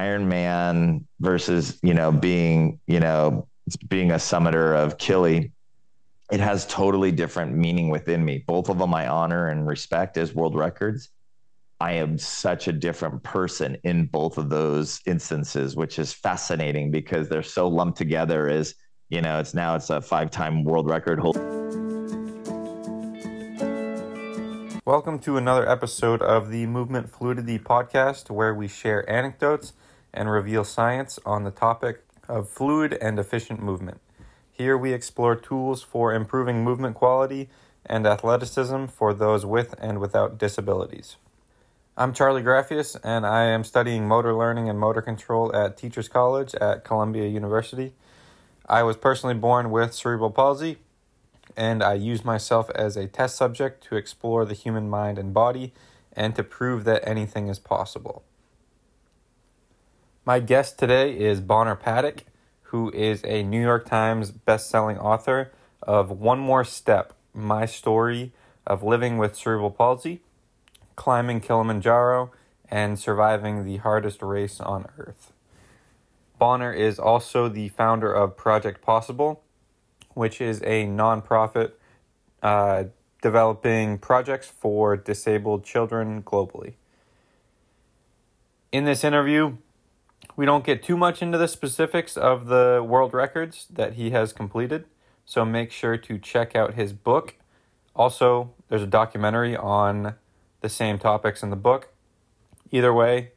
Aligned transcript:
Iron 0.00 0.30
Man 0.30 1.06
versus, 1.20 1.78
you 1.82 1.92
know, 1.92 2.10
being, 2.10 2.80
you 2.86 3.00
know, 3.00 3.46
being 3.86 4.12
a 4.12 4.14
summiter 4.14 4.74
of 4.74 4.96
Kili, 4.96 5.52
it 6.32 6.40
has 6.40 6.66
totally 6.68 7.12
different 7.12 7.54
meaning 7.54 7.90
within 7.90 8.24
me. 8.24 8.42
Both 8.46 8.70
of 8.70 8.78
them 8.78 8.94
I 8.94 9.08
honor 9.08 9.48
and 9.48 9.66
respect 9.66 10.16
as 10.16 10.34
world 10.34 10.56
records. 10.56 11.10
I 11.80 11.92
am 11.92 12.16
such 12.16 12.66
a 12.66 12.72
different 12.72 13.22
person 13.24 13.76
in 13.84 14.06
both 14.06 14.38
of 14.38 14.48
those 14.48 15.02
instances, 15.04 15.76
which 15.76 15.98
is 15.98 16.14
fascinating 16.14 16.90
because 16.90 17.28
they're 17.28 17.42
so 17.42 17.68
lumped 17.68 17.98
together 17.98 18.48
as, 18.48 18.74
you 19.10 19.20
know, 19.20 19.38
it's 19.38 19.52
now 19.52 19.74
it's 19.74 19.90
a 19.90 20.00
five-time 20.00 20.64
world 20.64 20.88
record 20.88 21.20
holder. 21.20 21.44
Welcome 24.86 25.18
to 25.20 25.36
another 25.36 25.68
episode 25.68 26.22
of 26.22 26.50
the 26.50 26.64
Movement 26.64 27.10
Fluidity 27.10 27.58
podcast, 27.58 28.30
where 28.30 28.54
we 28.54 28.66
share 28.66 29.08
anecdotes 29.08 29.74
and 30.12 30.30
reveal 30.30 30.64
science 30.64 31.18
on 31.24 31.44
the 31.44 31.50
topic 31.50 32.04
of 32.28 32.48
fluid 32.48 32.96
and 33.00 33.18
efficient 33.18 33.62
movement. 33.62 34.00
Here 34.50 34.76
we 34.76 34.92
explore 34.92 35.36
tools 35.36 35.82
for 35.82 36.12
improving 36.12 36.62
movement 36.62 36.94
quality 36.94 37.48
and 37.86 38.06
athleticism 38.06 38.86
for 38.86 39.14
those 39.14 39.46
with 39.46 39.74
and 39.78 39.98
without 39.98 40.38
disabilities. 40.38 41.16
I'm 41.96 42.12
Charlie 42.12 42.42
Graffius, 42.42 42.96
and 43.02 43.26
I 43.26 43.44
am 43.44 43.64
studying 43.64 44.06
motor 44.06 44.34
learning 44.34 44.68
and 44.68 44.78
motor 44.78 45.02
control 45.02 45.54
at 45.54 45.76
Teachers 45.76 46.08
College 46.08 46.54
at 46.54 46.84
Columbia 46.84 47.26
University. 47.26 47.92
I 48.68 48.84
was 48.84 48.96
personally 48.96 49.34
born 49.34 49.70
with 49.70 49.92
cerebral 49.92 50.30
palsy, 50.30 50.78
and 51.56 51.82
I 51.82 51.94
used 51.94 52.24
myself 52.24 52.70
as 52.70 52.96
a 52.96 53.06
test 53.06 53.36
subject 53.36 53.82
to 53.88 53.96
explore 53.96 54.44
the 54.44 54.54
human 54.54 54.88
mind 54.88 55.18
and 55.18 55.34
body 55.34 55.72
and 56.12 56.34
to 56.36 56.42
prove 56.42 56.84
that 56.84 57.06
anything 57.06 57.48
is 57.48 57.58
possible. 57.58 58.22
My 60.22 60.38
guest 60.38 60.78
today 60.78 61.18
is 61.18 61.40
Bonner 61.40 61.74
Paddock, 61.74 62.24
who 62.64 62.90
is 62.90 63.24
a 63.24 63.42
New 63.42 63.62
York 63.62 63.88
Times 63.88 64.30
best-selling 64.30 64.98
author 64.98 65.50
of 65.82 66.10
One 66.10 66.38
More 66.38 66.62
Step: 66.62 67.14
My 67.32 67.64
Story 67.64 68.32
of 68.66 68.82
Living 68.82 69.16
with 69.16 69.34
Cerebral 69.34 69.70
Palsy, 69.70 70.20
Climbing 70.94 71.40
Kilimanjaro, 71.40 72.32
and 72.70 72.98
Surviving 72.98 73.64
the 73.64 73.78
Hardest 73.78 74.20
Race 74.20 74.60
on 74.60 74.84
Earth. 74.98 75.32
Bonner 76.38 76.70
is 76.70 76.98
also 76.98 77.48
the 77.48 77.70
founder 77.70 78.12
of 78.12 78.36
Project 78.36 78.82
Possible, 78.82 79.42
which 80.12 80.38
is 80.38 80.60
a 80.64 80.84
nonprofit 80.84 81.72
uh, 82.42 82.84
developing 83.22 83.96
projects 83.96 84.48
for 84.48 84.98
disabled 84.98 85.64
children 85.64 86.22
globally. 86.22 86.74
In 88.70 88.84
this 88.84 89.02
interview, 89.02 89.56
we 90.36 90.46
don't 90.46 90.64
get 90.64 90.82
too 90.82 90.96
much 90.96 91.22
into 91.22 91.38
the 91.38 91.48
specifics 91.48 92.16
of 92.16 92.46
the 92.46 92.84
world 92.86 93.12
records 93.12 93.66
that 93.70 93.94
he 93.94 94.10
has 94.10 94.32
completed, 94.32 94.84
so 95.24 95.44
make 95.44 95.70
sure 95.70 95.96
to 95.96 96.18
check 96.18 96.56
out 96.56 96.74
his 96.74 96.92
book. 96.92 97.36
Also, 97.94 98.52
there's 98.68 98.82
a 98.82 98.86
documentary 98.86 99.56
on 99.56 100.14
the 100.60 100.68
same 100.68 100.98
topics 100.98 101.42
in 101.42 101.50
the 101.50 101.56
book. 101.56 101.92
Either 102.70 102.92
way, 102.92 103.32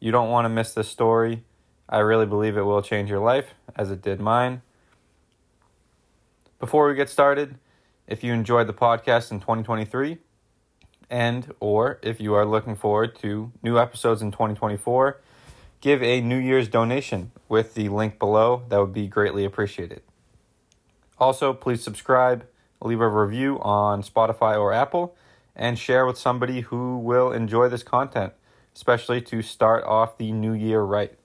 you 0.00 0.10
don't 0.10 0.30
want 0.30 0.44
to 0.44 0.48
miss 0.48 0.72
this 0.72 0.88
story. 0.88 1.44
I 1.88 1.98
really 1.98 2.26
believe 2.26 2.56
it 2.56 2.62
will 2.62 2.82
change 2.82 3.10
your 3.10 3.20
life, 3.20 3.54
as 3.76 3.90
it 3.90 4.02
did 4.02 4.20
mine. 4.20 4.62
Before 6.58 6.88
we 6.88 6.94
get 6.94 7.08
started, 7.08 7.56
if 8.06 8.24
you 8.24 8.32
enjoyed 8.32 8.66
the 8.66 8.74
podcast 8.74 9.30
in 9.30 9.40
2023 9.40 10.18
and 11.10 11.54
or 11.60 11.98
if 12.02 12.20
you 12.20 12.34
are 12.34 12.44
looking 12.44 12.74
forward 12.74 13.14
to 13.20 13.52
new 13.62 13.78
episodes 13.78 14.22
in 14.22 14.30
2024, 14.32 15.20
give 15.80 16.02
a 16.02 16.20
New 16.20 16.38
Year's 16.38 16.68
donation 16.68 17.32
with 17.48 17.74
the 17.74 17.88
link 17.88 18.18
below. 18.18 18.62
That 18.68 18.78
would 18.78 18.92
be 18.92 19.06
greatly 19.06 19.44
appreciated. 19.44 20.02
Also, 21.18 21.52
please 21.52 21.82
subscribe, 21.82 22.46
leave 22.80 23.00
a 23.00 23.08
review 23.08 23.58
on 23.60 24.02
Spotify 24.02 24.58
or 24.58 24.72
Apple, 24.72 25.16
and 25.56 25.78
share 25.78 26.06
with 26.06 26.16
somebody 26.16 26.60
who 26.60 26.98
will 26.98 27.32
enjoy 27.32 27.68
this 27.68 27.82
content, 27.82 28.32
especially 28.74 29.20
to 29.20 29.42
start 29.42 29.84
off 29.84 30.16
the 30.18 30.32
new 30.32 30.52
year 30.52 30.80
right. 30.82 31.18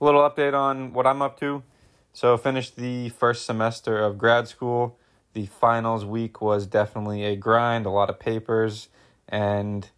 A 0.00 0.04
little 0.04 0.22
update 0.22 0.54
on 0.54 0.92
what 0.92 1.06
I'm 1.06 1.20
up 1.20 1.38
to. 1.40 1.62
So, 2.12 2.36
finished 2.36 2.76
the 2.76 3.10
first 3.10 3.44
semester 3.44 3.98
of 3.98 4.16
grad 4.16 4.48
school. 4.48 4.98
The 5.34 5.46
finals 5.46 6.04
week 6.04 6.40
was 6.40 6.66
definitely 6.66 7.24
a 7.24 7.36
grind, 7.36 7.84
a 7.84 7.90
lot 7.90 8.08
of 8.08 8.18
papers, 8.18 8.88
and 9.28 9.88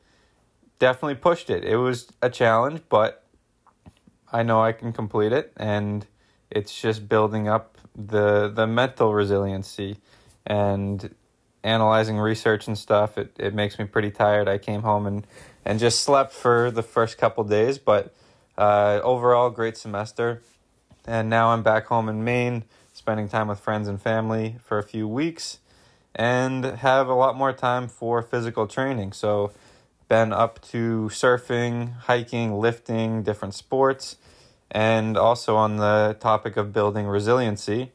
definitely 0.81 1.15
pushed 1.15 1.49
it. 1.51 1.65
It 1.65 1.77
was 1.77 2.09
a 2.21 2.29
challenge, 2.29 2.83
but 2.89 3.23
I 4.33 4.43
know 4.43 4.61
I 4.61 4.73
can 4.73 4.93
complete 4.93 5.33
it, 5.33 5.53
and 5.57 6.05
it's 6.51 6.81
just 6.81 7.09
building 7.09 7.47
up 7.47 7.79
the 7.95 8.49
the 8.49 8.67
mental 8.67 9.15
resiliency 9.15 9.99
and 10.45 11.15
analyzing 11.63 12.19
research 12.19 12.67
and 12.67 12.77
stuff. 12.77 13.17
It 13.17 13.37
it 13.39 13.55
makes 13.55 13.79
me 13.79 13.85
pretty 13.85 14.11
tired. 14.11 14.49
I 14.49 14.59
came 14.59 14.83
home 14.83 15.07
and 15.07 15.27
and 15.65 15.79
just 15.79 16.03
slept 16.03 16.33
for 16.33 16.71
the 16.73 16.83
first 16.83 17.19
couple 17.19 17.45
days, 17.45 17.79
but 17.79 18.13
uh, 18.59 19.01
overall, 19.05 19.51
great 19.51 19.77
semester. 19.77 20.43
And 21.07 21.29
now 21.31 21.49
I'm 21.49 21.63
back 21.63 21.87
home 21.87 22.09
in 22.09 22.25
Maine, 22.25 22.65
spending 22.93 23.29
time 23.29 23.49
with 23.49 23.61
friends 23.61 23.89
and 23.89 24.01
family 24.01 24.57
for 24.63 24.79
a 24.79 24.83
few 24.83 25.09
weeks, 25.09 25.59
and 26.15 26.65
have 26.65 27.09
a 27.09 27.15
lot 27.15 27.37
more 27.37 27.53
time 27.53 27.89
for 27.89 28.23
physical 28.23 28.67
training. 28.67 29.13
So, 29.13 29.53
been 30.11 30.33
up 30.33 30.61
to 30.61 31.09
surfing, 31.13 31.97
hiking, 32.01 32.53
lifting, 32.59 33.23
different 33.23 33.55
sports, 33.55 34.17
and 34.69 35.17
also 35.17 35.55
on 35.55 35.77
the 35.77 36.17
topic 36.19 36.57
of 36.57 36.73
building 36.73 37.07
resiliency, 37.07 37.93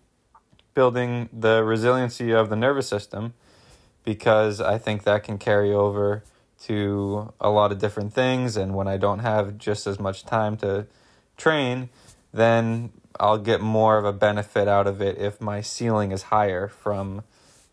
building 0.73 1.27
the 1.33 1.61
resiliency 1.61 2.31
of 2.31 2.49
the 2.49 2.55
nervous 2.55 2.87
system, 2.87 3.33
because 4.05 4.61
I 4.61 4.77
think 4.77 5.03
that 5.03 5.25
can 5.25 5.37
carry 5.37 5.73
over 5.73 6.23
to 6.63 7.33
a 7.41 7.49
lot 7.49 7.73
of 7.73 7.79
different 7.79 8.13
things. 8.13 8.55
And 8.55 8.73
when 8.73 8.87
I 8.87 8.95
don't 8.95 9.19
have 9.19 9.57
just 9.57 9.85
as 9.85 9.99
much 9.99 10.23
time 10.23 10.55
to 10.57 10.87
train, 11.35 11.89
then 12.33 12.91
I'll 13.19 13.39
get 13.39 13.59
more 13.59 13.97
of 13.97 14.05
a 14.05 14.13
benefit 14.13 14.69
out 14.69 14.87
of 14.87 15.01
it 15.01 15.17
if 15.17 15.41
my 15.41 15.59
ceiling 15.59 16.13
is 16.13 16.23
higher 16.23 16.69
from 16.69 17.23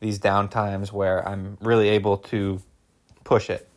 these 0.00 0.18
downtimes 0.18 0.90
where 0.90 1.26
I'm 1.26 1.58
really 1.60 1.88
able 1.90 2.16
to 2.18 2.60
push 3.22 3.48
it. 3.48 3.68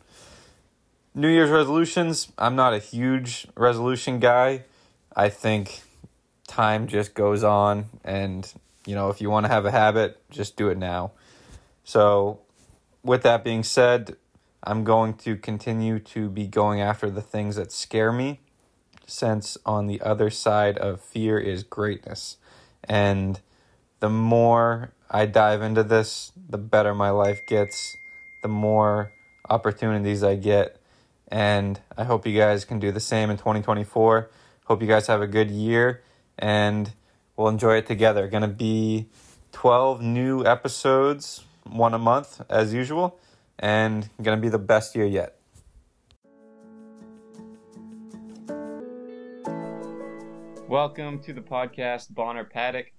New 1.18 1.28
Year's 1.28 1.48
resolutions, 1.48 2.30
I'm 2.36 2.56
not 2.56 2.74
a 2.74 2.78
huge 2.78 3.46
resolution 3.56 4.20
guy. 4.20 4.64
I 5.16 5.30
think 5.30 5.80
time 6.46 6.88
just 6.88 7.14
goes 7.14 7.42
on 7.42 7.86
and 8.04 8.52
you 8.84 8.94
know, 8.94 9.08
if 9.08 9.22
you 9.22 9.30
want 9.30 9.46
to 9.46 9.48
have 9.50 9.64
a 9.64 9.70
habit, 9.70 10.20
just 10.28 10.58
do 10.58 10.68
it 10.68 10.76
now. 10.76 11.12
So, 11.84 12.40
with 13.02 13.22
that 13.22 13.42
being 13.44 13.62
said, 13.62 14.16
I'm 14.62 14.84
going 14.84 15.14
to 15.14 15.36
continue 15.36 16.00
to 16.00 16.28
be 16.28 16.46
going 16.46 16.82
after 16.82 17.08
the 17.08 17.22
things 17.22 17.56
that 17.56 17.72
scare 17.72 18.12
me 18.12 18.40
since 19.06 19.56
on 19.64 19.86
the 19.86 20.02
other 20.02 20.28
side 20.28 20.76
of 20.76 21.00
fear 21.00 21.38
is 21.38 21.62
greatness. 21.62 22.36
And 22.84 23.40
the 24.00 24.10
more 24.10 24.92
I 25.10 25.24
dive 25.24 25.62
into 25.62 25.82
this, 25.82 26.30
the 26.46 26.58
better 26.58 26.94
my 26.94 27.08
life 27.08 27.40
gets, 27.48 27.96
the 28.42 28.48
more 28.48 29.12
opportunities 29.48 30.22
I 30.22 30.36
get. 30.36 30.78
And 31.28 31.80
I 31.96 32.04
hope 32.04 32.26
you 32.26 32.38
guys 32.38 32.64
can 32.64 32.78
do 32.78 32.92
the 32.92 33.00
same 33.00 33.30
in 33.30 33.36
2024. 33.36 34.30
Hope 34.66 34.80
you 34.80 34.86
guys 34.86 35.08
have 35.08 35.20
a 35.20 35.26
good 35.26 35.50
year 35.50 36.02
and 36.38 36.92
we'll 37.36 37.48
enjoy 37.48 37.76
it 37.76 37.86
together. 37.86 38.28
Going 38.28 38.42
to 38.42 38.48
be 38.48 39.08
12 39.52 40.02
new 40.02 40.44
episodes, 40.44 41.44
one 41.64 41.94
a 41.94 41.98
month 41.98 42.42
as 42.48 42.72
usual, 42.72 43.18
and 43.58 44.08
going 44.22 44.38
to 44.38 44.42
be 44.42 44.48
the 44.48 44.58
best 44.58 44.94
year 44.94 45.06
yet. 45.06 45.36
Welcome 50.68 51.20
to 51.20 51.32
the 51.32 51.40
podcast, 51.40 52.12
Bonner 52.12 52.44
Paddock. 52.44 52.92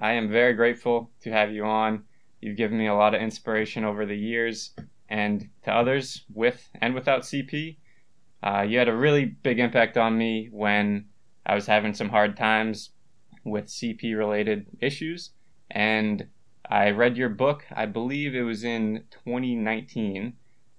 I 0.00 0.12
am 0.12 0.30
very 0.30 0.54
grateful 0.54 1.10
to 1.22 1.32
have 1.32 1.50
you 1.50 1.64
on. 1.64 2.04
You've 2.40 2.56
given 2.56 2.78
me 2.78 2.86
a 2.86 2.94
lot 2.94 3.14
of 3.14 3.22
inspiration 3.22 3.84
over 3.84 4.06
the 4.06 4.16
years, 4.16 4.74
and 5.08 5.48
to 5.64 5.72
others 5.72 6.24
with 6.32 6.68
and 6.80 6.94
without 6.94 7.22
CP. 7.22 7.76
Uh, 8.42 8.62
you 8.62 8.78
had 8.78 8.88
a 8.88 8.96
really 8.96 9.24
big 9.24 9.58
impact 9.58 9.96
on 9.96 10.16
me 10.16 10.48
when 10.52 11.06
I 11.44 11.54
was 11.54 11.66
having 11.66 11.94
some 11.94 12.10
hard 12.10 12.36
times 12.36 12.90
with 13.44 13.66
CP 13.66 14.16
related 14.16 14.66
issues, 14.80 15.30
and 15.70 16.26
I 16.70 16.90
read 16.90 17.16
your 17.16 17.30
book. 17.30 17.64
I 17.74 17.86
believe 17.86 18.34
it 18.34 18.42
was 18.42 18.62
in 18.62 19.04
2019, 19.10 20.34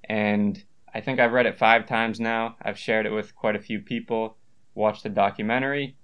and 0.07 0.63
I 0.93 1.01
think 1.01 1.19
I've 1.19 1.33
read 1.33 1.47
it 1.47 1.57
five 1.57 1.87
times 1.87 2.19
now. 2.19 2.55
I've 2.61 2.77
shared 2.77 3.05
it 3.05 3.11
with 3.11 3.35
quite 3.35 3.55
a 3.55 3.59
few 3.61 3.79
people, 3.79 4.37
watched 4.75 5.03
the 5.03 5.09
documentary, 5.09 5.97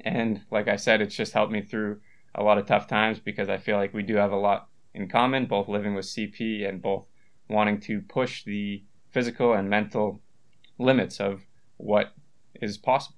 and 0.00 0.40
like 0.50 0.68
I 0.68 0.76
said, 0.76 1.00
it's 1.00 1.14
just 1.14 1.32
helped 1.32 1.52
me 1.52 1.62
through 1.62 2.00
a 2.34 2.42
lot 2.42 2.58
of 2.58 2.66
tough 2.66 2.86
times 2.86 3.18
because 3.18 3.48
I 3.48 3.58
feel 3.58 3.76
like 3.76 3.94
we 3.94 4.02
do 4.02 4.16
have 4.16 4.32
a 4.32 4.36
lot 4.36 4.68
in 4.94 5.08
common, 5.08 5.46
both 5.46 5.68
living 5.68 5.94
with 5.94 6.06
CP 6.06 6.66
and 6.68 6.82
both 6.82 7.06
wanting 7.48 7.80
to 7.80 8.00
push 8.00 8.44
the 8.44 8.82
physical 9.10 9.54
and 9.54 9.70
mental 9.70 10.20
limits 10.78 11.20
of 11.20 11.42
what 11.76 12.12
is 12.60 12.78
possible. 12.78 13.16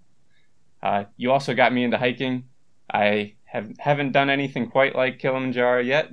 Uh, 0.82 1.04
you 1.16 1.30
also 1.32 1.54
got 1.54 1.72
me 1.72 1.84
into 1.84 1.98
hiking. 1.98 2.44
I 2.92 3.34
have 3.44 3.72
haven't 3.78 4.12
done 4.12 4.30
anything 4.30 4.70
quite 4.70 4.94
like 4.94 5.18
Kilimanjaro 5.18 5.80
yet, 5.80 6.10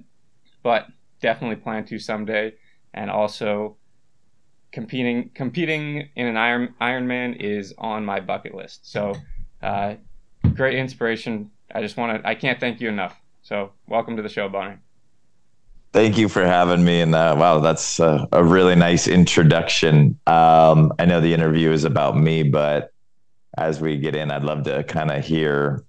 but 0.63 0.88
definitely 1.21 1.57
plan 1.57 1.85
to 1.85 2.00
someday. 2.00 2.53
And 2.94 3.12
also, 3.12 3.77
competing 4.71 5.29
competing 5.33 6.09
in 6.15 6.27
an 6.27 6.38
Iron 6.38 6.73
Ironman 6.81 7.38
is 7.39 7.73
on 7.77 8.06
my 8.06 8.19
bucket 8.19 8.56
list. 8.56 8.89
So, 8.91 9.15
uh, 9.61 9.95
great 10.53 10.77
inspiration. 10.77 11.51
I 11.73 11.81
just 11.81 11.97
want 11.97 12.21
to. 12.21 12.27
I 12.27 12.35
can't 12.35 12.59
thank 12.59 12.81
you 12.81 12.89
enough. 12.89 13.19
So, 13.41 13.73
welcome 13.88 14.15
to 14.18 14.23
the 14.23 14.29
show, 14.29 14.50
Bonner. 14.50 14.84
Thank 15.95 16.18
you 16.18 16.27
for 16.27 16.45
having 16.45 16.83
me. 16.83 17.00
And 17.00 17.15
uh, 17.15 17.38
wow, 17.39 17.59
that's 17.59 18.01
a, 18.01 18.27
a, 18.33 18.44
really 18.44 18.75
nice 18.75 19.07
introduction. 19.07 20.19
Um, 20.27 20.92
I 21.00 21.06
know 21.06 21.21
the 21.21 21.33
interview 21.33 21.71
is 21.71 21.86
about 21.86 22.18
me, 22.18 22.44
but 22.44 22.92
as 23.57 23.80
we 23.80 23.95
get 23.95 24.13
in, 24.13 24.30
I'd 24.30 24.44
love 24.44 24.63
to 24.63 24.83
kind 24.83 25.09
of 25.09 25.24
hear, 25.24 25.86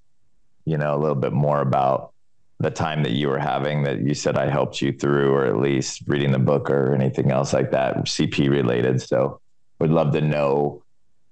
you 0.64 0.79
know, 0.79 0.94
a 0.94 1.00
little 1.00 1.17
bit 1.17 1.32
more 1.32 1.61
about 1.61 2.12
the 2.61 2.70
time 2.70 3.03
that 3.03 3.14
you 3.14 3.26
were 3.26 3.41
having 3.41 3.82
that 3.82 3.99
you 3.99 4.14
said 4.14 4.38
I 4.38 4.49
helped 4.49 4.81
you 4.81 4.93
through, 4.93 5.32
or 5.32 5.44
at 5.44 5.56
least 5.56 6.03
reading 6.06 6.31
the 6.31 6.38
book 6.38 6.70
or 6.70 6.94
anything 6.94 7.32
else 7.32 7.53
like 7.53 7.73
that, 7.73 7.97
CP 8.05 8.49
related. 8.49 9.03
So, 9.03 9.41
would 9.81 9.91
love 9.91 10.12
to 10.12 10.20
know 10.20 10.85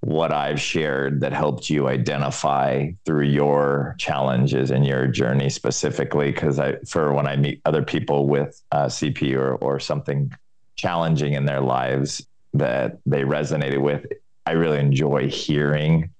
what 0.05 0.33
I've 0.33 0.61
shared 0.61 1.21
that 1.21 1.33
helped 1.33 1.71
you 1.71 1.89
identify 1.89 2.91
through 3.07 3.25
your 3.25 3.97
challenges 3.99 4.71
and 4.71 4.87
your 4.87 5.07
journey 5.07 5.49
specifically. 5.49 6.31
Because 6.31 6.59
I, 6.59 6.77
for 6.87 7.13
when 7.15 7.27
I 7.27 7.37
meet 7.37 7.63
other 7.65 7.83
people 7.83 8.27
with 8.27 8.61
uh, 8.71 8.87
CP 8.87 9.35
or 9.37 9.55
or 9.57 9.81
something 9.81 10.33
challenging 10.77 11.33
in 11.33 11.47
their 11.47 11.61
lives 11.61 12.27
that 12.53 12.99
they 13.07 13.23
resonated 13.23 13.81
with, 13.81 14.07
I 14.45 14.53
really 14.53 14.79
enjoy 14.79 15.29
hearing 15.29 16.11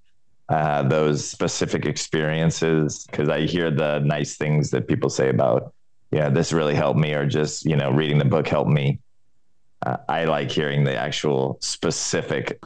uh, 0.49 0.83
those 0.83 1.29
specific 1.29 1.85
experiences 1.85 3.05
because 3.05 3.29
I 3.29 3.43
hear 3.43 3.71
the 3.71 3.99
nice 4.01 4.37
things 4.37 4.71
that 4.71 4.89
people 4.89 5.11
say 5.11 5.29
about, 5.29 5.75
yeah, 6.11 6.29
this 6.31 6.53
really 6.53 6.75
helped 6.75 6.99
me, 6.99 7.13
or 7.13 7.27
just 7.27 7.67
you 7.67 7.77
know, 7.77 7.91
reading 7.91 8.19
the 8.19 8.25
book 8.25 8.49
helped 8.49 8.71
me 8.71 8.99
I 10.09 10.25
like 10.25 10.51
hearing 10.51 10.85
the 10.85 10.97
actual 10.97 11.59
specific 11.61 12.59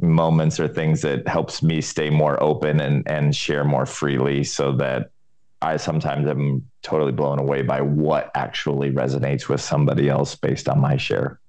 moments 0.00 0.60
or 0.60 0.68
things 0.68 1.00
that 1.02 1.26
helps 1.26 1.62
me 1.62 1.80
stay 1.80 2.10
more 2.10 2.42
open 2.42 2.80
and 2.80 3.08
and 3.08 3.34
share 3.34 3.64
more 3.64 3.86
freely 3.86 4.44
so 4.44 4.72
that 4.72 5.10
I 5.62 5.78
sometimes 5.78 6.28
am 6.28 6.68
totally 6.82 7.12
blown 7.12 7.38
away 7.38 7.62
by 7.62 7.80
what 7.80 8.30
actually 8.34 8.90
resonates 8.90 9.48
with 9.48 9.60
somebody 9.60 10.08
else 10.08 10.34
based 10.34 10.68
on 10.68 10.80
my 10.80 10.96
share. 10.96 11.40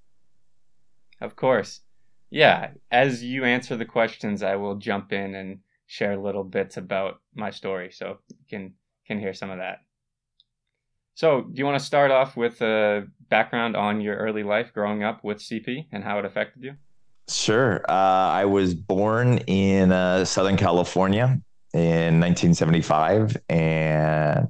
Of 1.19 1.35
course. 1.35 1.81
Yeah, 2.29 2.71
as 2.91 3.23
you 3.23 3.43
answer 3.43 3.75
the 3.75 3.85
questions, 3.85 4.43
I 4.43 4.55
will 4.55 4.75
jump 4.75 5.13
in 5.13 5.35
and 5.35 5.59
share 5.87 6.17
little 6.17 6.43
bits 6.43 6.77
about 6.77 7.21
my 7.33 7.49
story 7.49 7.91
so 7.91 8.19
you 8.29 8.45
can 8.49 8.73
can 9.05 9.19
hear 9.19 9.33
some 9.33 9.49
of 9.49 9.59
that. 9.59 9.79
So, 11.15 11.41
do 11.41 11.53
you 11.55 11.65
want 11.65 11.79
to 11.79 11.85
start 11.85 12.11
off 12.11 12.37
with 12.37 12.61
a 12.61 13.07
background 13.29 13.75
on 13.75 14.01
your 14.01 14.15
early 14.15 14.43
life 14.43 14.73
growing 14.73 15.03
up 15.03 15.23
with 15.23 15.39
CP 15.39 15.87
and 15.91 16.03
how 16.03 16.19
it 16.19 16.25
affected 16.25 16.63
you? 16.63 16.73
Sure. 17.29 17.83
Uh, 17.89 17.93
I 17.93 18.45
was 18.45 18.73
born 18.73 19.39
in 19.39 19.91
uh, 19.91 20.23
Southern 20.25 20.55
California 20.55 21.39
in 21.73 22.19
1975, 22.21 23.37
and 23.49 24.47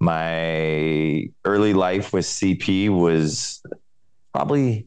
my 0.00 1.28
early 1.44 1.74
life 1.74 2.12
with 2.12 2.24
CP 2.24 2.88
was 2.88 3.62
probably 4.32 4.86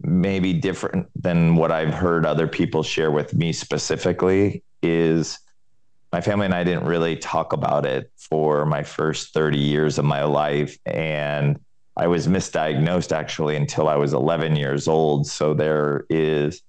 maybe 0.00 0.52
different 0.52 1.08
than 1.20 1.56
what 1.56 1.72
I've 1.72 1.94
heard 1.94 2.26
other 2.26 2.46
people 2.46 2.82
share 2.82 3.10
with 3.10 3.34
me 3.34 3.52
specifically. 3.52 4.62
Is 4.82 5.38
my 6.12 6.20
family 6.20 6.44
and 6.44 6.54
I 6.54 6.62
didn't 6.62 6.84
really 6.84 7.16
talk 7.16 7.52
about 7.52 7.86
it 7.86 8.10
for 8.16 8.66
my 8.66 8.82
first 8.82 9.32
30 9.32 9.58
years 9.58 9.98
of 9.98 10.04
my 10.04 10.24
life. 10.24 10.76
And 10.84 11.58
I 11.96 12.06
was 12.06 12.26
misdiagnosed 12.26 13.12
actually 13.12 13.56
until 13.56 13.88
I 13.88 13.96
was 13.96 14.14
11 14.14 14.56
years 14.56 14.88
old. 14.88 15.26
So 15.26 15.54
there 15.54 16.06
is 16.08 16.62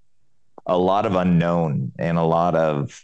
a 0.66 0.78
lot 0.78 1.06
of 1.06 1.16
unknown 1.16 1.92
and 1.98 2.18
a 2.18 2.24
lot 2.24 2.56
of 2.56 3.02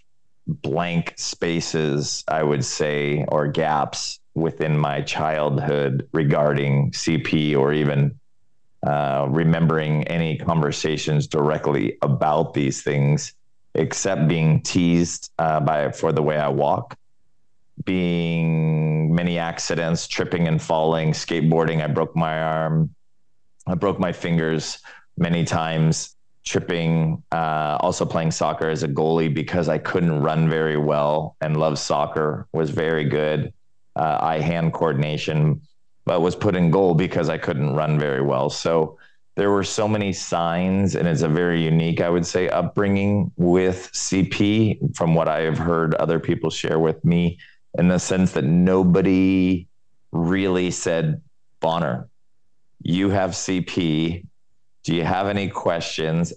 blank 0.48 1.13
spaces, 1.18 2.24
I 2.27 2.44
would 2.44 2.66
say, 2.66 3.25
or 3.27 3.48
gaps 3.48 4.19
within 4.36 4.77
my 4.77 5.01
childhood 5.01 6.07
regarding 6.13 6.92
CP 6.92 7.57
or 7.57 7.74
even 7.74 8.19
uh, 8.86 9.27
remembering 9.30 10.07
any 10.07 10.38
conversations 10.38 11.27
directly 11.27 11.98
about 12.01 12.54
these 12.54 12.81
things 12.81 13.33
except 13.75 14.27
being 14.27 14.62
teased 14.62 15.31
uh, 15.38 15.60
by 15.60 15.92
for 15.92 16.12
the 16.12 16.24
way 16.24 16.38
I 16.38 16.48
walk, 16.48 16.98
being 17.85 19.13
many 19.13 19.37
accidents, 19.37 20.07
tripping 20.07 20.47
and 20.47 20.61
falling, 20.61 21.11
skateboarding. 21.11 21.83
I 21.83 21.87
broke 21.87 22.15
my 22.15 22.41
arm, 22.41 22.93
I 23.67 23.75
broke 23.75 23.99
my 23.99 24.11
fingers 24.11 24.79
many 25.17 25.43
times. 25.43 26.15
Tripping, 26.45 27.21
uh, 27.31 27.77
also 27.79 28.05
playing 28.05 28.31
soccer 28.31 28.69
as 28.69 28.81
a 28.81 28.87
goalie 28.87 29.31
because 29.31 29.69
I 29.69 29.77
couldn't 29.77 30.21
run 30.21 30.49
very 30.49 30.77
well 30.77 31.35
and 31.41 31.57
love 31.57 31.77
soccer 31.77 32.47
was 32.53 32.71
very 32.71 33.03
good. 33.03 33.53
Uh, 33.95 34.17
eye 34.21 34.39
hand 34.39 34.73
coordination, 34.73 35.61
but 36.05 36.21
was 36.21 36.35
put 36.35 36.55
in 36.55 36.71
goal 36.71 36.95
because 36.95 37.29
I 37.29 37.37
couldn't 37.37 37.75
run 37.75 37.99
very 37.99 38.21
well. 38.21 38.49
So 38.49 38.97
there 39.39 39.51
were 39.51 39.63
so 39.63 39.87
many 39.87 40.11
signs, 40.11 40.95
and 40.95 41.07
it's 41.07 41.21
a 41.21 41.27
very 41.29 41.63
unique, 41.63 42.01
I 42.01 42.09
would 42.09 42.25
say, 42.25 42.49
upbringing 42.49 43.31
with 43.37 43.89
CP 43.93 44.95
from 44.95 45.15
what 45.15 45.29
I 45.29 45.41
have 45.41 45.57
heard 45.57 45.95
other 45.95 46.19
people 46.19 46.49
share 46.49 46.77
with 46.77 47.03
me, 47.05 47.39
in 47.77 47.88
the 47.88 48.00
sense 48.00 48.31
that 48.33 48.44
nobody 48.44 49.68
really 50.12 50.71
said, 50.71 51.21
Bonner, 51.60 52.10
you 52.81 53.10
have 53.10 53.31
CP. 53.31 54.25
Do 54.83 54.95
you 54.95 55.04
have 55.04 55.27
any 55.27 55.50
questions 55.50 56.33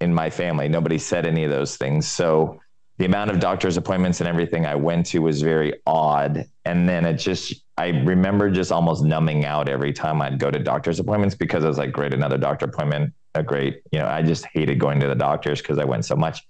in 0.00 0.12
my 0.12 0.30
family? 0.30 0.68
Nobody 0.68 0.98
said 0.98 1.26
any 1.26 1.44
of 1.44 1.50
those 1.50 1.76
things. 1.76 2.08
So 2.08 2.60
the 2.98 3.04
amount 3.04 3.30
of 3.30 3.38
doctor's 3.38 3.76
appointments 3.76 4.20
and 4.20 4.28
everything 4.28 4.64
I 4.64 4.74
went 4.74 5.06
to 5.06 5.20
was 5.20 5.42
very 5.42 5.74
odd. 5.86 6.46
And 6.64 6.88
then 6.88 7.04
it 7.04 7.14
just 7.14 7.62
I 7.78 7.88
remember 7.88 8.50
just 8.50 8.72
almost 8.72 9.04
numbing 9.04 9.44
out 9.44 9.68
every 9.68 9.92
time 9.92 10.22
I'd 10.22 10.38
go 10.38 10.50
to 10.50 10.58
doctor's 10.58 10.98
appointments 10.98 11.34
because 11.34 11.62
I 11.62 11.68
was 11.68 11.76
like, 11.76 11.92
great, 11.92 12.14
another 12.14 12.38
doctor 12.38 12.64
appointment. 12.64 13.12
A 13.34 13.42
great, 13.42 13.82
you 13.92 13.98
know, 13.98 14.06
I 14.06 14.22
just 14.22 14.46
hated 14.54 14.78
going 14.78 14.98
to 15.00 15.06
the 15.06 15.14
doctors 15.14 15.60
because 15.60 15.78
I 15.78 15.84
went 15.84 16.06
so 16.06 16.16
much. 16.16 16.46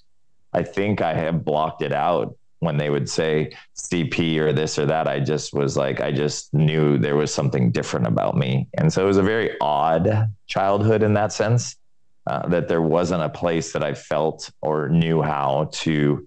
I 0.53 0.63
think 0.63 1.01
I 1.01 1.15
have 1.15 1.45
blocked 1.45 1.83
it 1.83 1.93
out 1.93 2.37
when 2.67 2.77
they 2.77 2.91
would 2.91 3.09
say 3.09 3.57
CP 3.77 4.37
or 4.39 4.53
this 4.53 4.79
or 4.79 4.85
that. 4.85 5.09
I 5.09 5.21
just 5.21 5.55
was 5.55 5.77
like, 5.77 6.01
I 6.01 6.13
just 6.13 6.53
knew 6.53 6.99
there 6.99 7.17
was 7.17 7.33
something 7.33 7.71
different 7.71 8.07
about 8.07 8.37
me. 8.37 8.69
And 8.77 8.93
so 8.93 9.03
it 9.03 9.07
was 9.07 9.17
a 9.17 9.23
very 9.23 9.59
odd 9.61 10.29
childhood 10.47 11.03
in 11.03 11.15
that 11.15 11.33
sense, 11.33 11.77
uh, 12.27 12.47
that 12.49 12.69
there 12.69 12.83
wasn't 12.83 13.23
a 13.23 13.29
place 13.29 13.73
that 13.73 13.83
I 13.83 13.95
felt 13.95 14.51
or 14.61 14.89
knew 14.89 15.23
how 15.23 15.71
to 15.73 16.27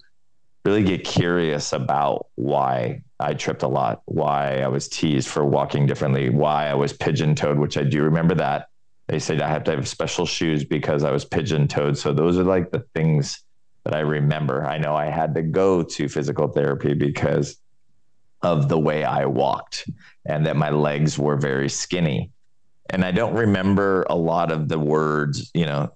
really 0.66 0.84
get 0.84 1.04
curious 1.04 1.74
about 1.74 2.28
why 2.36 3.04
I 3.20 3.34
tripped 3.34 3.64
a 3.64 3.68
lot, 3.68 4.02
why 4.06 4.62
I 4.62 4.68
was 4.70 4.88
teased 4.88 5.28
for 5.28 5.44
walking 5.44 5.86
differently, 5.86 6.30
why 6.30 6.68
I 6.68 6.74
was 6.74 6.94
pigeon 6.94 7.36
toed, 7.36 7.60
which 7.60 7.78
I 7.78 7.84
do 7.84 8.04
remember 8.04 8.36
that. 8.36 8.70
They 9.08 9.20
said 9.20 9.42
I 9.42 9.50
have 9.50 9.64
to 9.66 9.72
have 9.72 9.88
special 9.88 10.26
shoes 10.26 10.64
because 10.64 11.04
I 11.04 11.12
was 11.12 11.26
pigeon 11.26 11.68
toed. 11.68 11.98
So 11.98 12.14
those 12.14 12.38
are 12.38 12.44
like 12.44 12.72
the 12.72 12.86
things 12.96 13.44
that 13.84 13.96
I 13.96 14.00
remember. 14.00 14.66
I 14.66 14.78
know 14.78 14.96
I 14.96 15.06
had 15.06 15.36
to 15.36 15.42
go 15.42 15.84
to 15.84 16.10
physical 16.10 16.48
therapy 16.48 16.94
because 16.94 17.58
of 18.42 18.70
the 18.70 18.80
way 18.80 19.04
I 19.04 19.26
walked 19.26 19.90
and 20.26 20.46
that 20.46 20.56
my 20.56 20.70
legs 20.70 21.18
were 21.18 21.38
very 21.38 21.70
skinny. 21.70 22.32
And 22.90 23.04
I 23.04 23.12
don't 23.12 23.34
remember 23.34 24.06
a 24.10 24.16
lot 24.16 24.52
of 24.52 24.70
the 24.70 24.80
words, 24.80 25.52
you 25.54 25.66
know, 25.66 25.92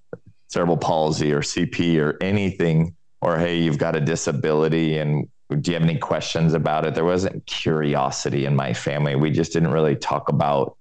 cerebral 0.49 0.77
palsy 0.77 1.31
or 1.31 1.41
CP 1.41 1.99
or 1.99 2.17
anything, 2.21 2.95
or 3.21 3.37
hey, 3.37 3.57
you've 3.57 3.77
got 3.77 3.95
a 3.95 4.01
disability 4.01 4.97
and 4.97 5.27
do 5.61 5.71
you 5.71 5.75
have 5.75 5.87
any 5.87 5.97
questions 5.97 6.53
about 6.53 6.85
it? 6.85 6.95
There 6.95 7.05
wasn't 7.05 7.45
curiosity 7.45 8.45
in 8.45 8.55
my 8.55 8.73
family. 8.73 9.15
We 9.15 9.29
just 9.29 9.53
didn't 9.53 9.71
really 9.71 9.95
talk 9.95 10.29
about 10.29 10.77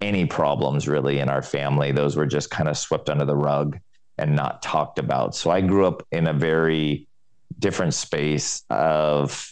any 0.00 0.26
problems 0.26 0.88
really 0.88 1.18
in 1.20 1.28
our 1.28 1.42
family. 1.42 1.92
Those 1.92 2.16
were 2.16 2.26
just 2.26 2.50
kind 2.50 2.68
of 2.68 2.76
swept 2.76 3.08
under 3.08 3.24
the 3.24 3.36
rug 3.36 3.78
and 4.18 4.34
not 4.34 4.62
talked 4.62 4.98
about. 4.98 5.34
So 5.34 5.50
I 5.50 5.60
grew 5.60 5.86
up 5.86 6.06
in 6.10 6.26
a 6.26 6.32
very 6.32 7.06
different 7.58 7.94
space 7.94 8.62
of 8.70 9.50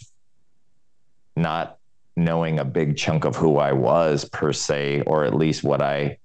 not 1.37 1.79
knowing 2.17 2.59
a 2.59 2.65
big 2.65 2.97
chunk 2.97 3.25
of 3.25 3.37
who 3.37 3.59
I 3.59 3.73
was 3.73 4.25
per 4.25 4.53
se, 4.53 5.03
or 5.03 5.25
at 5.25 5.35
least 5.35 5.65
what 5.65 5.83
I 5.83 6.19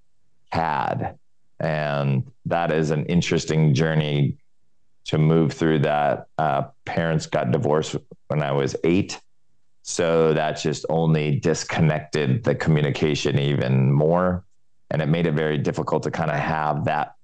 had. 0.51 1.17
And 1.59 2.31
that 2.45 2.71
is 2.71 2.91
an 2.91 3.05
interesting 3.07 3.73
journey 3.73 4.37
to 5.05 5.17
move 5.17 5.53
through 5.53 5.79
that. 5.79 6.27
Uh, 6.37 6.63
parents 6.85 7.25
got 7.25 7.51
divorced 7.51 7.95
when 8.27 8.43
I 8.43 8.51
was 8.51 8.75
eight. 8.83 9.19
So 9.81 10.33
that 10.33 10.61
just 10.61 10.85
only 10.89 11.39
disconnected 11.39 12.43
the 12.43 12.53
communication 12.53 13.39
even 13.39 13.91
more. 13.91 14.43
And 14.91 15.01
it 15.01 15.07
made 15.07 15.25
it 15.25 15.33
very 15.33 15.57
difficult 15.57 16.03
to 16.03 16.11
kind 16.11 16.29
of 16.29 16.37
have 16.37 16.85
that 16.85 17.15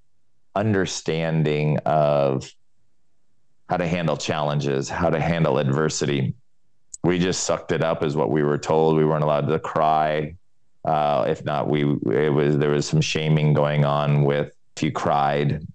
understanding 0.55 1.77
of 1.85 2.49
how 3.69 3.77
to 3.77 3.87
handle 3.87 4.17
challenges, 4.17 4.89
how 4.89 5.09
to 5.09 5.19
handle 5.19 5.57
adversity. 5.57 6.33
We 7.03 7.19
just 7.19 7.43
sucked 7.43 7.71
it 7.71 7.83
up, 7.83 8.03
is 8.03 8.15
what 8.15 8.31
we 8.31 8.43
were 8.43 8.57
told. 8.57 8.97
We 8.97 9.05
weren't 9.05 9.23
allowed 9.23 9.47
to 9.47 9.59
cry. 9.59 10.35
Uh, 10.83 11.25
if 11.27 11.43
not, 11.43 11.67
we 11.67 11.83
it 11.83 12.33
was 12.33 12.57
there 12.57 12.69
was 12.69 12.87
some 12.87 13.01
shaming 13.01 13.53
going 13.53 13.85
on 13.85 14.23
with 14.23 14.53
if 14.75 14.83
you 14.83 14.91
cried 14.91 15.65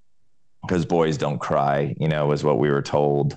because 0.62 0.86
boys 0.86 1.16
don't 1.16 1.38
cry. 1.38 1.94
You 1.98 2.08
know, 2.08 2.26
was 2.26 2.44
what 2.44 2.58
we 2.58 2.70
were 2.70 2.82
told. 2.82 3.34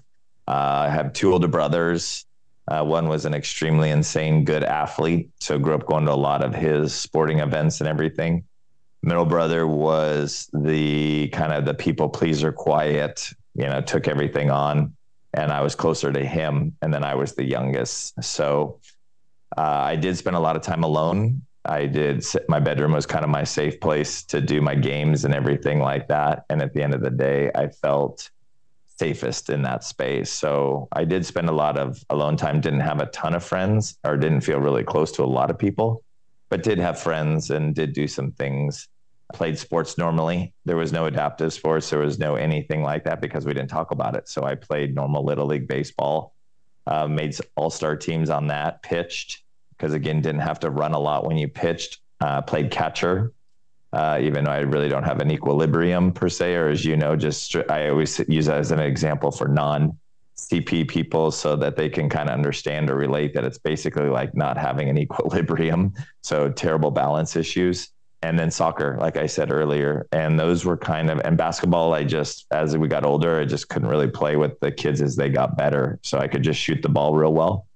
Uh, 0.48 0.86
I 0.88 0.90
have 0.90 1.14
two 1.14 1.34
older 1.34 1.48
brothers. 1.48 2.26
Uh, 2.68 2.84
one 2.84 3.10
was 3.10 3.26
an 3.26 3.34
extremely 3.34 3.90
insane 3.90 4.46
good 4.46 4.64
athlete, 4.64 5.30
so 5.40 5.60
grew 5.60 5.76
up 5.76 5.86
going 5.86 6.06
to 6.06 6.14
a 6.14 6.16
lot 6.16 6.44
of 6.44 6.54
his 6.54 6.94
sporting 6.94 7.40
events 7.40 7.82
and 7.82 7.90
everything. 7.90 8.46
Middle 9.06 9.26
brother 9.26 9.68
was 9.68 10.50
the 10.54 11.28
kind 11.34 11.52
of 11.52 11.66
the 11.66 11.74
people 11.74 12.08
pleaser, 12.08 12.54
quiet, 12.54 13.30
you 13.54 13.66
know, 13.66 13.82
took 13.82 14.08
everything 14.08 14.50
on. 14.50 14.96
And 15.34 15.52
I 15.52 15.60
was 15.60 15.76
closer 15.76 16.14
to 16.14 16.26
him. 16.26 16.78
And 16.82 16.94
then 16.94 17.04
I 17.04 17.16
was 17.16 17.36
the 17.36 17.44
youngest. 17.44 18.24
So 18.24 18.80
uh, 19.58 19.62
I 19.62 19.98
did 19.98 20.18
spend 20.18 20.38
a 20.38 20.40
lot 20.40 20.56
of 20.56 20.62
time 20.62 20.86
alone. 20.86 21.42
I 21.66 21.86
did, 21.86 22.26
my 22.48 22.62
bedroom 22.62 22.94
was 22.94 23.06
kind 23.06 23.26
of 23.26 23.30
my 23.30 23.44
safe 23.44 23.80
place 23.82 24.24
to 24.26 24.40
do 24.40 24.62
my 24.62 24.76
games 24.76 25.26
and 25.26 25.34
everything 25.34 25.80
like 25.80 26.08
that. 26.08 26.46
And 26.50 26.62
at 26.62 26.74
the 26.74 26.82
end 26.82 26.94
of 26.94 27.02
the 27.02 27.10
day, 27.10 27.52
I 27.54 27.68
felt 27.68 28.30
safest 28.98 29.50
in 29.50 29.64
that 29.64 29.84
space. 29.84 30.32
So 30.32 30.88
I 30.94 31.04
did 31.04 31.26
spend 31.26 31.50
a 31.50 31.54
lot 31.54 31.78
of 31.78 32.02
alone 32.10 32.38
time, 32.38 32.62
didn't 32.62 32.82
have 32.82 33.02
a 33.02 33.08
ton 33.08 33.36
of 33.36 33.44
friends 33.44 33.98
or 34.06 34.16
didn't 34.16 34.42
feel 34.42 34.60
really 34.60 34.84
close 34.84 35.12
to 35.14 35.24
a 35.24 35.26
lot 35.26 35.50
of 35.50 35.58
people, 35.58 36.04
but 36.50 36.64
did 36.64 36.78
have 36.78 37.00
friends 37.00 37.50
and 37.50 37.76
did 37.76 37.92
do 37.92 38.08
some 38.08 38.32
things 38.32 38.88
played 39.34 39.58
sports 39.58 39.98
normally. 39.98 40.54
There 40.66 40.78
was 40.78 40.94
no 40.94 41.06
adaptive 41.06 41.52
sports. 41.52 41.90
There 41.90 42.00
was 42.00 42.20
no 42.20 42.36
anything 42.36 42.84
like 42.84 43.04
that 43.04 43.20
because 43.20 43.46
we 43.46 43.54
didn't 43.54 43.70
talk 43.70 43.92
about 43.92 44.16
it. 44.16 44.30
So 44.30 44.44
I 44.44 44.56
played 44.56 44.96
normal 44.96 45.26
little 45.26 45.48
league 45.48 45.68
baseball, 45.68 46.36
uh, 46.88 47.08
made 47.08 47.36
all 47.56 47.70
star 47.70 47.98
teams 47.98 48.30
on 48.30 48.48
that, 48.48 48.82
pitched 48.84 49.44
because 49.72 49.94
again 49.94 50.22
didn't 50.22 50.42
have 50.42 50.60
to 50.62 50.70
run 50.70 50.94
a 50.94 51.00
lot 51.00 51.26
when 51.26 51.38
you 51.38 51.48
pitched. 51.48 52.00
Uh, 52.22 52.42
played 52.42 52.72
catcher, 52.72 53.34
uh, 53.92 54.18
even 54.22 54.46
though 54.46 54.52
I 54.52 54.60
really 54.60 54.88
don't 54.88 55.04
have 55.04 55.20
an 55.20 55.30
equilibrium 55.30 56.14
per 56.14 56.30
se, 56.30 56.56
or 56.56 56.70
as 56.70 56.86
you 56.86 56.96
know, 56.96 57.18
just 57.18 57.54
I 57.70 57.90
always 57.90 58.18
use 58.30 58.46
that 58.46 58.60
as 58.60 58.72
an 58.72 58.80
example 58.80 59.30
for 59.30 59.50
non 59.50 59.98
CP 60.38 60.88
people 60.88 61.32
so 61.32 61.56
that 61.58 61.76
they 61.76 61.90
can 61.90 62.10
kind 62.10 62.30
of 62.30 62.34
understand 62.34 62.90
or 62.90 62.96
relate 62.96 63.34
that 63.34 63.44
it's 63.44 63.58
basically 63.58 64.08
like 64.08 64.36
not 64.36 64.58
having 64.58 64.90
an 64.90 64.98
equilibrium. 65.06 65.94
So 66.22 66.50
terrible 66.50 66.92
balance 66.92 67.36
issues 67.36 67.90
and 68.24 68.40
then 68.40 68.50
soccer, 68.50 68.98
like 69.02 69.18
I 69.18 69.26
said 69.28 69.52
earlier. 69.52 70.08
And 70.14 70.40
those 70.40 70.64
were 70.64 70.78
kind 70.78 71.12
of, 71.12 71.20
and 71.26 71.38
basketball, 71.38 71.94
I 71.94 72.06
just, 72.06 72.46
as 72.52 72.76
we 72.78 72.88
got 72.88 73.06
older, 73.06 73.42
I 73.42 73.46
just 73.46 73.68
couldn't 73.68 73.90
really 73.90 74.08
play 74.08 74.38
with 74.38 74.58
the 74.62 74.72
kids 74.72 75.02
as 75.02 75.18
they 75.18 75.28
got 75.28 75.58
better. 75.58 76.00
So 76.04 76.20
I 76.20 76.30
could 76.30 76.42
just 76.42 76.60
shoot 76.60 76.82
the 76.82 76.88
ball 76.88 77.14
real 77.14 77.34
well, 77.34 77.68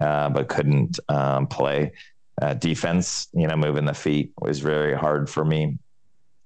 uh, 0.00 0.28
but 0.30 0.48
couldn't 0.48 1.00
um, 1.08 1.48
play. 1.48 1.92
Uh, 2.40 2.54
defense, 2.54 3.26
you 3.32 3.48
know, 3.48 3.56
moving 3.56 3.84
the 3.84 3.94
feet 3.94 4.32
was 4.40 4.60
very 4.60 4.94
hard 4.94 5.28
for 5.28 5.44
me. 5.44 5.76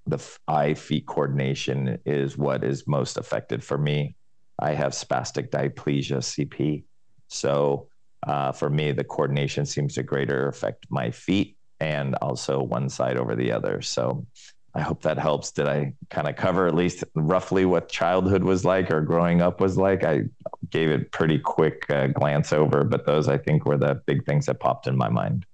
The 0.07 0.27
eye 0.49 0.73
feet 0.73 1.07
coordination 1.07 1.99
is 2.07 2.39
what 2.39 2.65
is 2.65 2.89
most 2.89 3.19
affected 3.19 3.63
for 3.63 3.77
me. 3.77 4.17
I 4.59 4.73
have 4.73 4.93
spastic 4.93 5.51
diplegia, 5.51 6.19
CP. 6.19 6.85
So 7.29 7.89
uh, 8.27 8.53
for 8.53 8.71
me, 8.71 8.93
the 8.93 9.05
coordination 9.05 9.67
seems 9.67 9.95
to 9.95 10.03
greater 10.03 10.49
affect 10.49 10.87
my 10.89 11.11
feet 11.11 11.59
and 11.81 12.15
also 12.17 12.63
one 12.63 12.89
side 12.89 13.17
over 13.17 13.35
the 13.35 13.53
other. 13.53 13.81
So 13.83 14.27
I 14.75 14.81
hope 14.81 15.03
that 15.03 15.19
helps. 15.19 15.51
Did 15.51 15.67
I 15.67 15.95
kind 16.11 16.29
of 16.29 16.37
cover 16.37 16.67
at 16.67 16.75
least 16.75 17.03
roughly 17.15 17.65
what 17.65 17.89
childhood 17.89 18.45
was 18.45 18.65
like 18.65 18.91
or 18.91 19.01
growing 19.01 19.43
up 19.43 19.61
was 19.61 19.77
like? 19.77 20.05
I 20.05 20.23
gave 20.71 20.91
it 20.91 21.11
pretty 21.11 21.39
quick 21.39 21.87
uh, 21.91 22.09
glance 22.09 22.53
over, 22.53 22.85
but 22.85 23.07
those 23.07 23.29
I 23.29 23.37
think 23.37 23.65
were 23.65 23.79
the 23.79 24.01
big 24.07 24.25
things 24.27 24.47
that 24.47 24.61
popped 24.61 24.87
in 24.87 24.97
my 24.97 25.09
mind. 25.09 25.45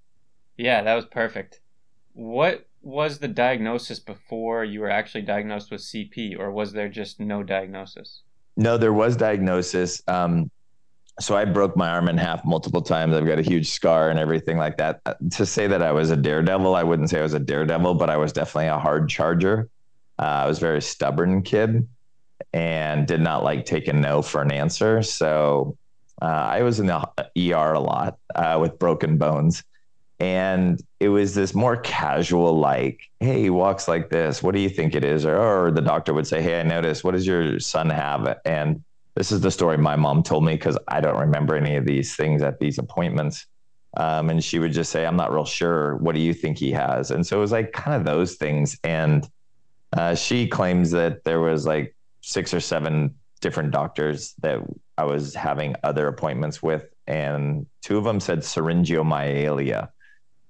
Yeah, 0.57 0.83
that 0.83 0.95
was 0.95 1.05
perfect. 1.05 1.61
What 2.13 2.67
was 2.81 3.19
the 3.19 3.27
diagnosis 3.27 3.99
before 3.99 4.63
you 4.63 4.81
were 4.81 4.89
actually 4.89 5.23
diagnosed 5.23 5.71
with 5.71 5.81
CP, 5.81 6.37
or 6.37 6.51
was 6.51 6.73
there 6.73 6.89
just 6.89 7.19
no 7.19 7.43
diagnosis? 7.43 8.21
No, 8.55 8.77
there 8.77 8.93
was 8.93 9.15
diagnosis. 9.15 10.01
Um, 10.07 10.49
so 11.19 11.35
I 11.35 11.45
broke 11.45 11.75
my 11.75 11.89
arm 11.89 12.09
in 12.09 12.17
half 12.17 12.45
multiple 12.45 12.81
times. 12.81 13.15
I've 13.15 13.25
got 13.25 13.39
a 13.39 13.43
huge 13.43 13.69
scar 13.69 14.09
and 14.09 14.19
everything 14.19 14.57
like 14.57 14.77
that. 14.77 15.01
Uh, 15.05 15.15
to 15.31 15.45
say 15.45 15.67
that 15.67 15.81
I 15.81 15.91
was 15.91 16.11
a 16.11 16.15
daredevil, 16.17 16.75
I 16.75 16.83
wouldn't 16.83 17.09
say 17.09 17.19
I 17.19 17.23
was 17.23 17.33
a 17.33 17.39
daredevil, 17.39 17.95
but 17.95 18.09
I 18.09 18.17
was 18.17 18.33
definitely 18.33 18.67
a 18.67 18.77
hard 18.77 19.09
charger. 19.09 19.69
Uh, 20.19 20.21
I 20.21 20.47
was 20.47 20.57
a 20.57 20.61
very 20.61 20.81
stubborn 20.81 21.41
kid 21.41 21.87
and 22.53 23.07
did 23.07 23.21
not 23.21 23.43
like 23.43 23.65
taking 23.65 23.99
no 23.99 24.21
for 24.21 24.41
an 24.41 24.51
answer. 24.51 25.01
So 25.01 25.75
uh, 26.21 26.25
I 26.25 26.61
was 26.61 26.79
in 26.79 26.85
the 26.85 27.09
ER 27.37 27.73
a 27.73 27.79
lot 27.79 28.17
uh, 28.35 28.57
with 28.61 28.77
broken 28.77 29.17
bones. 29.17 29.63
And 30.19 30.81
it 30.99 31.09
was 31.09 31.35
this 31.35 31.53
more 31.53 31.77
casual, 31.77 32.57
like, 32.59 33.01
hey, 33.19 33.39
he 33.41 33.49
walks 33.51 33.87
like 33.87 34.09
this. 34.09 34.41
What 34.41 34.55
do 34.55 34.61
you 34.61 34.69
think 34.69 34.95
it 34.95 35.03
is? 35.03 35.25
Or, 35.25 35.37
or 35.37 35.71
the 35.71 35.81
doctor 35.81 36.11
would 36.13 36.25
say, 36.25 36.41
hey, 36.41 36.59
I 36.59 36.63
noticed, 36.63 37.03
what 37.03 37.11
does 37.11 37.27
your 37.27 37.59
son 37.59 37.91
have? 37.91 38.39
And 38.43 38.83
this 39.17 39.31
is 39.31 39.41
the 39.41 39.49
story 39.49 39.77
my 39.77 39.95
mom 39.95 40.21
told 40.21 40.45
me 40.45 40.53
because 40.53 40.77
I 40.87 41.01
don't 41.01 41.19
remember 41.19 41.55
any 41.55 41.75
of 41.75 41.85
these 41.85 42.15
things 42.15 42.43
at 42.43 42.59
these 42.59 42.77
appointments. 42.77 43.47
Um, 43.95 44.29
and 44.29 44.43
she 44.43 44.59
would 44.59 44.73
just 44.73 44.91
say, 44.91 45.07
I'm 45.07 45.15
not 45.15 45.33
real 45.33 45.43
sure. 45.43 45.95
What 45.95 46.13
do 46.13 46.21
you 46.21 46.35
think 46.35 46.59
he 46.59 46.71
has? 46.73 47.09
And 47.09 47.25
so 47.25 47.37
it 47.37 47.41
was 47.41 47.51
like 47.51 47.71
kind 47.71 47.97
of 47.97 48.05
those 48.05 48.35
things. 48.35 48.77
And 48.83 49.27
uh, 49.93 50.13
she 50.13 50.47
claims 50.47 50.91
that 50.91 51.23
there 51.23 51.39
was 51.39 51.65
like 51.65 51.95
six 52.21 52.53
or 52.53 52.59
seven 52.59 53.15
different 53.41 53.71
doctors 53.71 54.35
that 54.43 54.59
I 54.99 55.05
was 55.05 55.33
having 55.33 55.75
other 55.83 56.07
appointments 56.07 56.61
with. 56.61 56.85
And 57.07 57.65
two 57.81 57.97
of 57.97 58.03
them 58.03 58.19
said 58.19 58.39
syringomyelia. 58.39 59.89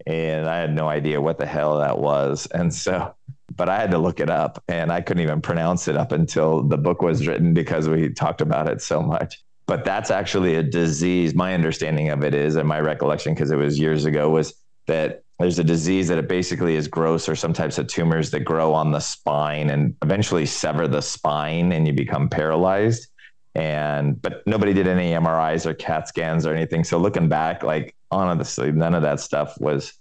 And 0.05 0.50
I 0.50 0.57
had 0.57 0.75
no 0.75 0.89
idea 0.89 1.21
what 1.21 1.38
the 1.38 1.45
hell 1.45 1.77
that 1.77 2.00
was. 2.00 2.47
And 2.47 2.74
so 2.74 3.15
but 3.57 3.67
I 3.67 3.79
had 3.79 3.91
to 3.91 3.97
look 3.97 4.19
it 4.19 4.29
up 4.29 4.63
and 4.67 4.91
I 4.91 5.01
couldn't 5.01 5.23
even 5.23 5.41
pronounce 5.41 5.87
it 5.87 5.97
up 5.97 6.11
until 6.11 6.61
the 6.61 6.77
book 6.77 7.01
was 7.01 7.27
written 7.27 7.53
because 7.53 7.89
we 7.89 8.09
talked 8.09 8.41
about 8.41 8.69
it 8.69 8.81
so 8.81 9.01
much. 9.01 9.43
But 9.65 9.83
that's 9.83 10.11
actually 10.11 10.55
a 10.55 10.63
disease. 10.63 11.35
My 11.35 11.53
understanding 11.53 12.09
of 12.09 12.23
it 12.23 12.33
is, 12.33 12.55
and 12.55 12.67
my 12.67 12.79
recollection, 12.79 13.33
because 13.33 13.51
it 13.51 13.57
was 13.57 13.77
years 13.77 14.05
ago, 14.05 14.29
was 14.29 14.53
that 14.85 15.23
there's 15.39 15.59
a 15.59 15.63
disease 15.63 16.07
that 16.07 16.17
it 16.17 16.29
basically 16.29 16.75
is 16.75 16.87
gross 16.87 17.27
or 17.27 17.35
some 17.35 17.51
types 17.51 17.77
of 17.77 17.87
tumors 17.87 18.31
that 18.31 18.41
grow 18.41 18.73
on 18.73 18.91
the 18.91 18.99
spine 18.99 19.69
and 19.69 19.95
eventually 20.01 20.45
sever 20.45 20.87
the 20.87 21.01
spine 21.01 21.73
and 21.73 21.85
you 21.85 21.93
become 21.93 22.29
paralyzed. 22.29 23.07
And 23.55 24.21
but 24.21 24.45
nobody 24.45 24.73
did 24.73 24.87
any 24.87 25.11
MRIs 25.11 25.65
or 25.65 25.73
CAT 25.73 26.07
scans 26.07 26.45
or 26.45 26.53
anything. 26.53 26.83
So 26.83 26.97
looking 26.97 27.27
back, 27.27 27.63
like 27.63 27.95
honestly, 28.11 28.71
none 28.71 28.93
of 28.93 29.01
that 29.01 29.19
stuff 29.19 29.59
was 29.59 29.93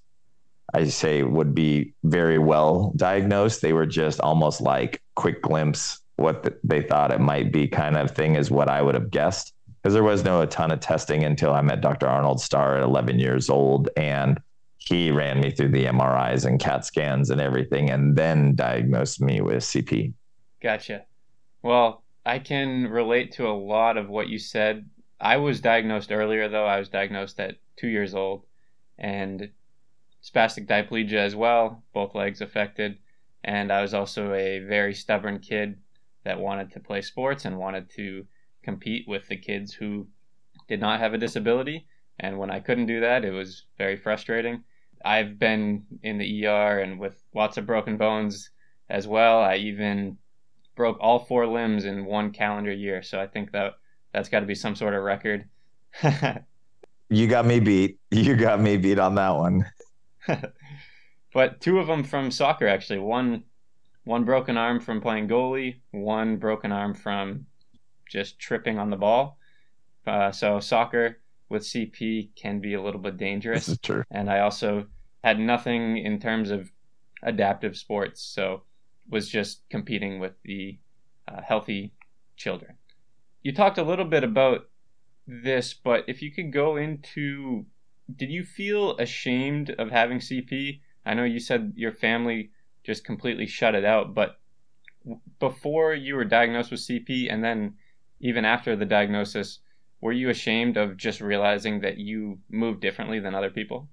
I 0.74 0.84
say 0.84 1.22
would 1.22 1.54
be 1.54 1.94
very 2.04 2.38
well 2.38 2.92
diagnosed. 2.96 3.62
They 3.62 3.72
were 3.72 3.86
just 3.86 4.20
almost 4.20 4.60
like 4.60 5.02
quick 5.14 5.42
glimpse 5.42 6.00
what 6.16 6.42
the, 6.42 6.58
they 6.64 6.82
thought 6.82 7.12
it 7.12 7.20
might 7.20 7.52
be 7.52 7.68
kind 7.68 7.96
of 7.96 8.10
thing 8.10 8.36
is 8.36 8.50
what 8.50 8.68
I 8.68 8.82
would 8.82 8.94
have 8.94 9.10
guessed 9.10 9.52
because 9.82 9.94
there 9.94 10.02
was 10.02 10.24
no 10.24 10.40
a 10.40 10.46
ton 10.46 10.70
of 10.70 10.80
testing 10.80 11.24
until 11.24 11.52
I 11.52 11.60
met 11.60 11.80
Dr. 11.80 12.08
Arnold 12.08 12.40
Starr 12.40 12.78
at 12.78 12.82
11 12.82 13.18
years 13.18 13.48
old 13.48 13.88
and 13.96 14.40
he 14.78 15.10
ran 15.10 15.40
me 15.40 15.50
through 15.50 15.70
the 15.70 15.84
MRIs 15.84 16.46
and 16.46 16.58
CAT 16.58 16.84
scans 16.84 17.30
and 17.30 17.40
everything 17.40 17.90
and 17.90 18.16
then 18.16 18.54
diagnosed 18.54 19.20
me 19.20 19.40
with 19.40 19.62
CP. 19.62 20.12
Gotcha. 20.62 21.04
Well, 21.62 22.02
I 22.24 22.38
can 22.38 22.88
relate 22.88 23.32
to 23.32 23.48
a 23.48 23.52
lot 23.52 23.96
of 23.96 24.08
what 24.08 24.28
you 24.28 24.38
said. 24.38 24.88
I 25.20 25.36
was 25.36 25.60
diagnosed 25.60 26.10
earlier 26.10 26.48
though. 26.48 26.66
I 26.66 26.78
was 26.78 26.88
diagnosed 26.88 27.38
at 27.40 27.56
2 27.76 27.88
years 27.88 28.14
old 28.14 28.44
and 28.98 29.50
spastic 30.26 30.66
diplegia 30.66 31.18
as 31.18 31.36
well, 31.36 31.84
both 31.92 32.14
legs 32.14 32.40
affected. 32.40 32.98
And 33.44 33.70
I 33.70 33.80
was 33.80 33.94
also 33.94 34.34
a 34.34 34.58
very 34.60 34.92
stubborn 34.92 35.38
kid 35.38 35.78
that 36.24 36.40
wanted 36.40 36.72
to 36.72 36.80
play 36.80 37.00
sports 37.02 37.44
and 37.44 37.58
wanted 37.58 37.88
to 37.90 38.26
compete 38.62 39.06
with 39.06 39.28
the 39.28 39.36
kids 39.36 39.72
who 39.72 40.08
did 40.68 40.80
not 40.80 40.98
have 40.98 41.14
a 41.14 41.18
disability. 41.18 41.86
And 42.18 42.38
when 42.38 42.50
I 42.50 42.60
couldn't 42.60 42.86
do 42.86 43.00
that, 43.00 43.24
it 43.24 43.30
was 43.30 43.66
very 43.78 43.96
frustrating. 43.96 44.64
I've 45.04 45.38
been 45.38 45.84
in 46.02 46.18
the 46.18 46.46
ER 46.46 46.80
and 46.80 46.98
with 46.98 47.22
lots 47.34 47.56
of 47.56 47.66
broken 47.66 47.96
bones 47.96 48.50
as 48.90 49.06
well. 49.06 49.40
I 49.40 49.56
even 49.56 50.18
broke 50.74 50.98
all 51.00 51.20
four 51.20 51.46
limbs 51.46 51.84
in 51.84 52.04
one 52.04 52.32
calendar 52.32 52.72
year. 52.72 53.02
So 53.02 53.20
I 53.20 53.28
think 53.28 53.52
that 53.52 53.74
that's 54.12 54.28
got 54.28 54.40
to 54.40 54.46
be 54.46 54.54
some 54.54 54.74
sort 54.74 54.94
of 54.94 55.02
record. 55.02 55.48
you 57.10 57.28
got 57.28 57.46
me 57.46 57.60
beat. 57.60 57.98
You 58.10 58.34
got 58.34 58.60
me 58.60 58.76
beat 58.76 58.98
on 58.98 59.14
that 59.14 59.36
one. 59.36 59.64
but 61.34 61.60
two 61.60 61.78
of 61.78 61.86
them 61.86 62.04
from 62.04 62.30
soccer 62.30 62.66
actually. 62.66 62.98
One 62.98 63.44
one 64.04 64.24
broken 64.24 64.56
arm 64.56 64.80
from 64.80 65.00
playing 65.00 65.28
goalie, 65.28 65.80
one 65.90 66.36
broken 66.36 66.70
arm 66.70 66.94
from 66.94 67.46
just 68.08 68.38
tripping 68.38 68.78
on 68.78 68.90
the 68.90 68.96
ball. 68.96 69.38
Uh, 70.06 70.30
so 70.30 70.60
soccer 70.60 71.18
with 71.48 71.62
CP 71.62 72.28
can 72.36 72.60
be 72.60 72.74
a 72.74 72.82
little 72.82 73.00
bit 73.00 73.16
dangerous. 73.16 73.66
This 73.66 73.74
is 73.74 73.80
true. 73.80 74.04
And 74.10 74.30
I 74.30 74.40
also 74.40 74.86
had 75.24 75.40
nothing 75.40 75.98
in 75.98 76.20
terms 76.20 76.50
of 76.50 76.70
adaptive 77.22 77.76
sports, 77.76 78.22
so 78.22 78.62
was 79.08 79.28
just 79.28 79.62
competing 79.70 80.20
with 80.20 80.32
the 80.44 80.78
uh, 81.28 81.40
healthy 81.42 81.92
children. 82.36 82.76
you 83.42 83.52
talked 83.52 83.78
a 83.78 83.82
little 83.82 84.04
bit 84.04 84.22
about 84.22 84.68
this, 85.26 85.74
but 85.74 86.04
if 86.06 86.22
you 86.22 86.30
could 86.30 86.52
go 86.52 86.76
into 86.76 87.66
did 88.14 88.30
you 88.30 88.44
feel 88.44 88.96
ashamed 88.98 89.70
of 89.78 89.90
having 89.90 90.18
CP? 90.18 90.80
I 91.04 91.14
know 91.14 91.24
you 91.24 91.40
said 91.40 91.72
your 91.76 91.92
family 91.92 92.50
just 92.84 93.04
completely 93.04 93.46
shut 93.46 93.74
it 93.74 93.84
out, 93.84 94.14
but 94.14 94.38
before 95.38 95.94
you 95.94 96.14
were 96.14 96.24
diagnosed 96.24 96.70
with 96.70 96.80
CP 96.80 97.32
and 97.32 97.42
then 97.42 97.74
even 98.20 98.44
after 98.44 98.76
the 98.76 98.84
diagnosis, 98.84 99.60
were 100.00 100.12
you 100.12 100.30
ashamed 100.30 100.76
of 100.76 100.96
just 100.96 101.20
realizing 101.20 101.80
that 101.80 101.98
you 101.98 102.38
move 102.50 102.80
differently 102.80 103.18
than 103.18 103.34
other 103.34 103.50
people? 103.50 103.88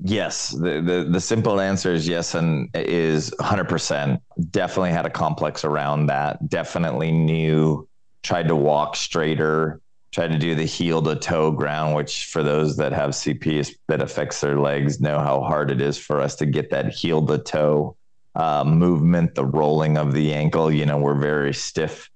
Yes, 0.00 0.50
the, 0.50 0.80
the 0.80 1.08
the 1.10 1.20
simple 1.20 1.60
answer 1.60 1.92
is 1.92 2.06
yes, 2.06 2.34
and 2.34 2.70
is 2.72 3.30
100%. 3.40 4.20
Definitely 4.50 4.92
had 4.92 5.06
a 5.06 5.10
complex 5.10 5.64
around 5.64 6.06
that. 6.06 6.48
Definitely 6.48 7.10
knew, 7.10 7.88
tried 8.22 8.46
to 8.46 8.54
walk 8.54 8.94
straighter, 8.94 9.80
tried 10.10 10.32
to 10.32 10.38
do 10.38 10.54
the 10.54 10.64
heel 10.64 11.02
to 11.02 11.16
toe 11.16 11.50
ground, 11.50 11.94
which 11.94 12.26
for 12.26 12.42
those 12.42 12.76
that 12.76 12.92
have 12.92 13.10
CP 13.10 13.74
that 13.88 14.00
affects 14.00 14.40
their 14.40 14.58
legs 14.58 15.00
know 15.00 15.18
how 15.18 15.42
hard 15.42 15.70
it 15.70 15.80
is 15.80 15.98
for 15.98 16.20
us 16.20 16.34
to 16.36 16.46
get 16.46 16.70
that 16.70 16.88
heel 16.88 17.24
to 17.26 17.38
toe 17.38 17.96
uh, 18.34 18.64
movement, 18.64 19.34
the 19.34 19.44
rolling 19.44 19.98
of 19.98 20.12
the 20.12 20.32
ankle. 20.32 20.70
You 20.72 20.86
know, 20.86 20.98
we're 20.98 21.14
very 21.14 21.52
stiff, 21.52 22.08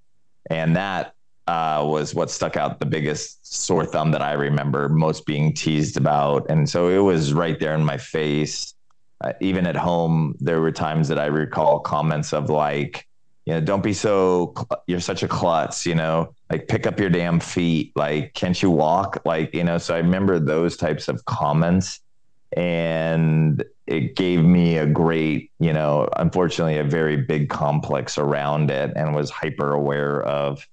and 0.49 0.77
that 0.77 1.15
uh, 1.47 1.85
was 1.87 2.15
what 2.15 2.31
stuck 2.31 2.57
out 2.57 2.79
the 2.79 2.87
biggest 2.87 3.47
sore 3.47 3.85
thumb 3.85 4.13
that 4.13 4.23
I 4.23 4.33
remember 4.33 4.89
most 4.89 5.27
being 5.27 5.53
teased 5.53 5.97
about. 5.97 6.47
And 6.49 6.69
so 6.69 6.89
it 6.89 6.99
was 6.99 7.33
right 7.33 7.59
there 7.59 7.75
in 7.75 7.85
my 7.85 7.99
face. 7.99 8.75
Uh, 9.21 9.33
even 9.41 9.67
at 9.67 9.77
home, 9.77 10.35
there 10.41 10.61
were 10.61 10.73
times 10.73 11.09
that 11.09 11.19
I 11.19 11.27
recall 11.27 11.81
comments 11.81 12.33
of 12.33 12.49
like, 12.49 13.07
you 13.45 13.55
know, 13.55 13.61
don't 13.61 13.83
be 13.83 13.93
so, 13.93 14.55
you're 14.87 15.01
such 15.01 15.23
a 15.23 15.29
klutz, 15.29 15.85
you 15.85 15.95
know, 15.95 16.35
like 16.53 16.69
pick 16.69 16.87
up 16.87 17.01
your 17.01 17.09
damn 17.09 17.41
feet. 17.41 17.93
Like, 17.97 18.35
can't 18.35 18.61
you 18.63 18.71
walk? 18.71 19.23
Like, 19.25 19.55
you 19.55 19.65
know, 19.65 19.79
so 19.79 19.95
I 19.95 19.99
remember 19.99 20.39
those 20.39 20.77
types 20.77 21.09
of 21.09 21.25
comments. 21.25 22.01
And 22.55 23.65
it 23.87 24.15
gave 24.15 24.45
me 24.45 24.77
a 24.77 24.87
great, 24.87 25.51
you 25.59 25.73
know, 25.73 26.07
unfortunately, 26.17 26.77
a 26.77 26.85
very 26.85 27.17
big 27.17 27.49
complex 27.49 28.19
around 28.19 28.71
it 28.71 28.93
and 28.95 29.15
was 29.15 29.31
hyper 29.31 29.73
aware 29.73 30.23
of 30.23 30.69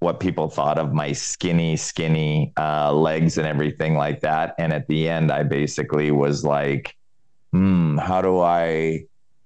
what 0.00 0.18
people 0.18 0.50
thought 0.50 0.78
of 0.78 0.92
my 0.92 1.12
skinny, 1.12 1.76
skinny 1.76 2.52
uh, 2.58 2.92
legs 2.92 3.38
and 3.38 3.46
everything 3.46 3.94
like 3.94 4.20
that. 4.22 4.56
And 4.58 4.72
at 4.72 4.88
the 4.88 5.08
end, 5.08 5.30
I 5.30 5.44
basically 5.44 6.10
was 6.10 6.44
like, 6.44 6.96
hmm, 7.52 7.96
how 7.98 8.20
do 8.20 8.40
I 8.40 9.04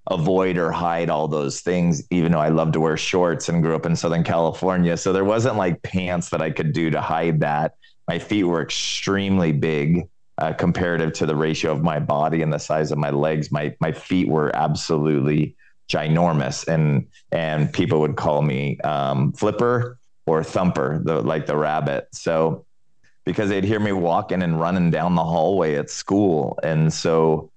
avoid 0.08 0.56
or 0.56 0.70
hide 0.70 1.10
all 1.10 1.28
those 1.28 1.60
things, 1.60 2.02
even 2.10 2.32
though 2.32 2.40
I 2.40 2.48
love 2.48 2.72
to 2.72 2.80
wear 2.80 2.96
shorts 2.96 3.48
and 3.48 3.62
grew 3.62 3.74
up 3.74 3.86
in 3.86 3.96
Southern 3.96 4.24
California. 4.24 4.96
So 4.96 5.12
there 5.12 5.24
wasn't 5.24 5.56
like 5.56 5.82
pants 5.82 6.30
that 6.30 6.40
I 6.40 6.50
could 6.50 6.72
do 6.72 6.90
to 6.90 7.00
hide 7.00 7.40
that. 7.40 7.74
My 8.08 8.18
feet 8.18 8.44
were 8.44 8.62
extremely 8.62 9.52
big. 9.52 10.08
Uh, 10.38 10.52
comparative 10.52 11.14
to 11.14 11.24
the 11.24 11.34
ratio 11.34 11.72
of 11.72 11.82
my 11.82 11.98
body 11.98 12.42
and 12.42 12.52
the 12.52 12.58
size 12.58 12.92
of 12.92 12.98
my 12.98 13.08
legs, 13.08 13.50
my 13.50 13.74
my 13.80 13.90
feet 13.90 14.28
were 14.28 14.54
absolutely 14.54 15.56
ginormous, 15.88 16.68
and 16.68 17.06
and 17.32 17.72
people 17.72 18.00
would 18.00 18.16
call 18.16 18.42
me 18.42 18.78
um, 18.80 19.32
Flipper 19.32 19.98
or 20.26 20.44
Thumper, 20.44 21.00
the 21.02 21.22
like 21.22 21.46
the 21.46 21.56
rabbit. 21.56 22.08
So 22.12 22.66
because 23.24 23.48
they'd 23.48 23.64
hear 23.64 23.80
me 23.80 23.92
walking 23.92 24.42
and 24.42 24.60
running 24.60 24.90
down 24.90 25.14
the 25.14 25.24
hallway 25.24 25.76
at 25.76 25.88
school, 25.88 26.58
and 26.62 26.92
so 26.92 27.50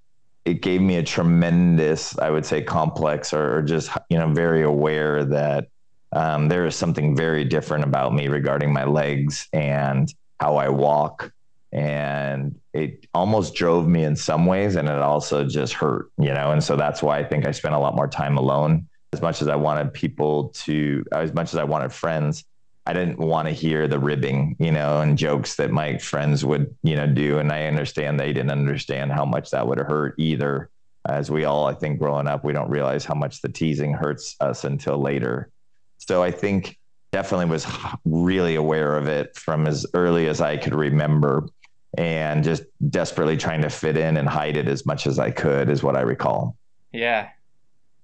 it 0.50 0.62
gave 0.62 0.82
me 0.82 0.98
a 0.98 1.04
tremendous, 1.04 2.18
I 2.18 2.32
would 2.32 2.46
say, 2.46 2.62
complex 2.64 3.34
or, 3.34 3.58
or 3.58 3.62
just 3.62 3.92
you 4.10 4.18
know 4.18 4.34
very 4.34 4.64
aware 4.64 5.24
that 5.26 5.68
um, 6.12 6.48
there 6.50 6.66
is 6.66 6.76
something 6.76 7.16
very 7.16 7.46
different 7.46 7.84
about 7.84 8.16
me 8.16 8.28
regarding 8.28 8.74
my 8.74 8.84
legs 8.84 9.48
and 9.54 10.12
how 10.40 10.56
I 10.58 10.70
walk. 10.70 11.32
And 11.72 12.60
it 12.74 13.06
almost 13.14 13.54
drove 13.54 13.88
me 13.88 14.04
in 14.04 14.16
some 14.16 14.48
ways, 14.48 14.76
and 14.76 14.90
it 14.90 14.98
also 14.98 15.46
just 15.46 15.74
hurt, 15.74 16.10
you 16.18 16.34
know. 16.34 16.52
And 16.52 16.64
so 16.64 16.76
that's 16.76 17.04
why 17.04 17.20
I 17.20 17.24
think 17.24 17.46
I 17.46 17.52
spent 17.52 17.76
a 17.76 17.80
lot 17.80 17.96
more 17.96 18.08
time 18.08 18.38
alone. 18.38 18.88
As 19.14 19.22
much 19.22 19.42
as 19.44 19.48
I 19.48 19.56
wanted 19.56 19.94
people 19.94 20.50
to, 20.66 21.04
as 21.12 21.32
much 21.34 21.54
as 21.54 21.60
I 21.60 21.64
wanted 21.64 21.94
friends, 21.94 22.44
I 22.90 22.94
didn't 22.94 23.20
want 23.20 23.48
to 23.48 23.54
hear 23.54 23.88
the 23.88 24.00
ribbing, 24.00 24.56
you 24.58 24.72
know, 24.72 25.02
and 25.02 25.16
jokes 25.16 25.58
that 25.58 25.70
my 25.70 26.00
friends 26.00 26.44
would, 26.44 26.76
you 26.82 26.96
know, 26.96 27.06
do. 27.06 27.38
And 27.38 27.52
I 27.52 27.68
understand 27.68 28.20
they 28.20 28.34
didn't 28.34 28.50
understand 28.50 29.12
how 29.12 29.26
much 29.26 29.52
that 29.52 29.68
would 29.68 29.78
hurt 29.78 30.16
either. 30.18 30.72
As 31.08 31.30
we 31.30 31.46
all, 31.46 31.68
I 31.68 31.76
think, 31.76 32.00
growing 32.00 32.28
up, 32.28 32.44
we 32.44 32.52
don't 32.52 32.72
realize 32.72 33.06
how 33.06 33.14
much 33.14 33.44
the 33.44 33.50
teasing 33.50 33.94
hurts 33.94 34.36
us 34.40 34.64
until 34.64 34.98
later. 34.98 35.52
So 36.00 36.24
I 36.24 36.32
think 36.32 36.80
definitely 37.12 37.46
was 37.46 37.68
really 38.06 38.56
aware 38.56 38.98
of 38.98 39.08
it 39.08 39.36
from 39.36 39.68
as 39.68 39.86
early 39.94 40.28
as 40.28 40.42
I 40.42 40.58
could 40.58 40.74
remember 40.74 41.48
and 41.96 42.44
just 42.44 42.64
desperately 42.90 43.38
trying 43.38 43.62
to 43.62 43.70
fit 43.70 43.98
in 43.98 44.18
and 44.18 44.28
hide 44.28 44.58
it 44.58 44.68
as 44.68 44.88
much 44.88 45.06
as 45.06 45.20
I 45.20 45.30
could, 45.30 45.70
is 45.70 45.84
what 45.84 45.96
I 45.96 46.02
recall. 46.02 46.58
Yeah. 46.92 47.30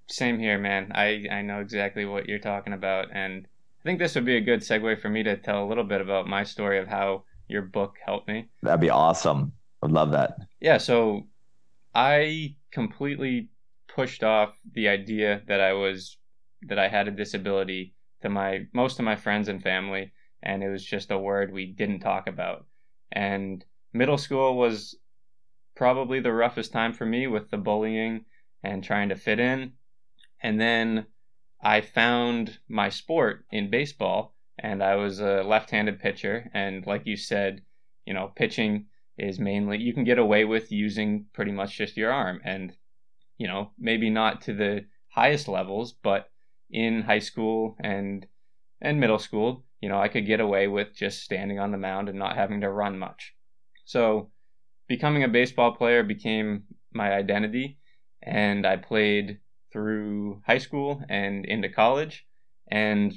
Same 0.09 0.37
here, 0.37 0.59
man. 0.59 0.91
I, 0.93 1.25
I 1.31 1.41
know 1.41 1.59
exactly 1.59 2.05
what 2.05 2.29
you're 2.29 2.37
talking 2.37 2.73
about. 2.73 3.07
And 3.11 3.47
I 3.85 3.87
think 3.87 3.99
this 3.99 4.15
would 4.15 4.25
be 4.25 4.37
a 4.37 4.41
good 4.41 4.61
segue 4.61 4.99
for 4.99 5.09
me 5.09 5.21
to 5.21 5.37
tell 5.37 5.63
a 5.63 5.67
little 5.67 5.83
bit 5.83 6.01
about 6.01 6.27
my 6.27 6.43
story 6.43 6.79
of 6.79 6.87
how 6.87 7.23
your 7.47 7.61
book 7.61 7.97
helped 8.03 8.27
me. 8.27 8.49
That'd 8.63 8.81
be 8.81 8.89
awesome. 8.89 9.53
I'd 9.83 9.91
love 9.91 10.09
that. 10.09 10.37
Yeah, 10.59 10.79
so 10.79 11.27
I 11.93 12.55
completely 12.71 13.49
pushed 13.87 14.23
off 14.23 14.57
the 14.73 14.87
idea 14.87 15.43
that 15.47 15.61
I 15.61 15.73
was 15.73 16.17
that 16.63 16.79
I 16.79 16.87
had 16.87 17.07
a 17.07 17.11
disability 17.11 17.93
to 18.23 18.29
my 18.29 18.65
most 18.73 18.97
of 18.97 19.05
my 19.05 19.15
friends 19.15 19.49
and 19.49 19.61
family 19.61 20.11
and 20.41 20.63
it 20.63 20.69
was 20.69 20.83
just 20.83 21.11
a 21.11 21.19
word 21.19 21.53
we 21.53 21.67
didn't 21.67 21.99
talk 21.99 22.25
about. 22.25 22.65
And 23.11 23.63
middle 23.93 24.17
school 24.17 24.57
was 24.57 24.95
probably 25.75 26.19
the 26.19 26.33
roughest 26.33 26.71
time 26.71 26.91
for 26.91 27.05
me 27.05 27.27
with 27.27 27.51
the 27.51 27.57
bullying 27.57 28.25
and 28.63 28.83
trying 28.83 29.09
to 29.09 29.15
fit 29.15 29.39
in. 29.39 29.73
And 30.41 30.59
then 30.59 31.05
I 31.65 31.81
found 31.81 32.59
my 32.69 32.89
sport 32.89 33.43
in 33.51 33.71
baseball, 33.71 34.35
and 34.59 34.83
I 34.83 34.97
was 34.97 35.19
a 35.19 35.41
left 35.41 35.71
handed 35.71 35.99
pitcher. 35.99 36.51
And 36.53 36.85
like 36.85 37.07
you 37.07 37.17
said, 37.17 37.63
you 38.05 38.13
know, 38.13 38.31
pitching 38.35 38.85
is 39.17 39.39
mainly, 39.39 39.79
you 39.79 39.91
can 39.91 40.03
get 40.03 40.19
away 40.19 40.45
with 40.45 40.71
using 40.71 41.25
pretty 41.33 41.51
much 41.51 41.75
just 41.75 41.97
your 41.97 42.13
arm. 42.13 42.39
And, 42.45 42.75
you 43.39 43.47
know, 43.47 43.71
maybe 43.79 44.11
not 44.11 44.41
to 44.41 44.53
the 44.53 44.85
highest 45.09 45.47
levels, 45.47 45.91
but 45.91 46.29
in 46.69 47.01
high 47.01 47.19
school 47.19 47.75
and 47.79 48.27
and 48.79 48.99
middle 48.99 49.17
school, 49.17 49.63
you 49.81 49.89
know, 49.89 49.99
I 49.99 50.09
could 50.09 50.27
get 50.27 50.41
away 50.41 50.67
with 50.67 50.93
just 50.93 51.23
standing 51.23 51.57
on 51.57 51.71
the 51.71 51.79
mound 51.79 52.09
and 52.09 52.19
not 52.19 52.35
having 52.35 52.61
to 52.61 52.69
run 52.69 52.99
much. 52.99 53.33
So, 53.85 54.29
becoming 54.87 55.23
a 55.23 55.27
baseball 55.29 55.71
player 55.71 56.03
became 56.03 56.65
my 56.93 57.11
identity, 57.13 57.79
and 58.21 58.67
I 58.67 58.77
played 58.77 59.39
through 59.75 60.41
high 60.47 60.57
school 60.57 61.01
and 61.09 61.45
into 61.45 61.67
college. 61.67 62.25
And 62.71 63.13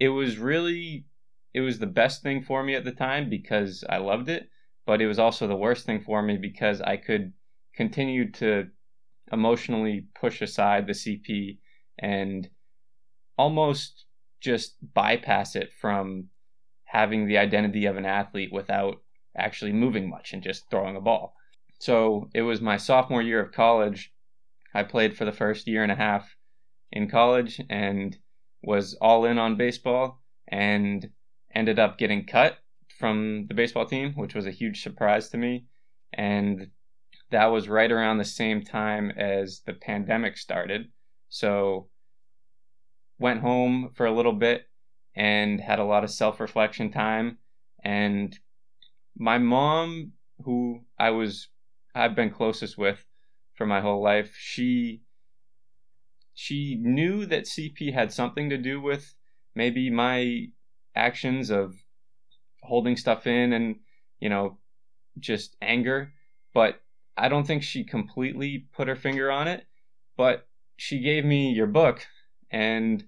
it 0.00 0.08
was 0.08 0.38
really, 0.38 1.04
it 1.52 1.60
was 1.60 1.78
the 1.78 1.86
best 1.86 2.22
thing 2.22 2.42
for 2.42 2.62
me 2.62 2.74
at 2.74 2.84
the 2.84 2.92
time 2.92 3.28
because 3.28 3.84
I 3.86 3.98
loved 3.98 4.30
it. 4.30 4.48
But 4.86 5.02
it 5.02 5.06
was 5.06 5.18
also 5.18 5.46
the 5.46 5.54
worst 5.54 5.84
thing 5.84 6.00
for 6.00 6.22
me 6.22 6.38
because 6.38 6.80
I 6.80 6.96
could 6.96 7.34
continue 7.76 8.30
to 8.32 8.68
emotionally 9.30 10.06
push 10.18 10.40
aside 10.40 10.86
the 10.86 10.94
CP 10.94 11.58
and 11.98 12.48
almost 13.36 14.06
just 14.40 14.76
bypass 14.94 15.56
it 15.56 15.72
from 15.78 16.28
having 16.84 17.26
the 17.26 17.36
identity 17.36 17.84
of 17.84 17.98
an 17.98 18.06
athlete 18.06 18.50
without 18.50 19.02
actually 19.36 19.72
moving 19.72 20.08
much 20.08 20.32
and 20.32 20.42
just 20.42 20.70
throwing 20.70 20.96
a 20.96 21.02
ball. 21.02 21.34
So 21.80 22.30
it 22.34 22.42
was 22.42 22.62
my 22.62 22.78
sophomore 22.78 23.20
year 23.20 23.42
of 23.42 23.52
college 23.52 24.13
I 24.74 24.82
played 24.82 25.16
for 25.16 25.24
the 25.24 25.32
first 25.32 25.66
year 25.66 25.82
and 25.82 25.92
a 25.92 25.96
half 25.96 26.36
in 26.90 27.08
college 27.08 27.60
and 27.70 28.16
was 28.62 28.94
all 29.00 29.24
in 29.24 29.38
on 29.38 29.56
baseball 29.56 30.22
and 30.48 31.10
ended 31.54 31.78
up 31.78 31.98
getting 31.98 32.26
cut 32.26 32.58
from 32.98 33.46
the 33.48 33.54
baseball 33.54 33.86
team, 33.86 34.14
which 34.14 34.34
was 34.34 34.46
a 34.46 34.50
huge 34.50 34.82
surprise 34.82 35.28
to 35.30 35.36
me. 35.36 35.66
And 36.12 36.68
that 37.30 37.46
was 37.46 37.68
right 37.68 37.90
around 37.90 38.18
the 38.18 38.24
same 38.24 38.62
time 38.62 39.10
as 39.10 39.62
the 39.66 39.74
pandemic 39.74 40.36
started. 40.36 40.88
So 41.28 41.88
went 43.18 43.40
home 43.40 43.90
for 43.94 44.06
a 44.06 44.12
little 44.12 44.32
bit 44.32 44.68
and 45.14 45.60
had 45.60 45.78
a 45.78 45.84
lot 45.84 46.04
of 46.04 46.10
self-reflection 46.10 46.90
time 46.90 47.38
and 47.84 48.36
my 49.16 49.38
mom 49.38 50.12
who 50.44 50.80
I 50.98 51.10
was 51.10 51.48
I've 51.94 52.16
been 52.16 52.30
closest 52.30 52.76
with 52.76 53.04
for 53.54 53.66
my 53.66 53.80
whole 53.80 54.02
life. 54.02 54.34
She 54.38 55.02
she 56.34 56.76
knew 56.76 57.26
that 57.26 57.44
CP 57.44 57.92
had 57.92 58.12
something 58.12 58.50
to 58.50 58.58
do 58.58 58.80
with 58.80 59.14
maybe 59.54 59.88
my 59.88 60.46
actions 60.96 61.50
of 61.50 61.84
holding 62.62 62.96
stuff 62.96 63.26
in 63.26 63.52
and 63.52 63.76
you 64.20 64.28
know 64.28 64.58
just 65.18 65.56
anger, 65.62 66.12
but 66.52 66.80
I 67.16 67.28
don't 67.28 67.46
think 67.46 67.62
she 67.62 67.84
completely 67.84 68.66
put 68.72 68.88
her 68.88 68.96
finger 68.96 69.30
on 69.30 69.46
it. 69.48 69.64
But 70.16 70.46
she 70.76 71.00
gave 71.00 71.24
me 71.24 71.52
your 71.52 71.66
book 71.66 72.06
and 72.50 73.04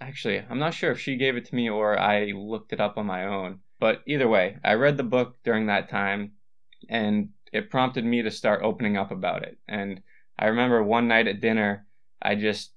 actually, 0.00 0.38
I'm 0.38 0.58
not 0.58 0.74
sure 0.74 0.90
if 0.90 1.00
she 1.00 1.16
gave 1.16 1.36
it 1.36 1.44
to 1.46 1.54
me 1.54 1.68
or 1.68 1.98
I 1.98 2.26
looked 2.26 2.72
it 2.72 2.80
up 2.80 2.98
on 2.98 3.06
my 3.06 3.26
own. 3.26 3.60
But 3.78 4.02
either 4.06 4.28
way, 4.28 4.58
I 4.64 4.74
read 4.74 4.96
the 4.96 5.02
book 5.02 5.36
during 5.44 5.66
that 5.66 5.88
time 5.88 6.32
and 6.88 7.30
it 7.56 7.70
prompted 7.70 8.04
me 8.04 8.22
to 8.22 8.30
start 8.30 8.62
opening 8.62 8.96
up 8.96 9.10
about 9.10 9.42
it. 9.42 9.58
And 9.66 10.02
I 10.38 10.46
remember 10.46 10.82
one 10.82 11.08
night 11.08 11.26
at 11.26 11.40
dinner, 11.40 11.86
I 12.20 12.34
just 12.34 12.72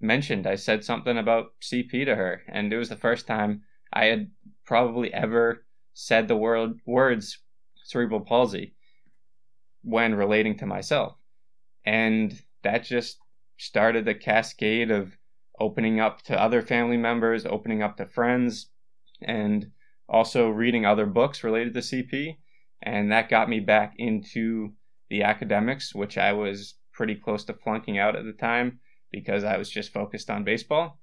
mentioned, 0.00 0.46
I 0.46 0.54
said 0.54 0.84
something 0.84 1.18
about 1.18 1.54
CP 1.60 2.04
to 2.04 2.14
her. 2.14 2.42
And 2.48 2.72
it 2.72 2.78
was 2.78 2.88
the 2.88 2.96
first 2.96 3.26
time 3.26 3.62
I 3.92 4.04
had 4.04 4.30
probably 4.64 5.12
ever 5.12 5.64
said 5.94 6.28
the 6.28 6.36
word, 6.36 6.78
words 6.86 7.38
cerebral 7.82 8.20
palsy 8.20 8.74
when 9.82 10.14
relating 10.14 10.56
to 10.58 10.66
myself. 10.66 11.16
And 11.84 12.40
that 12.62 12.84
just 12.84 13.18
started 13.58 14.06
a 14.06 14.14
cascade 14.14 14.90
of 14.90 15.16
opening 15.60 16.00
up 16.00 16.22
to 16.22 16.40
other 16.40 16.62
family 16.62 16.96
members, 16.96 17.44
opening 17.44 17.82
up 17.82 17.96
to 17.96 18.06
friends, 18.06 18.70
and 19.20 19.70
also 20.08 20.48
reading 20.48 20.86
other 20.86 21.06
books 21.06 21.44
related 21.44 21.74
to 21.74 21.80
CP. 21.80 22.38
And 22.84 23.10
that 23.12 23.30
got 23.30 23.48
me 23.48 23.60
back 23.60 23.94
into 23.96 24.74
the 25.08 25.22
academics, 25.22 25.94
which 25.94 26.18
I 26.18 26.34
was 26.34 26.74
pretty 26.92 27.14
close 27.14 27.44
to 27.44 27.54
flunking 27.54 27.98
out 27.98 28.14
at 28.14 28.24
the 28.24 28.32
time 28.32 28.78
because 29.10 29.42
I 29.42 29.56
was 29.56 29.70
just 29.70 29.92
focused 29.92 30.28
on 30.28 30.44
baseball. 30.44 31.00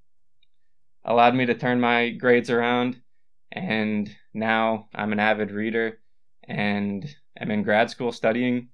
Allowed 1.03 1.33
me 1.33 1.47
to 1.47 1.55
turn 1.55 1.81
my 1.81 2.11
grades 2.11 2.51
around, 2.51 3.01
and 3.51 4.15
now 4.33 4.89
I'm 4.93 5.11
an 5.11 5.19
avid 5.19 5.49
reader 5.49 5.99
and 6.43 7.03
am 7.39 7.49
in 7.49 7.63
grad 7.63 7.89
school 7.89 8.11
studying 8.11 8.69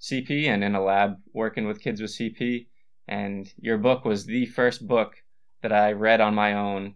CP 0.00 0.46
and 0.46 0.64
in 0.64 0.74
a 0.74 0.82
lab 0.82 1.16
working 1.34 1.66
with 1.66 1.82
kids 1.82 2.00
with 2.00 2.10
CP. 2.10 2.68
And 3.06 3.52
your 3.58 3.76
book 3.76 4.06
was 4.06 4.24
the 4.24 4.46
first 4.46 4.88
book 4.88 5.16
that 5.62 5.72
I 5.72 5.92
read 5.92 6.22
on 6.22 6.34
my 6.34 6.54
own. 6.54 6.94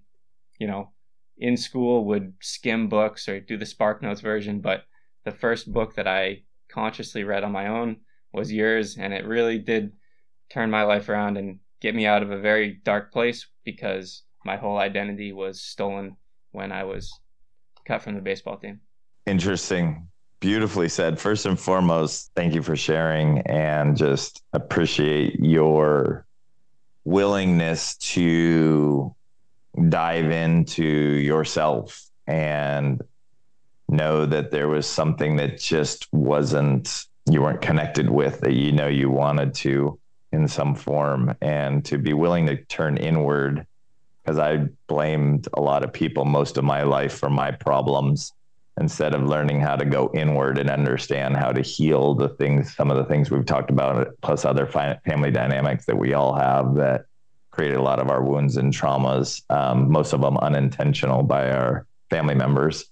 You 0.59 0.69
know, 0.69 0.93
in 1.37 1.59
school 1.59 2.07
would 2.07 2.35
skim 2.41 2.89
books 2.89 3.29
or 3.29 3.41
do 3.41 3.59
the 3.59 3.67
Spark 3.67 4.01
Notes 4.01 4.23
version, 4.23 4.61
but 4.61 4.85
the 5.25 5.33
first 5.33 5.73
book 5.73 5.95
that 5.95 6.07
I 6.07 6.43
consciously 6.69 7.25
read 7.25 7.45
on 7.45 7.53
my 7.53 7.69
own 7.69 7.99
was 8.33 8.53
yours, 8.53 8.97
and 8.97 9.13
it 9.13 9.27
really 9.27 9.59
did 9.59 9.93
turn 10.51 10.71
my 10.71 10.83
life 10.83 11.09
around 11.09 11.37
and 11.37 11.59
get 11.81 11.95
me 11.95 12.07
out 12.07 12.23
of 12.23 12.31
a 12.31 12.41
very 12.41 12.81
dark 12.85 13.13
place 13.13 13.47
because 13.65 14.23
my 14.45 14.57
whole 14.57 14.79
identity 14.79 15.33
was 15.33 15.61
stolen 15.61 16.17
when 16.53 16.73
I 16.73 16.85
was 16.85 17.13
cut 17.87 18.03
from 18.03 18.15
the 18.15 18.21
baseball 18.21 18.59
team. 18.59 18.81
Interesting 19.27 20.09
beautifully 20.45 20.91
said. 20.91 21.19
First 21.19 21.47
and 21.47 21.59
foremost, 21.59 22.31
thank 22.37 22.55
you 22.55 22.63
for 22.63 22.77
sharing 22.77 23.39
and 23.47 23.97
just 23.97 24.43
appreciate 24.53 25.41
your 25.41 26.27
willingness 27.05 27.97
to 27.97 29.15
dive 29.89 30.31
into 30.31 30.85
yourself 30.85 32.05
and 32.27 33.03
know 33.88 34.27
that 34.27 34.51
there 34.51 34.68
was 34.68 34.87
something 34.87 35.37
that 35.37 35.59
just 35.59 36.12
wasn't 36.12 37.05
you 37.27 37.40
weren't 37.42 37.62
connected 37.62 38.11
with 38.11 38.40
that 38.40 38.53
you 38.53 38.73
know 38.73 38.87
you 38.88 39.11
wanted 39.11 39.55
to 39.55 39.99
in 40.33 40.49
some 40.49 40.75
form 40.75 41.35
and 41.40 41.85
to 41.85 41.97
be 41.97 42.12
willing 42.12 42.47
to 42.47 42.57
turn 42.64 42.97
inward 42.97 43.66
because 44.23 44.38
I 44.38 44.66
blamed 44.87 45.49
a 45.55 45.61
lot 45.61 45.85
of 45.85 45.92
people 45.92 46.25
most 46.25 46.57
of 46.57 46.64
my 46.64 46.83
life 46.83 47.18
for 47.18 47.31
my 47.31 47.51
problems 47.51 48.33
instead 48.81 49.14
of 49.14 49.23
learning 49.23 49.61
how 49.61 49.77
to 49.77 49.85
go 49.85 50.11
inward 50.14 50.59
and 50.59 50.68
understand 50.68 51.37
how 51.37 51.53
to 51.53 51.61
heal 51.61 52.14
the 52.14 52.31
things, 52.31 52.75
some 52.75 52.90
of 52.90 52.97
the 52.97 53.05
things 53.05 53.31
we've 53.31 53.47
talked 53.47 53.70
about, 53.70 54.09
plus 54.20 54.44
other 54.44 54.66
family 54.66 55.31
dynamics 55.31 55.85
that 55.87 55.97
we 55.97 56.14
all 56.14 56.35
have 56.35 56.75
that 56.75 57.05
created 57.51 57.77
a 57.77 57.83
lot 57.83 58.01
of 58.01 58.11
our 58.11 58.23
wounds 58.23 58.57
and 58.57 58.73
traumas, 58.73 59.42
um, 59.51 59.90
most 59.90 60.12
of 60.12 60.20
them 60.20 60.37
unintentional 60.38 61.23
by 61.23 61.51
our 61.51 61.87
family 62.11 62.35
members. 62.35 62.87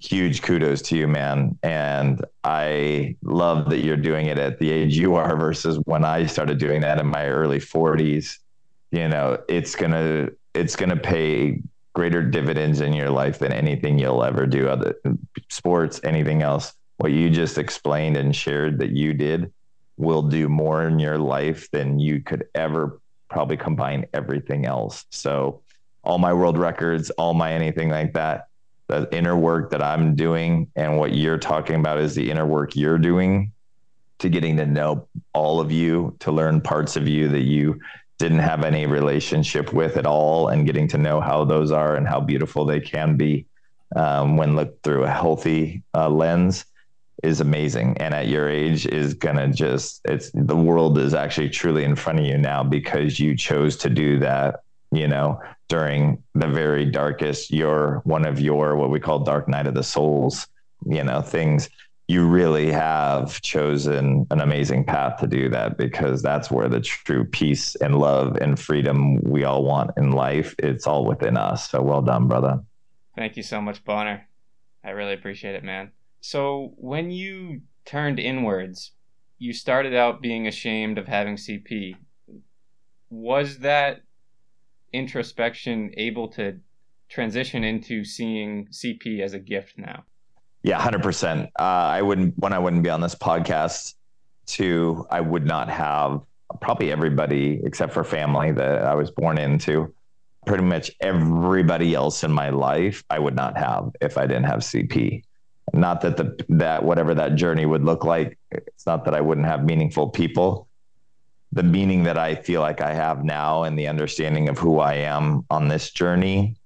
Huge 0.00 0.42
kudos 0.42 0.82
to 0.82 0.96
you, 0.96 1.06
man. 1.06 1.58
And 1.62 2.24
I 2.42 3.16
love 3.22 3.68
that 3.70 3.84
you're 3.84 3.96
doing 3.96 4.26
it 4.26 4.38
at 4.38 4.58
the 4.58 4.70
age 4.70 4.96
you 4.96 5.14
are 5.14 5.36
versus 5.36 5.78
when 5.84 6.04
I 6.04 6.26
started 6.26 6.58
doing 6.58 6.80
that 6.80 6.98
in 6.98 7.06
my 7.06 7.26
early 7.26 7.58
40s. 7.58 8.38
You 8.92 9.08
know, 9.08 9.38
it's 9.48 9.74
to, 9.92 10.34
it's 10.54 10.74
to 10.74 10.96
pay 10.96 11.60
greater 11.94 12.22
dividends 12.22 12.80
in 12.80 12.92
your 12.92 13.10
life 13.10 13.38
than 13.38 13.52
anything 13.52 13.98
you'll 13.98 14.24
ever 14.24 14.46
do 14.46 14.68
other 14.68 14.94
sports 15.48 16.00
anything 16.04 16.42
else 16.42 16.74
what 16.98 17.12
you 17.12 17.30
just 17.30 17.58
explained 17.58 18.16
and 18.16 18.34
shared 18.34 18.78
that 18.78 18.90
you 18.90 19.12
did 19.12 19.52
will 19.96 20.22
do 20.22 20.48
more 20.48 20.86
in 20.86 20.98
your 20.98 21.18
life 21.18 21.70
than 21.72 21.98
you 21.98 22.20
could 22.20 22.44
ever 22.54 23.00
probably 23.28 23.56
combine 23.56 24.06
everything 24.14 24.66
else 24.66 25.04
so 25.10 25.60
all 26.04 26.18
my 26.18 26.32
world 26.32 26.56
records 26.56 27.10
all 27.10 27.34
my 27.34 27.52
anything 27.52 27.88
like 27.88 28.12
that 28.12 28.48
the 28.90 29.08
inner 29.16 29.36
work 29.36 29.70
that 29.70 29.82
i'm 29.82 30.14
doing 30.14 30.70
and 30.76 30.98
what 30.98 31.14
you're 31.14 31.38
talking 31.38 31.76
about 31.76 31.98
is 31.98 32.14
the 32.14 32.30
inner 32.30 32.46
work 32.46 32.74
you're 32.74 32.98
doing 32.98 33.52
to 34.18 34.28
getting 34.28 34.56
to 34.56 34.66
know 34.66 35.06
all 35.32 35.60
of 35.60 35.72
you 35.72 36.14
to 36.20 36.30
learn 36.30 36.60
parts 36.60 36.96
of 36.96 37.08
you 37.08 37.28
that 37.28 37.42
you 37.42 37.80
didn't 38.18 38.38
have 38.38 38.64
any 38.64 38.84
relationship 38.84 39.72
with 39.72 39.96
at 39.96 40.06
all 40.06 40.48
and 40.48 40.66
getting 40.66 40.86
to 40.86 40.98
know 40.98 41.20
how 41.20 41.44
those 41.44 41.70
are 41.70 41.96
and 41.96 42.06
how 42.06 42.20
beautiful 42.20 42.66
they 42.66 42.80
can 42.80 43.16
be 43.16 43.46
um, 43.96 44.36
when 44.36 44.56
looked 44.56 44.82
through 44.82 45.04
a 45.04 45.10
healthy 45.10 45.82
uh, 45.94 46.08
lens 46.08 46.66
is 47.22 47.40
amazing. 47.40 47.96
And 47.98 48.14
at 48.14 48.28
your 48.28 48.48
age 48.48 48.86
is 48.86 49.14
gonna 49.14 49.48
just 49.48 50.00
it's 50.04 50.30
the 50.32 50.56
world 50.56 50.98
is 50.98 51.14
actually 51.14 51.50
truly 51.50 51.84
in 51.84 51.96
front 51.96 52.20
of 52.20 52.26
you 52.26 52.38
now 52.38 52.62
because 52.62 53.18
you 53.18 53.36
chose 53.36 53.76
to 53.78 53.90
do 53.90 54.18
that 54.20 54.60
you 54.92 55.06
know 55.06 55.40
during 55.68 56.22
the 56.34 56.48
very 56.48 56.84
darkest 56.84 57.50
your 57.50 58.00
one 58.04 58.26
of 58.26 58.40
your 58.40 58.76
what 58.76 58.90
we 58.90 59.00
call 59.00 59.20
dark 59.20 59.48
night 59.48 59.66
of 59.66 59.74
the 59.74 59.82
souls 59.82 60.46
you 60.86 61.02
know 61.02 61.20
things 61.20 61.68
you 62.10 62.26
really 62.26 62.72
have 62.72 63.40
chosen 63.40 64.26
an 64.32 64.40
amazing 64.40 64.82
path 64.82 65.20
to 65.20 65.28
do 65.28 65.48
that 65.48 65.78
because 65.78 66.22
that's 66.22 66.50
where 66.50 66.68
the 66.68 66.80
true 66.80 67.24
peace 67.24 67.76
and 67.76 68.00
love 68.00 68.36
and 68.40 68.58
freedom 68.58 69.22
we 69.22 69.44
all 69.44 69.62
want 69.62 69.92
in 69.96 70.10
life 70.10 70.52
it's 70.58 70.88
all 70.88 71.04
within 71.04 71.36
us. 71.36 71.70
So 71.70 71.80
well 71.80 72.02
done 72.02 72.26
brother. 72.26 72.58
Thank 73.14 73.36
you 73.36 73.44
so 73.44 73.60
much 73.60 73.84
bonner. 73.84 74.26
I 74.82 74.90
really 74.90 75.14
appreciate 75.14 75.54
it 75.54 75.62
man. 75.62 75.92
So 76.20 76.72
when 76.78 77.12
you 77.12 77.62
turned 77.84 78.18
inwards 78.18 78.90
you 79.38 79.52
started 79.52 79.94
out 79.94 80.20
being 80.20 80.48
ashamed 80.48 80.98
of 80.98 81.06
having 81.06 81.36
cp 81.36 81.94
was 83.08 83.58
that 83.58 84.02
introspection 84.92 85.92
able 85.96 86.28
to 86.28 86.58
transition 87.08 87.64
into 87.64 88.04
seeing 88.04 88.66
cp 88.68 89.20
as 89.20 89.34
a 89.34 89.38
gift 89.38 89.76
now 89.76 90.04
yeah, 90.62 90.78
hundred 90.80 91.00
uh, 91.00 91.04
percent. 91.04 91.50
I 91.56 92.02
wouldn't 92.02 92.38
when 92.38 92.52
I 92.52 92.58
wouldn't 92.58 92.82
be 92.82 92.90
on 92.90 93.00
this 93.00 93.14
podcast. 93.14 93.94
Too, 94.46 95.06
I 95.10 95.20
would 95.20 95.46
not 95.46 95.68
have 95.68 96.22
probably 96.60 96.90
everybody 96.90 97.60
except 97.62 97.92
for 97.92 98.02
family 98.02 98.50
that 98.52 98.84
I 98.84 98.94
was 98.94 99.10
born 99.10 99.38
into. 99.38 99.94
Pretty 100.46 100.64
much 100.64 100.90
everybody 101.00 101.94
else 101.94 102.24
in 102.24 102.32
my 102.32 102.50
life, 102.50 103.04
I 103.10 103.18
would 103.18 103.36
not 103.36 103.56
have 103.56 103.90
if 104.00 104.18
I 104.18 104.26
didn't 104.26 104.44
have 104.44 104.60
CP. 104.60 105.22
Not 105.72 106.00
that 106.00 106.16
the 106.16 106.36
that 106.48 106.82
whatever 106.82 107.14
that 107.14 107.36
journey 107.36 107.64
would 107.64 107.84
look 107.84 108.04
like. 108.04 108.38
It's 108.50 108.86
not 108.86 109.04
that 109.04 109.14
I 109.14 109.20
wouldn't 109.20 109.46
have 109.46 109.64
meaningful 109.64 110.08
people. 110.10 110.66
The 111.52 111.62
meaning 111.62 112.04
that 112.04 112.16
I 112.16 112.36
feel 112.36 112.60
like 112.60 112.80
I 112.80 112.94
have 112.94 113.24
now 113.24 113.64
and 113.64 113.78
the 113.78 113.88
understanding 113.88 114.48
of 114.48 114.58
who 114.58 114.78
I 114.78 114.94
am 114.94 115.44
on 115.50 115.68
this 115.68 115.90
journey 115.90 116.56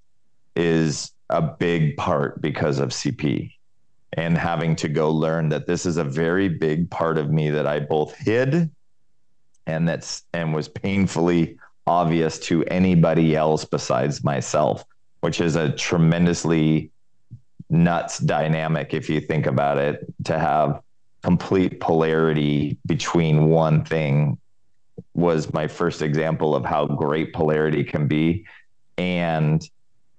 is 0.55 1.11
a 1.31 1.41
big 1.41 1.97
part 1.97 2.41
because 2.43 2.79
of 2.79 2.91
CP 2.91 3.53
and 4.13 4.37
having 4.39 4.77
to 4.77 4.89
go 4.89 5.11
learn 5.11 5.49
that 5.49 5.67
this 5.67 5.87
is 5.87 5.97
a 5.97 6.05
very 6.05 6.49
big 6.49 6.91
part 6.91 7.19
of 7.19 7.31
me 7.31 7.51
that 7.51 7.67
I 7.67 7.81
both 7.81 8.15
hid 8.15 8.71
and 9.67 9.89
that's 9.89 10.23
and 10.33 10.55
was 10.55 10.69
painfully 10.69 11.59
obvious 11.87 12.39
to 12.39 12.65
anybody 12.65 13.35
else 13.35 13.65
besides 13.65 14.23
myself, 14.23 14.85
which 15.21 15.41
is 15.41 15.57
a 15.57 15.73
tremendously 15.73 16.91
nuts 17.71 18.19
dynamic 18.19 18.95
if 18.95 19.09
you 19.09 19.21
think 19.21 19.47
about 19.47 19.79
it 19.79 20.05
to 20.25 20.39
have 20.39 20.81
complete 21.23 21.81
polarity 21.81 22.79
between 22.87 23.49
one 23.49 23.85
thing 23.85 24.39
was 25.15 25.53
my 25.53 25.67
first 25.67 26.03
example 26.03 26.55
of 26.55 26.65
how 26.65 26.87
great 26.87 27.33
polarity 27.33 27.85
can 27.85 28.07
be 28.07 28.47
and 28.99 29.69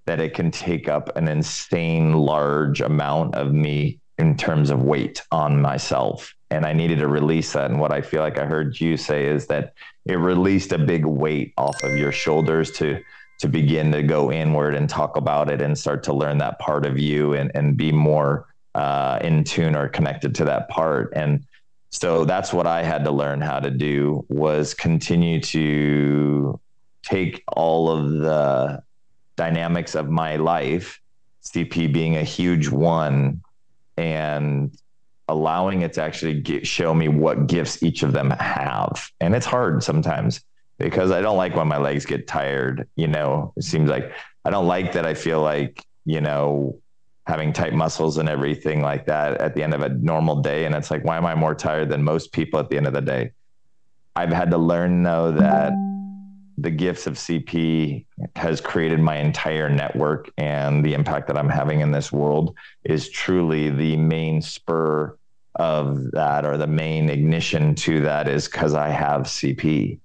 that 0.05 0.19
it 0.19 0.33
can 0.33 0.51
take 0.51 0.87
up 0.87 1.15
an 1.17 1.27
insane 1.27 2.13
large 2.13 2.81
amount 2.81 3.35
of 3.35 3.53
me 3.53 3.99
in 4.17 4.37
terms 4.37 4.69
of 4.69 4.83
weight 4.83 5.21
on 5.31 5.61
myself. 5.61 6.33
And 6.51 6.65
I 6.65 6.73
needed 6.73 6.99
to 6.99 7.07
release 7.07 7.53
that. 7.53 7.71
And 7.71 7.79
what 7.79 7.91
I 7.91 8.01
feel 8.01 8.21
like 8.21 8.37
I 8.39 8.45
heard 8.45 8.79
you 8.79 8.97
say 8.97 9.25
is 9.25 9.47
that 9.47 9.73
it 10.05 10.15
released 10.15 10.71
a 10.71 10.77
big 10.77 11.05
weight 11.05 11.53
off 11.57 11.83
of 11.83 11.97
your 11.97 12.11
shoulders 12.11 12.71
to 12.73 13.01
to 13.37 13.49
begin 13.49 13.91
to 13.91 14.01
go 14.01 14.31
inward 14.31 14.75
and 14.75 14.89
talk 14.89 15.17
about 15.17 15.51
it 15.51 15.61
and 15.61 15.77
start 15.77 16.03
to 16.03 16.13
learn 16.13 16.37
that 16.37 16.57
part 16.59 16.85
of 16.85 16.97
you 16.97 17.33
and, 17.33 17.51
and 17.53 17.75
be 17.75 17.91
more 17.91 18.47
uh, 18.75 19.19
in 19.21 19.43
tune 19.43 19.75
or 19.75 19.89
connected 19.89 20.33
to 20.35 20.45
that 20.45 20.69
part. 20.69 21.11
And 21.15 21.45
so 21.95 22.25
that's 22.25 22.51
what 22.51 22.67
I 22.67 22.83
had 22.83 23.05
to 23.05 23.11
learn 23.11 23.39
how 23.39 23.61
to 23.61 23.71
do 23.71 24.25
was 24.27 24.73
continue 24.73 25.39
to 25.39 26.59
take 27.03 27.41
all 27.47 27.89
of 27.89 28.11
the 28.19 28.83
dynamics 29.37 29.95
of 29.95 30.09
my 30.09 30.35
life, 30.35 30.99
CP 31.45 31.93
being 31.93 32.17
a 32.17 32.23
huge 32.23 32.67
one, 32.67 33.41
and 33.95 34.77
allowing 35.29 35.83
it 35.83 35.93
to 35.93 36.01
actually 36.01 36.41
get, 36.41 36.67
show 36.67 36.93
me 36.93 37.07
what 37.07 37.47
gifts 37.47 37.81
each 37.81 38.03
of 38.03 38.11
them 38.11 38.29
have. 38.31 39.09
And 39.21 39.33
it's 39.33 39.45
hard 39.45 39.81
sometimes 39.81 40.41
because 40.77 41.11
I 41.11 41.21
don't 41.21 41.37
like 41.37 41.55
when 41.55 41.69
my 41.69 41.77
legs 41.77 42.05
get 42.05 42.27
tired. 42.27 42.89
You 42.97 43.07
know, 43.07 43.53
it 43.55 43.63
seems 43.63 43.89
like 43.89 44.11
I 44.43 44.49
don't 44.49 44.67
like 44.67 44.91
that 44.93 45.05
I 45.05 45.13
feel 45.13 45.41
like, 45.41 45.81
you 46.03 46.19
know, 46.19 46.77
having 47.27 47.51
tight 47.51 47.73
muscles 47.73 48.17
and 48.17 48.29
everything 48.29 48.81
like 48.81 49.05
that 49.07 49.41
at 49.41 49.55
the 49.55 49.63
end 49.63 49.73
of 49.73 49.81
a 49.81 49.89
normal 49.89 50.41
day. 50.41 50.65
And 50.65 50.75
it's 50.75 50.91
like, 50.91 51.03
why 51.03 51.17
am 51.17 51.25
I 51.25 51.33
more 51.33 51.55
tired 51.55 51.89
than 51.89 52.03
most 52.03 52.31
people 52.31 52.59
at 52.59 52.69
the 52.69 52.77
end 52.77 52.87
of 52.87 52.93
the 52.93 53.01
day? 53.01 53.31
I've 54.15 54.31
had 54.31 54.51
to 54.51 54.57
learn 54.57 55.03
though 55.03 55.31
that 55.31 55.73
the 56.57 56.69
gifts 56.69 57.05
of 57.05 57.15
CP 57.15 58.05
has 58.35 58.61
created 58.61 58.99
my 58.99 59.17
entire 59.17 59.69
network 59.69 60.29
and 60.37 60.85
the 60.85 60.93
impact 60.93 61.27
that 61.27 61.37
I'm 61.37 61.49
having 61.49 61.81
in 61.81 61.91
this 61.91 62.11
world 62.11 62.55
is 62.83 63.09
truly 63.09 63.69
the 63.69 63.97
main 63.97 64.41
spur 64.41 65.17
of 65.55 66.11
that 66.11 66.45
or 66.45 66.57
the 66.57 66.67
main 66.67 67.09
ignition 67.09 67.75
to 67.75 68.01
that 68.01 68.27
is 68.27 68.47
because 68.47 68.73
I 68.73 68.89
have 68.89 69.23
CP. 69.23 69.99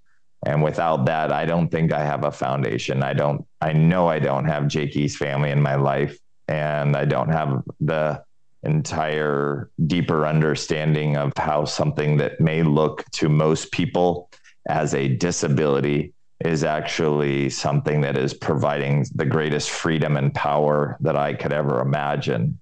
And 0.47 0.63
without 0.63 1.05
that, 1.05 1.33
I 1.33 1.45
don't 1.45 1.69
think 1.69 1.93
I 1.93 2.03
have 2.03 2.25
a 2.25 2.33
foundation. 2.33 3.03
I 3.03 3.13
don't, 3.13 3.47
I 3.61 3.73
know 3.73 4.09
I 4.09 4.19
don't 4.19 4.47
have 4.47 4.69
Jakey's 4.69 5.17
family 5.17 5.51
in 5.51 5.61
my 5.61 5.75
life 5.75 6.19
and 6.51 6.97
I 6.97 7.05
don't 7.05 7.31
have 7.31 7.63
the 7.81 8.23
entire 8.65 9.71
deeper 9.87 10.27
understanding 10.27 11.17
of 11.17 11.33
how 11.37 11.65
something 11.65 12.17
that 12.19 12.41
may 12.41 12.63
look 12.63 13.05
to 13.13 13.29
most 13.29 13.71
people 13.71 14.29
as 14.69 14.93
a 14.93 15.09
disability 15.09 16.13
is 16.45 16.65
actually 16.65 17.51
something 17.51 18.01
that 18.01 18.19
is 18.19 18.35
providing 18.35 19.07
the 19.15 19.25
greatest 19.25 19.71
freedom 19.71 20.17
and 20.17 20.35
power 20.35 20.97
that 21.01 21.17
I 21.17 21.35
could 21.35 21.53
ever 21.53 21.81
imagine. 21.81 22.59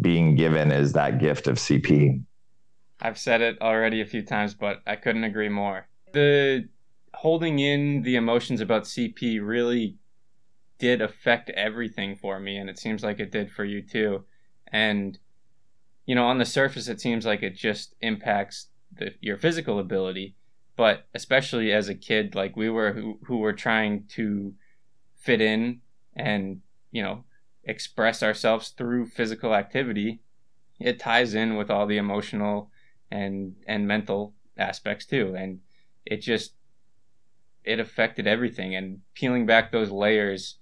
Being 0.00 0.36
given 0.36 0.70
is 0.70 0.92
that 0.92 1.18
gift 1.18 1.46
of 1.46 1.56
CP. 1.56 2.22
I've 3.00 3.18
said 3.18 3.40
it 3.40 3.60
already 3.62 4.02
a 4.02 4.06
few 4.06 4.22
times, 4.22 4.52
but 4.52 4.82
I 4.86 4.96
couldn't 4.96 5.24
agree 5.24 5.48
more. 5.48 5.86
The 6.12 6.68
holding 7.14 7.58
in 7.58 8.02
the 8.02 8.16
emotions 8.16 8.60
about 8.60 8.82
CP 8.82 9.40
really 9.42 9.96
did 10.80 11.00
affect 11.00 11.50
everything 11.50 12.16
for 12.16 12.40
me, 12.40 12.56
and 12.56 12.68
it 12.68 12.78
seems 12.78 13.04
like 13.04 13.20
it 13.20 13.30
did 13.30 13.52
for 13.52 13.64
you 13.64 13.82
too. 13.82 14.24
And 14.72 15.18
you 16.06 16.14
know, 16.16 16.26
on 16.26 16.38
the 16.38 16.44
surface, 16.44 16.88
it 16.88 17.00
seems 17.00 17.24
like 17.24 17.42
it 17.42 17.54
just 17.54 17.94
impacts 18.00 18.68
the, 18.96 19.14
your 19.20 19.36
physical 19.36 19.78
ability, 19.78 20.34
but 20.76 21.06
especially 21.14 21.72
as 21.72 21.88
a 21.88 21.94
kid, 21.94 22.34
like 22.34 22.56
we 22.56 22.68
were, 22.68 22.92
who, 22.92 23.20
who 23.26 23.36
were 23.36 23.52
trying 23.52 24.06
to 24.08 24.54
fit 25.14 25.40
in 25.40 25.80
and 26.16 26.62
you 26.90 27.02
know 27.02 27.24
express 27.64 28.22
ourselves 28.22 28.70
through 28.70 29.06
physical 29.06 29.54
activity, 29.54 30.20
it 30.80 30.98
ties 30.98 31.34
in 31.34 31.56
with 31.56 31.70
all 31.70 31.86
the 31.86 31.98
emotional 31.98 32.70
and 33.10 33.54
and 33.66 33.86
mental 33.86 34.34
aspects 34.56 35.04
too, 35.06 35.34
and 35.36 35.60
it 36.06 36.18
just 36.18 36.54
it 37.62 37.78
affected 37.78 38.26
everything. 38.26 38.74
And 38.74 39.00
peeling 39.14 39.46
back 39.46 39.70
those 39.70 39.90
layers 39.90 40.56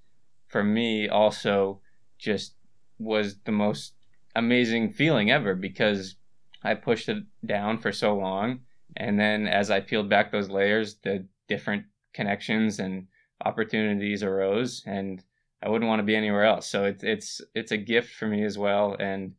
for 0.48 0.64
me 0.64 1.08
also 1.08 1.80
just 2.18 2.54
was 2.98 3.36
the 3.44 3.52
most 3.52 3.94
amazing 4.34 4.92
feeling 4.92 5.30
ever 5.30 5.54
because 5.54 6.16
I 6.62 6.74
pushed 6.74 7.08
it 7.08 7.24
down 7.44 7.78
for 7.78 7.92
so 7.92 8.16
long. 8.16 8.60
And 8.96 9.18
then 9.18 9.46
as 9.46 9.70
I 9.70 9.80
peeled 9.80 10.08
back 10.08 10.32
those 10.32 10.50
layers, 10.50 10.96
the 11.02 11.26
different 11.46 11.84
connections 12.12 12.78
and 12.80 13.06
opportunities 13.44 14.22
arose 14.22 14.82
and 14.86 15.22
I 15.62 15.68
wouldn't 15.68 15.88
want 15.88 16.00
to 16.00 16.04
be 16.04 16.16
anywhere 16.16 16.44
else. 16.44 16.68
So 16.68 16.84
it's 16.84 17.02
it's 17.02 17.40
it's 17.54 17.72
a 17.72 17.76
gift 17.76 18.14
for 18.14 18.26
me 18.26 18.44
as 18.44 18.56
well 18.56 18.96
and 18.98 19.34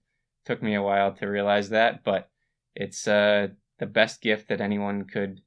took 0.46 0.62
me 0.62 0.76
a 0.76 0.84
while 0.84 1.14
to 1.16 1.28
realize 1.28 1.70
that, 1.70 2.04
but 2.04 2.30
it's 2.76 3.08
uh 3.08 3.50
the 3.80 3.86
best 3.86 4.22
gift 4.22 4.50
that 4.50 4.62
anyone 4.62 5.06
could 5.06 5.42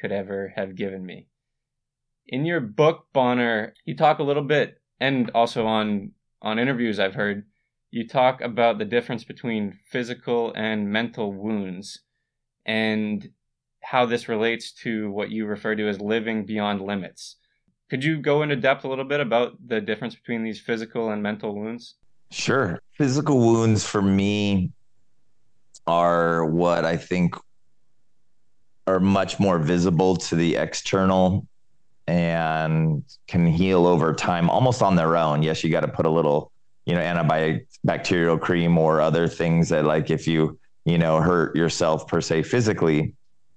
could 0.00 0.12
ever 0.12 0.52
have 0.54 0.74
given 0.74 1.04
me. 1.04 1.28
In 2.26 2.44
your 2.44 2.60
book, 2.60 3.06
Bonner, 3.12 3.74
you 3.84 3.96
talk 3.96 4.18
a 4.18 4.22
little 4.24 4.44
bit 4.44 4.81
and 5.02 5.30
also 5.34 5.66
on 5.66 6.12
on 6.40 6.58
interviews 6.60 7.00
I've 7.00 7.14
heard 7.14 7.44
you 7.90 8.06
talk 8.06 8.40
about 8.40 8.78
the 8.78 8.84
difference 8.84 9.24
between 9.24 9.78
physical 9.90 10.52
and 10.56 10.90
mental 10.90 11.32
wounds 11.32 12.00
and 12.64 13.28
how 13.82 14.06
this 14.06 14.28
relates 14.28 14.72
to 14.84 15.10
what 15.10 15.30
you 15.30 15.44
refer 15.44 15.74
to 15.74 15.88
as 15.88 16.00
living 16.00 16.46
beyond 16.46 16.80
limits. 16.80 17.36
Could 17.90 18.04
you 18.04 18.22
go 18.22 18.42
into 18.42 18.56
depth 18.56 18.84
a 18.84 18.88
little 18.88 19.04
bit 19.04 19.20
about 19.20 19.54
the 19.66 19.80
difference 19.80 20.14
between 20.14 20.44
these 20.44 20.60
physical 20.60 21.10
and 21.10 21.22
mental 21.22 21.54
wounds? 21.54 21.96
Sure. 22.30 22.80
Physical 22.96 23.38
wounds 23.40 23.84
for 23.84 24.00
me 24.00 24.70
are 25.86 26.46
what 26.46 26.84
I 26.84 26.96
think 26.96 27.34
are 28.86 29.00
much 29.00 29.38
more 29.40 29.58
visible 29.58 30.16
to 30.16 30.36
the 30.36 30.56
external 30.56 31.46
and 32.06 33.04
can 33.26 33.46
heal 33.46 33.86
over 33.86 34.12
time 34.12 34.50
almost 34.50 34.82
on 34.82 34.96
their 34.96 35.16
own. 35.16 35.42
Yes, 35.42 35.62
you 35.62 35.70
got 35.70 35.80
to 35.80 35.88
put 35.88 36.06
a 36.06 36.10
little, 36.10 36.52
you 36.86 36.94
know, 36.94 37.00
antibacterial 37.00 38.40
cream 38.40 38.76
or 38.78 39.00
other 39.00 39.28
things 39.28 39.68
that 39.68 39.84
like 39.84 40.10
if 40.10 40.26
you, 40.26 40.58
you 40.84 40.98
know, 40.98 41.20
hurt 41.20 41.56
yourself 41.56 42.06
per 42.06 42.20
se 42.20 42.42
physically, 42.42 43.14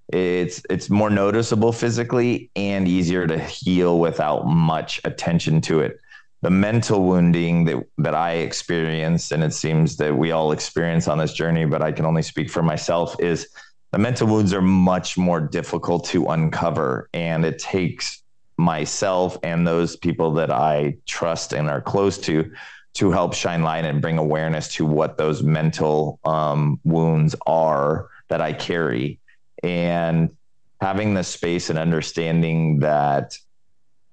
it's 0.09 0.61
it's 0.69 0.89
more 0.89 1.09
noticeable 1.09 1.71
physically 1.71 2.51
and 2.55 2.87
easier 2.87 3.25
to 3.25 3.39
heal 3.39 3.99
without 3.99 4.45
much 4.45 5.01
attention 5.03 5.61
to 5.61 5.79
it. 5.79 5.99
The 6.43 6.51
mental 6.51 7.03
wounding 7.03 7.65
that 7.65 7.83
that 7.97 8.13
I 8.13 8.33
experienced 8.33 9.31
and 9.31 9.43
it 9.43 9.53
seems 9.53 9.97
that 9.97 10.15
we 10.15 10.31
all 10.31 10.51
experience 10.51 11.07
on 11.07 11.17
this 11.17 11.33
journey, 11.33 11.65
but 11.65 11.81
I 11.81 11.91
can 11.91 12.05
only 12.05 12.21
speak 12.21 12.51
for 12.51 12.61
myself 12.61 13.15
is 13.19 13.47
the 13.91 13.97
mental 13.97 14.27
wounds 14.27 14.53
are 14.53 14.61
much 14.61 15.17
more 15.17 15.39
difficult 15.39 16.05
to 16.07 16.27
uncover 16.27 17.09
and 17.13 17.43
it 17.43 17.57
takes 17.57 18.21
myself 18.57 19.37
and 19.43 19.67
those 19.67 19.95
people 19.95 20.33
that 20.33 20.51
I 20.51 20.97
trust 21.05 21.53
and 21.53 21.69
are 21.69 21.81
close 21.81 22.17
to 22.19 22.51
to 22.95 23.11
help 23.11 23.33
shine 23.33 23.61
light 23.61 23.83
and 23.83 24.01
bring 24.01 24.17
awareness 24.17 24.73
to 24.75 24.85
what 24.85 25.17
those 25.17 25.43
mental 25.43 26.17
um, 26.23 26.79
wounds 26.85 27.35
are 27.45 28.07
that 28.29 28.39
I 28.39 28.53
carry. 28.53 29.19
And 29.61 30.35
having 30.79 31.13
the 31.13 31.23
space 31.23 31.69
and 31.69 31.77
understanding 31.77 32.79
that 32.79 33.37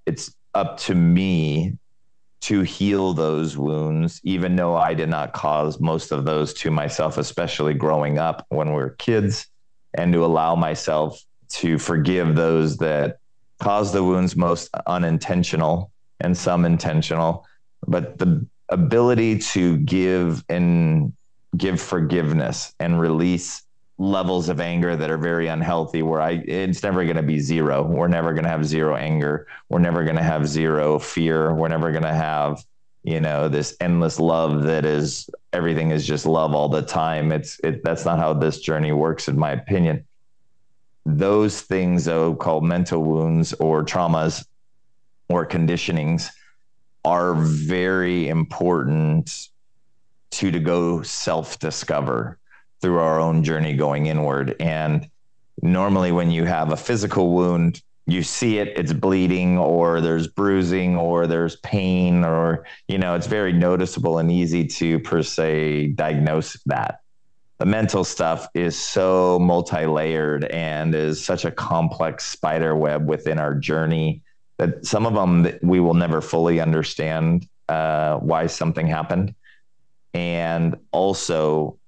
it's 0.04 0.34
up 0.54 0.78
to 0.78 0.94
me 0.94 1.78
to 2.42 2.62
heal 2.62 3.14
those 3.14 3.56
wounds, 3.56 4.20
even 4.24 4.56
though 4.56 4.76
I 4.76 4.94
did 4.94 5.08
not 5.08 5.32
cause 5.32 5.78
most 5.78 6.10
of 6.10 6.24
those 6.24 6.52
to 6.54 6.72
myself, 6.72 7.18
especially 7.18 7.74
growing 7.74 8.18
up 8.18 8.44
when 8.48 8.68
we 8.68 8.74
were 8.74 8.96
kids, 8.98 9.46
and 9.94 10.12
to 10.12 10.24
allow 10.24 10.56
myself 10.56 11.22
to 11.50 11.78
forgive 11.78 12.34
those 12.34 12.78
that 12.78 13.18
cause 13.62 13.92
the 13.92 14.02
wounds 14.02 14.36
most 14.36 14.68
unintentional 14.86 15.90
and 16.20 16.36
some 16.36 16.64
intentional 16.64 17.46
but 17.86 18.18
the 18.18 18.44
ability 18.68 19.38
to 19.38 19.76
give 19.78 20.44
and 20.48 21.12
give 21.56 21.80
forgiveness 21.80 22.74
and 22.80 23.00
release 23.00 23.62
levels 23.98 24.48
of 24.48 24.60
anger 24.60 24.96
that 24.96 25.10
are 25.10 25.18
very 25.18 25.46
unhealthy 25.46 26.02
where 26.02 26.20
i 26.20 26.32
it's 26.46 26.82
never 26.82 27.04
going 27.04 27.16
to 27.16 27.22
be 27.22 27.38
zero. 27.38 27.82
We're 27.82 28.08
never 28.08 28.32
going 28.32 28.44
to 28.44 28.50
have 28.50 28.64
zero 28.64 28.96
anger. 28.96 29.46
We're 29.68 29.78
never 29.78 30.02
going 30.02 30.16
to 30.16 30.22
have 30.22 30.48
zero 30.48 30.98
fear. 30.98 31.54
We're 31.54 31.68
never 31.68 31.92
going 31.92 32.02
to 32.02 32.14
have 32.14 32.64
you 33.04 33.20
know 33.20 33.48
this 33.48 33.76
endless 33.80 34.18
love 34.18 34.62
that 34.64 34.84
is 34.84 35.28
everything 35.52 35.90
is 35.90 36.06
just 36.06 36.24
love 36.26 36.54
all 36.54 36.68
the 36.68 36.82
time. 36.82 37.30
It's 37.30 37.60
it, 37.62 37.84
that's 37.84 38.04
not 38.04 38.18
how 38.18 38.34
this 38.34 38.60
journey 38.60 38.92
works 38.92 39.28
in 39.28 39.38
my 39.38 39.52
opinion 39.52 40.04
those 41.04 41.60
things, 41.60 42.04
though, 42.04 42.34
called 42.34 42.64
mental 42.64 43.02
wounds 43.02 43.52
or 43.54 43.84
traumas 43.84 44.44
or 45.28 45.46
conditionings, 45.46 46.28
are 47.04 47.34
very 47.34 48.28
important 48.28 49.48
to 50.30 50.50
to 50.50 50.60
go 50.60 51.02
self 51.02 51.58
discover 51.58 52.38
through 52.80 52.98
our 52.98 53.20
own 53.20 53.44
journey 53.44 53.74
going 53.74 54.06
inward. 54.06 54.56
And 54.60 55.08
normally, 55.62 56.12
when 56.12 56.30
you 56.30 56.44
have 56.44 56.72
a 56.72 56.76
physical 56.76 57.32
wound, 57.32 57.82
you 58.06 58.22
see 58.22 58.58
it, 58.58 58.68
it's 58.76 58.92
bleeding, 58.92 59.58
or 59.58 60.00
there's 60.00 60.26
bruising, 60.26 60.96
or 60.96 61.26
there's 61.26 61.56
pain, 61.56 62.24
or, 62.24 62.66
you 62.88 62.98
know, 62.98 63.14
it's 63.14 63.28
very 63.28 63.52
noticeable 63.52 64.18
and 64.18 64.30
easy 64.30 64.66
to, 64.66 64.98
per 65.00 65.22
se, 65.22 65.88
diagnose 65.88 66.60
that 66.66 67.01
the 67.62 67.66
mental 67.66 68.02
stuff 68.02 68.48
is 68.54 68.76
so 68.76 69.38
multi-layered 69.38 70.46
and 70.46 70.96
is 70.96 71.24
such 71.24 71.44
a 71.44 71.50
complex 71.52 72.24
spider 72.24 72.74
web 72.74 73.06
within 73.06 73.38
our 73.38 73.54
journey 73.54 74.20
that 74.58 74.84
some 74.84 75.06
of 75.06 75.14
them 75.14 75.46
we 75.62 75.78
will 75.78 75.94
never 75.94 76.20
fully 76.20 76.58
understand 76.58 77.46
uh, 77.68 78.16
why 78.16 78.48
something 78.48 78.88
happened 78.88 79.32
and 80.12 80.76
also 80.90 81.78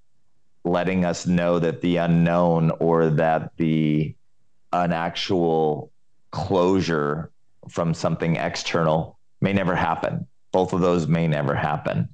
letting 0.65 1.05
us 1.05 1.27
know 1.27 1.59
that 1.59 1.81
the 1.81 1.97
unknown 1.97 2.71
or 2.79 3.11
that 3.11 3.51
the 3.57 4.15
an 4.73 4.93
actual 4.93 5.91
closure 6.31 7.33
from 7.69 7.93
something 7.93 8.37
external 8.37 9.19
may 9.41 9.53
never 9.53 9.75
happen. 9.75 10.25
Both 10.53 10.73
of 10.73 10.83
those 10.83 11.09
may 11.09 11.27
never 11.27 11.57
happen. 11.57 12.14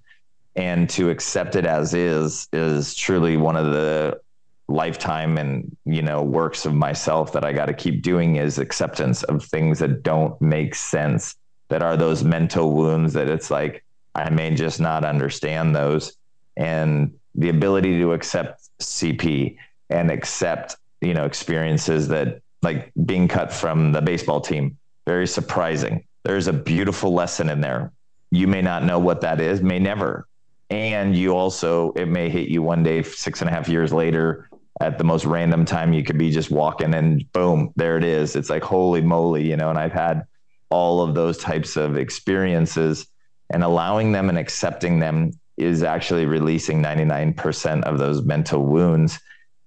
And 0.57 0.91
to 0.91 1.11
accept 1.11 1.57
it 1.57 1.65
as 1.65 1.95
is 1.95 2.49
is 2.53 2.95
truly 2.95 3.37
one 3.37 3.57
of 3.57 3.67
the 3.67 4.21
lifetime 4.69 5.37
and 5.37 5.77
you 5.85 6.03
know 6.03 6.23
works 6.23 6.65
of 6.65 6.73
myself 6.73 7.33
that 7.33 7.45
I 7.45 7.53
got 7.53 7.67
to 7.67 7.75
keep 7.75 8.03
doing 8.03 8.37
is 8.37 8.59
acceptance 8.59 9.25
of 9.25 9.45
things 9.45 9.81
that 9.81 10.03
don't 10.03 10.41
make 10.41 10.75
sense 10.75 11.35
that 11.69 11.83
are 11.83 11.97
those 11.97 12.23
mental 12.23 12.73
wounds 12.73 13.13
that 13.15 13.29
it's 13.29 13.51
like 13.51 13.85
I 14.15 14.29
may 14.31 14.55
just 14.55 14.81
not 14.81 15.05
understand 15.05 15.75
those. 15.75 16.17
And 16.57 17.15
the 17.35 17.49
ability 17.49 17.99
to 17.99 18.13
accept 18.13 18.69
CP 18.81 19.57
and 19.89 20.11
accept 20.11 20.77
you 21.01 21.15
know 21.15 21.25
experiences 21.25 22.09
that 22.09 22.43
like 22.63 22.93
being 23.07 23.29
cut 23.29 23.53
from 23.53 23.93
the 23.93 24.03
baseball 24.03 24.41
team 24.41 24.77
very 25.07 25.27
surprising. 25.27 26.05
There's 26.23 26.47
a 26.47 26.53
beautiful 26.53 27.15
lesson 27.15 27.49
in 27.49 27.61
there. 27.61 27.93
You 28.31 28.47
may 28.47 28.63
not 28.63 28.85
know 28.85 28.99
what 28.99 29.23
that 29.23 29.41
is 29.41 29.63
may 29.63 29.79
never 29.79 30.27
and 30.71 31.17
you 31.17 31.37
also 31.37 31.93
it 31.93 32.07
may 32.07 32.29
hit 32.29 32.49
you 32.49 32.63
one 32.63 32.83
day 32.83 33.03
six 33.03 33.41
and 33.41 33.51
a 33.51 33.53
half 33.53 33.69
years 33.69 33.93
later 33.93 34.49
at 34.81 34.97
the 34.97 35.05
most 35.05 35.25
random 35.25 35.65
time 35.65 35.93
you 35.93 36.03
could 36.03 36.19
be 36.19 36.31
just 36.31 36.51
walking 36.51 36.95
and 36.95 37.31
boom 37.33 37.73
there 37.77 37.97
it 37.97 38.05
is 38.05 38.37
it's 38.37 38.51
like 38.51 38.63
holy 38.63 39.01
moly 39.01 39.49
you 39.49 39.57
know 39.57 39.69
and 39.71 39.79
i've 39.79 39.93
had 39.93 40.25
all 40.71 41.03
of 41.03 41.15
those 41.15 41.37
types 41.39 41.77
of 41.77 41.97
experiences 41.97 43.07
and 43.53 43.63
allowing 43.65 44.13
them 44.13 44.29
and 44.29 44.39
accepting 44.39 45.01
them 45.01 45.33
is 45.57 45.83
actually 45.83 46.25
releasing 46.25 46.83
99% 46.83 47.83
of 47.83 47.99
those 47.99 48.23
mental 48.23 48.63
wounds 48.63 49.19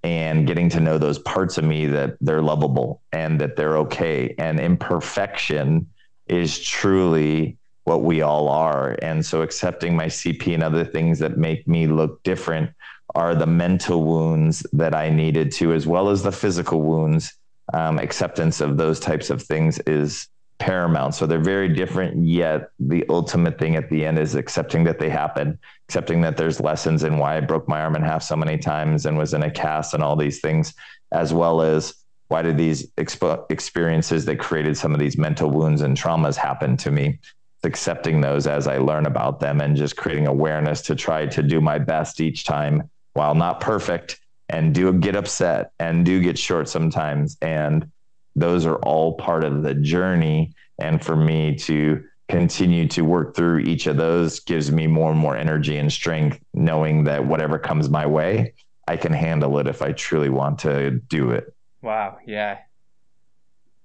and 0.03 0.47
getting 0.47 0.69
to 0.69 0.79
know 0.79 0.97
those 0.97 1.19
parts 1.19 1.57
of 1.57 1.63
me 1.63 1.85
that 1.85 2.17
they're 2.19 2.41
lovable 2.41 3.01
and 3.11 3.39
that 3.39 3.55
they're 3.55 3.77
okay. 3.77 4.33
And 4.37 4.59
imperfection 4.59 5.87
is 6.27 6.59
truly 6.59 7.57
what 7.84 8.02
we 8.02 8.22
all 8.22 8.48
are. 8.50 8.98
And 9.02 9.26
so 9.26 9.41
accepting 9.41 9.96
my 9.96 10.06
CP 10.06 10.54
and 10.54 10.63
other 10.63 10.86
things 10.86 11.19
that 11.19 11.38
make 11.38 11.67
me 11.67 11.88
look 11.88 12.24
different 12.24 12.72
are 13.15 13.36
the 13.36 13.46
mental 13.46 14.04
wounds 14.04 14.65
that 14.74 14.96
I 14.96 15.10
needed 15.10 15.52
to, 15.54 15.74
as 15.74 15.86
well 15.86 16.10
as 16.10 16.24
the 16.24 16.32
physical 16.32 16.82
wounds. 16.82 17.34
Um, 17.74 17.98
acceptance 17.98 18.60
of 18.60 18.78
those 18.78 19.00
types 19.00 19.30
of 19.30 19.41
things 19.41 19.80
is 19.80 20.28
paramount. 20.60 21.15
So 21.15 21.26
they're 21.26 21.39
very 21.39 21.69
different, 21.69 22.26
yet 22.26 22.69
the 22.80 23.06
ultimate 23.10 23.60
thing 23.60 23.76
at 23.76 23.89
the 23.89 24.06
end 24.06 24.19
is 24.19 24.36
accepting 24.36 24.84
that 24.86 25.00
they 25.00 25.10
happen, 25.10 25.60
accepting 25.88 26.22
that 26.22 26.38
there's 26.38 26.60
lessons 26.60 27.04
in 27.04 27.17
why 27.17 27.38
I 27.38 27.41
broke 27.41 27.67
my 27.67 27.82
arm 27.82 27.96
in 27.96 28.02
half 28.02 28.24
so 28.24 28.36
many 28.36 28.58
times 28.58 29.06
and 29.06 29.17
was 29.17 29.34
in 29.34 29.43
a 29.43 29.52
cast 29.52 29.93
and 29.93 30.04
all 30.04 30.15
these 30.15 30.39
things, 30.39 30.74
as 31.12 31.34
well 31.34 31.62
as 31.62 31.96
why 32.28 32.41
did 32.41 32.58
these 32.58 32.89
expo- 32.93 33.46
experiences 33.52 34.26
that 34.26 34.39
created 34.39 34.78
some 34.78 34.93
of 34.93 35.00
these 35.00 35.17
mental 35.17 35.50
wounds 35.50 35.82
and 35.82 35.98
traumas 35.98 36.36
happen 36.36 36.78
to 36.78 36.91
me? 36.91 37.19
Accepting 37.65 38.21
those 38.21 38.45
as 38.45 38.67
I 38.67 38.78
learn 38.78 39.06
about 39.06 39.39
them 39.39 39.62
and 39.62 39.76
just 39.76 39.95
creating 39.95 40.28
awareness 40.28 40.82
to 40.84 40.95
try 40.95 41.26
to 41.28 41.41
do 41.41 41.62
my 41.62 41.80
best 41.80 42.19
each 42.19 42.43
time 42.43 42.89
while 43.13 43.36
not 43.36 43.62
perfect 43.62 44.19
and 44.49 44.76
do 44.76 44.91
get 44.93 45.15
upset 45.15 45.71
and 45.80 46.06
do 46.06 46.21
get 46.21 46.38
short 46.38 46.67
sometimes. 46.67 47.38
And 47.41 47.89
those 48.36 48.65
are 48.65 48.78
all 48.78 49.15
part 49.15 49.43
of 49.43 49.63
the 49.63 49.73
journey. 49.76 50.54
And 50.80 51.04
for 51.04 51.15
me 51.15 51.56
to 51.60 52.04
continue 52.30 52.88
to 52.89 53.04
work 53.04 53.36
through 53.36 53.60
each 53.60 53.88
of 53.88 53.97
those 53.97 54.39
gives 54.39 54.71
me 54.71 54.88
more 54.88 55.12
and 55.12 55.19
more 55.19 55.38
energy 55.38 55.78
and 55.78 55.91
strength, 55.91 56.39
knowing 56.54 57.04
that 57.06 57.26
whatever 57.26 57.60
comes 57.60 57.89
my 57.89 58.06
way, 58.06 58.54
I 58.88 58.97
can 58.97 59.13
handle 59.13 59.58
it 59.60 59.67
if 59.67 59.82
I 59.82 59.91
truly 59.93 60.30
want 60.30 60.60
to 60.60 60.91
do 60.91 61.32
it. 61.32 61.54
Wow. 61.82 62.17
Yeah. 62.26 62.60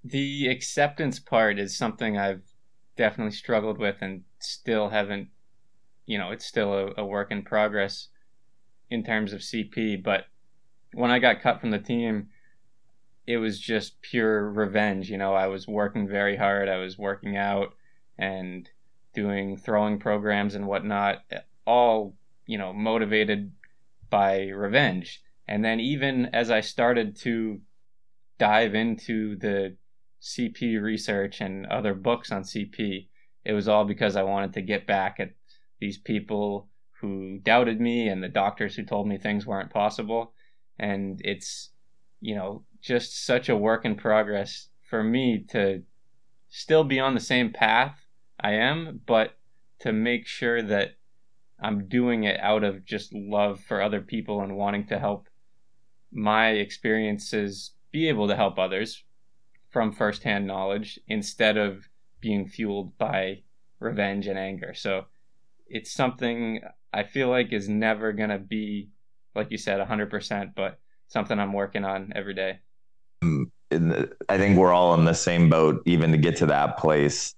The 0.05 0.49
acceptance 0.49 1.19
part 1.19 1.59
is 1.59 1.77
something 1.77 2.17
I've 2.17 2.43
definitely 2.99 3.33
struggled 3.33 3.79
with 3.79 3.97
and 4.03 4.25
still 4.41 4.91
haven't, 4.91 5.29
you 6.05 6.19
know, 6.19 6.33
it's 6.33 6.45
still 6.45 6.75
a, 6.75 6.93
a 6.99 7.07
work 7.07 7.31
in 7.31 7.43
progress 7.43 8.09
in 8.91 9.03
terms 9.03 9.33
of 9.33 9.41
CP. 9.41 10.03
But 10.03 10.27
when 10.93 11.11
I 11.11 11.19
got 11.19 11.41
cut 11.41 11.61
from 11.61 11.71
the 11.71 11.79
team, 11.79 12.29
it 13.27 13.39
was 13.39 13.59
just 13.59 14.03
pure 14.03 14.51
revenge. 14.51 15.09
You 15.09 15.17
know, 15.17 15.35
I 15.35 15.47
was 15.47 15.67
working 15.67 16.09
very 16.09 16.37
hard. 16.37 16.69
I 16.69 16.79
was 16.79 16.99
working 16.99 17.37
out 17.37 17.75
and 18.19 18.69
doing 19.15 19.57
throwing 19.57 19.99
programs 19.99 20.55
and 20.55 20.67
whatnot, 20.67 21.19
all, 21.67 22.15
you 22.47 22.59
know, 22.59 22.73
motivated 22.73 23.53
by 24.11 24.49
revenge. 24.49 25.23
And 25.47 25.65
then 25.65 25.81
even 25.81 26.27
as 26.33 26.51
I 26.51 26.61
started 26.61 27.17
to 27.21 27.61
dive 28.39 28.75
into 28.75 29.37
the 29.37 29.77
CP 30.21 30.81
research 30.81 31.41
and 31.41 31.67
other 31.67 31.95
books 31.95 32.33
on 32.33 32.43
CP, 32.43 33.09
it 33.45 33.53
was 33.53 33.69
all 33.69 33.85
because 33.85 34.17
I 34.17 34.23
wanted 34.23 34.53
to 34.55 34.63
get 34.63 34.87
back 34.87 35.21
at 35.21 35.31
these 35.81 35.99
people 35.99 36.69
who 37.01 37.39
doubted 37.39 37.81
me 37.81 38.09
and 38.09 38.23
the 38.23 38.29
doctors 38.29 38.75
who 38.75 38.85
told 38.85 39.07
me 39.07 39.19
things 39.19 39.47
weren't 39.47 39.73
possible. 39.73 40.33
And 40.79 41.21
it's, 41.25 41.71
you 42.21 42.35
know, 42.35 42.65
just 42.81 43.25
such 43.25 43.49
a 43.49 43.57
work 43.57 43.85
in 43.85 43.95
progress 43.95 44.69
for 44.89 45.03
me 45.03 45.45
to 45.51 45.83
still 46.49 46.85
be 46.85 46.99
on 46.99 47.15
the 47.15 47.21
same 47.21 47.53
path 47.53 47.97
I 48.41 48.53
am, 48.53 49.01
but 49.07 49.37
to 49.81 49.93
make 49.93 50.27
sure 50.27 50.63
that 50.63 50.97
I'm 51.61 51.89
doing 51.89 52.25
it 52.25 52.39
out 52.41 52.65
of 52.65 52.85
just 52.85 53.13
love 53.13 53.61
for 53.61 53.83
other 53.83 54.01
people 54.01 54.43
and 54.43 54.57
wanting 54.57 54.87
to 54.89 54.99
help 54.99 55.29
my 56.13 56.51
experiences 56.51 57.73
be 57.91 58.09
able 58.09 58.29
to 58.29 58.37
help 58.37 58.59
others 58.59 59.05
from 59.71 59.93
firsthand 59.93 60.47
knowledge 60.47 60.99
instead 61.09 61.57
of 61.57 61.89
being 62.21 62.49
fueled 62.49 62.97
by 62.99 63.43
revenge 63.81 64.27
and 64.27 64.39
anger. 64.39 64.75
So 64.75 65.07
it's 65.67 65.93
something 65.93 66.61
I 66.93 67.05
feel 67.05 67.29
like 67.29 67.53
is 67.53 67.69
never 67.69 68.13
going 68.13 68.31
to 68.31 68.39
be, 68.39 68.89
like 69.35 69.51
you 69.51 69.59
said, 69.59 69.87
100%, 69.87 70.53
but 70.57 70.79
something 71.09 71.39
I'm 71.39 71.53
working 71.53 71.85
on 71.85 72.13
every 72.15 72.35
day. 72.35 72.61
The, 73.71 74.11
I 74.29 74.39
think 74.39 74.57
we're 74.57 74.73
all 74.73 74.95
in 74.95 75.05
the 75.05 75.15
same 75.15 75.51
boat, 75.51 75.83
even 75.85 76.13
to 76.13 76.19
get 76.19 76.37
to 76.37 76.47
that 76.47 76.79
place. 76.79 77.35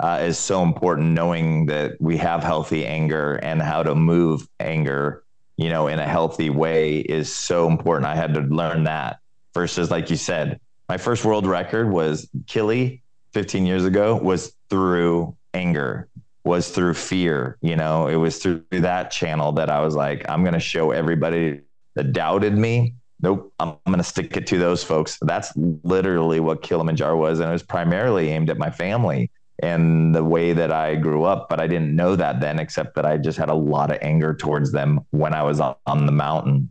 Uh, 0.00 0.18
is 0.20 0.36
so 0.36 0.62
important 0.64 1.12
knowing 1.12 1.66
that 1.66 1.92
we 2.00 2.16
have 2.16 2.42
healthy 2.42 2.84
anger 2.84 3.34
and 3.36 3.62
how 3.62 3.84
to 3.84 3.94
move 3.94 4.48
anger 4.58 5.22
you 5.56 5.68
know 5.68 5.86
in 5.86 6.00
a 6.00 6.08
healthy 6.08 6.50
way 6.50 6.98
is 6.98 7.32
so 7.32 7.68
important 7.68 8.06
i 8.06 8.16
had 8.16 8.34
to 8.34 8.40
learn 8.40 8.84
that 8.84 9.18
versus 9.54 9.92
like 9.92 10.10
you 10.10 10.16
said 10.16 10.58
my 10.92 10.98
first 10.98 11.24
world 11.24 11.46
record 11.46 11.90
was 11.90 12.28
Kili 12.44 13.00
15 13.32 13.64
years 13.64 13.86
ago 13.86 14.14
was 14.14 14.54
through 14.68 15.34
anger 15.54 16.06
was 16.44 16.68
through 16.68 16.92
fear 16.92 17.56
you 17.62 17.76
know 17.76 18.08
it 18.08 18.16
was 18.16 18.36
through 18.36 18.62
that 18.70 19.10
channel 19.10 19.52
that 19.52 19.70
i 19.70 19.80
was 19.80 19.94
like 19.94 20.22
i'm 20.28 20.42
going 20.42 20.52
to 20.52 20.60
show 20.60 20.90
everybody 20.90 21.62
that 21.94 22.12
doubted 22.12 22.58
me 22.58 22.94
nope, 23.22 23.54
I'm, 23.58 23.76
going 23.86 23.98
to 23.98 24.04
stick 24.04 24.36
it 24.36 24.46
to 24.48 24.58
those 24.58 24.82
folks. 24.82 25.16
That's 25.22 25.52
literally 25.56 26.40
what 26.40 26.60
Kilimanjaro 26.60 27.16
was. 27.16 27.38
And 27.38 27.48
it 27.48 27.52
was 27.52 27.62
primarily 27.62 28.30
aimed 28.30 28.50
at 28.50 28.58
my 28.58 28.68
family 28.68 29.30
and 29.62 30.12
the 30.12 30.24
way 30.24 30.52
that 30.52 30.72
I 30.72 30.96
grew 30.96 31.22
up. 31.22 31.48
But 31.48 31.60
I 31.60 31.68
didn't 31.68 31.94
know 31.94 32.16
that 32.16 32.40
then, 32.40 32.58
except 32.58 32.96
that 32.96 33.06
I 33.06 33.18
just 33.18 33.38
had 33.38 33.48
a 33.48 33.54
lot 33.54 33.92
of 33.92 33.98
anger 34.02 34.34
towards 34.34 34.72
them 34.72 35.06
when 35.10 35.34
I 35.34 35.44
was 35.44 35.60
on 35.60 36.06
the 36.06 36.10
mountain. 36.10 36.68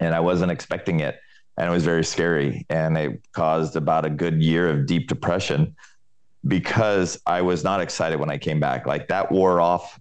And 0.00 0.14
I 0.14 0.20
wasn't 0.20 0.52
expecting 0.52 1.00
it. 1.00 1.18
And 1.56 1.68
it 1.68 1.72
was 1.72 1.84
very 1.84 2.04
scary. 2.04 2.66
And 2.70 2.96
it 2.96 3.22
caused 3.32 3.76
about 3.76 4.04
a 4.06 4.10
good 4.10 4.42
year 4.42 4.70
of 4.70 4.86
deep 4.86 5.08
depression 5.08 5.76
because 6.46 7.20
I 7.26 7.42
was 7.42 7.64
not 7.64 7.80
excited 7.80 8.18
when 8.18 8.30
I 8.30 8.38
came 8.38 8.60
back. 8.60 8.86
Like 8.86 9.08
that 9.08 9.30
wore 9.30 9.60
off, 9.60 10.00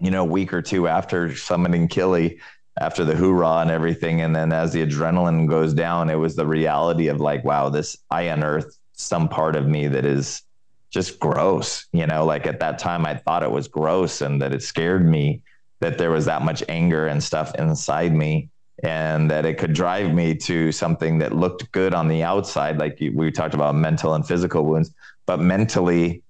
you 0.00 0.10
know, 0.10 0.22
a 0.22 0.26
week 0.26 0.52
or 0.52 0.62
two 0.62 0.88
after 0.88 1.34
summoning 1.34 1.88
Kili 1.88 2.40
after 2.78 3.04
the 3.04 3.14
hoorah 3.14 3.58
and 3.58 3.70
everything. 3.70 4.20
And 4.20 4.34
then 4.34 4.52
as 4.52 4.72
the 4.72 4.84
adrenaline 4.84 5.48
goes 5.48 5.72
down, 5.72 6.10
it 6.10 6.16
was 6.16 6.36
the 6.36 6.46
reality 6.46 7.08
of 7.08 7.20
like, 7.20 7.44
wow, 7.44 7.68
this, 7.68 7.96
I 8.10 8.22
unearthed 8.22 8.76
some 8.92 9.28
part 9.28 9.56
of 9.56 9.66
me 9.66 9.88
that 9.88 10.04
is 10.04 10.42
just 10.90 11.18
gross. 11.18 11.86
You 11.92 12.06
know, 12.06 12.24
like 12.24 12.46
at 12.46 12.60
that 12.60 12.78
time, 12.78 13.06
I 13.06 13.14
thought 13.14 13.42
it 13.42 13.50
was 13.50 13.68
gross 13.68 14.20
and 14.20 14.42
that 14.42 14.52
it 14.52 14.62
scared 14.62 15.06
me 15.06 15.42
that 15.80 15.98
there 15.98 16.10
was 16.10 16.24
that 16.24 16.42
much 16.42 16.62
anger 16.68 17.06
and 17.06 17.22
stuff 17.22 17.54
inside 17.54 18.14
me 18.14 18.50
and 18.82 19.30
that 19.30 19.46
it 19.46 19.58
could 19.58 19.72
drive 19.72 20.12
me 20.12 20.34
to 20.34 20.70
something 20.72 21.18
that 21.18 21.34
looked 21.34 21.70
good 21.72 21.94
on 21.94 22.08
the 22.08 22.22
outside. 22.22 22.78
Like 22.78 22.98
we 23.14 23.30
talked 23.30 23.54
about 23.54 23.74
mental 23.74 24.14
and 24.14 24.26
physical 24.26 24.64
wounds, 24.64 24.92
but 25.24 25.40
mentally, 25.40 26.22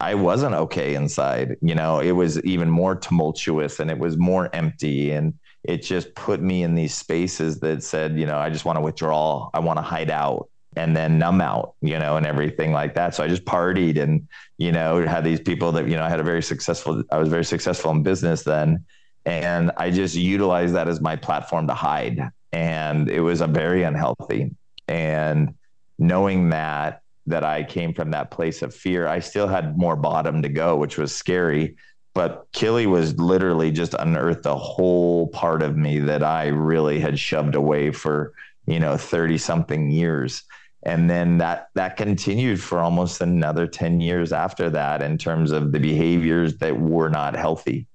I 0.00 0.14
wasn't 0.14 0.54
okay 0.54 0.94
inside. 0.94 1.56
You 1.60 1.74
know, 1.74 2.00
it 2.00 2.12
was 2.12 2.40
even 2.44 2.70
more 2.70 2.94
tumultuous 2.94 3.80
and 3.80 3.90
it 3.90 3.98
was 3.98 4.16
more 4.16 4.48
empty. 4.54 5.10
And 5.10 5.34
it 5.64 5.82
just 5.82 6.14
put 6.14 6.40
me 6.40 6.62
in 6.62 6.76
these 6.76 6.94
spaces 6.94 7.58
that 7.60 7.82
said, 7.82 8.16
you 8.16 8.26
know, 8.26 8.38
I 8.38 8.48
just 8.48 8.64
want 8.64 8.76
to 8.76 8.80
withdraw. 8.80 9.50
I 9.52 9.58
want 9.58 9.78
to 9.78 9.82
hide 9.82 10.10
out 10.10 10.48
and 10.76 10.96
then 10.96 11.18
numb 11.18 11.40
out, 11.40 11.74
you 11.80 11.98
know, 11.98 12.16
and 12.16 12.24
everything 12.26 12.72
like 12.72 12.94
that. 12.94 13.16
So 13.16 13.24
I 13.24 13.28
just 13.28 13.44
partied 13.44 14.00
and, 14.00 14.28
you 14.56 14.70
know, 14.70 15.04
had 15.04 15.24
these 15.24 15.40
people 15.40 15.72
that, 15.72 15.88
you 15.88 15.96
know, 15.96 16.04
I 16.04 16.08
had 16.08 16.20
a 16.20 16.24
very 16.24 16.42
successful, 16.42 17.02
I 17.10 17.18
was 17.18 17.28
very 17.28 17.44
successful 17.44 17.90
in 17.90 18.04
business 18.04 18.44
then. 18.44 18.84
And 19.28 19.70
I 19.76 19.90
just 19.90 20.14
utilized 20.14 20.74
that 20.74 20.88
as 20.88 21.02
my 21.02 21.14
platform 21.14 21.66
to 21.66 21.74
hide. 21.74 22.30
And 22.52 23.10
it 23.10 23.20
was 23.20 23.42
a 23.42 23.46
very 23.46 23.82
unhealthy. 23.82 24.52
And 24.88 25.54
knowing 25.98 26.48
that 26.48 27.02
that 27.26 27.44
I 27.44 27.62
came 27.62 27.92
from 27.92 28.10
that 28.12 28.30
place 28.30 28.62
of 28.62 28.74
fear. 28.74 29.06
I 29.06 29.18
still 29.18 29.46
had 29.46 29.76
more 29.76 29.96
bottom 29.96 30.40
to 30.40 30.48
go, 30.48 30.76
which 30.76 30.96
was 30.96 31.14
scary. 31.14 31.76
But 32.14 32.50
Kili 32.52 32.86
was 32.86 33.18
literally 33.18 33.70
just 33.70 33.92
unearthed 33.92 34.46
a 34.46 34.54
whole 34.54 35.28
part 35.28 35.62
of 35.62 35.76
me 35.76 35.98
that 35.98 36.22
I 36.22 36.46
really 36.46 36.98
had 36.98 37.18
shoved 37.18 37.54
away 37.54 37.90
for, 37.90 38.32
you 38.64 38.80
know, 38.80 38.96
30 38.96 39.36
something 39.36 39.90
years. 39.90 40.42
And 40.84 41.10
then 41.10 41.36
that 41.36 41.68
that 41.74 41.98
continued 41.98 42.62
for 42.62 42.78
almost 42.78 43.20
another 43.20 43.66
10 43.66 44.00
years 44.00 44.32
after 44.32 44.70
that 44.70 45.02
in 45.02 45.18
terms 45.18 45.50
of 45.50 45.70
the 45.70 45.80
behaviors 45.80 46.56
that 46.58 46.80
were 46.80 47.10
not 47.10 47.36
healthy. 47.36 47.86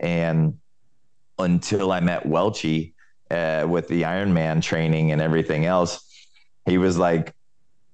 And 0.00 0.58
until 1.38 1.92
I 1.92 2.00
met 2.00 2.24
Welchie 2.24 2.92
uh, 3.30 3.66
with 3.68 3.88
the 3.88 4.02
Ironman 4.02 4.62
training 4.62 5.12
and 5.12 5.20
everything 5.20 5.66
else, 5.66 6.04
he 6.66 6.78
was 6.78 6.98
like, 6.98 7.34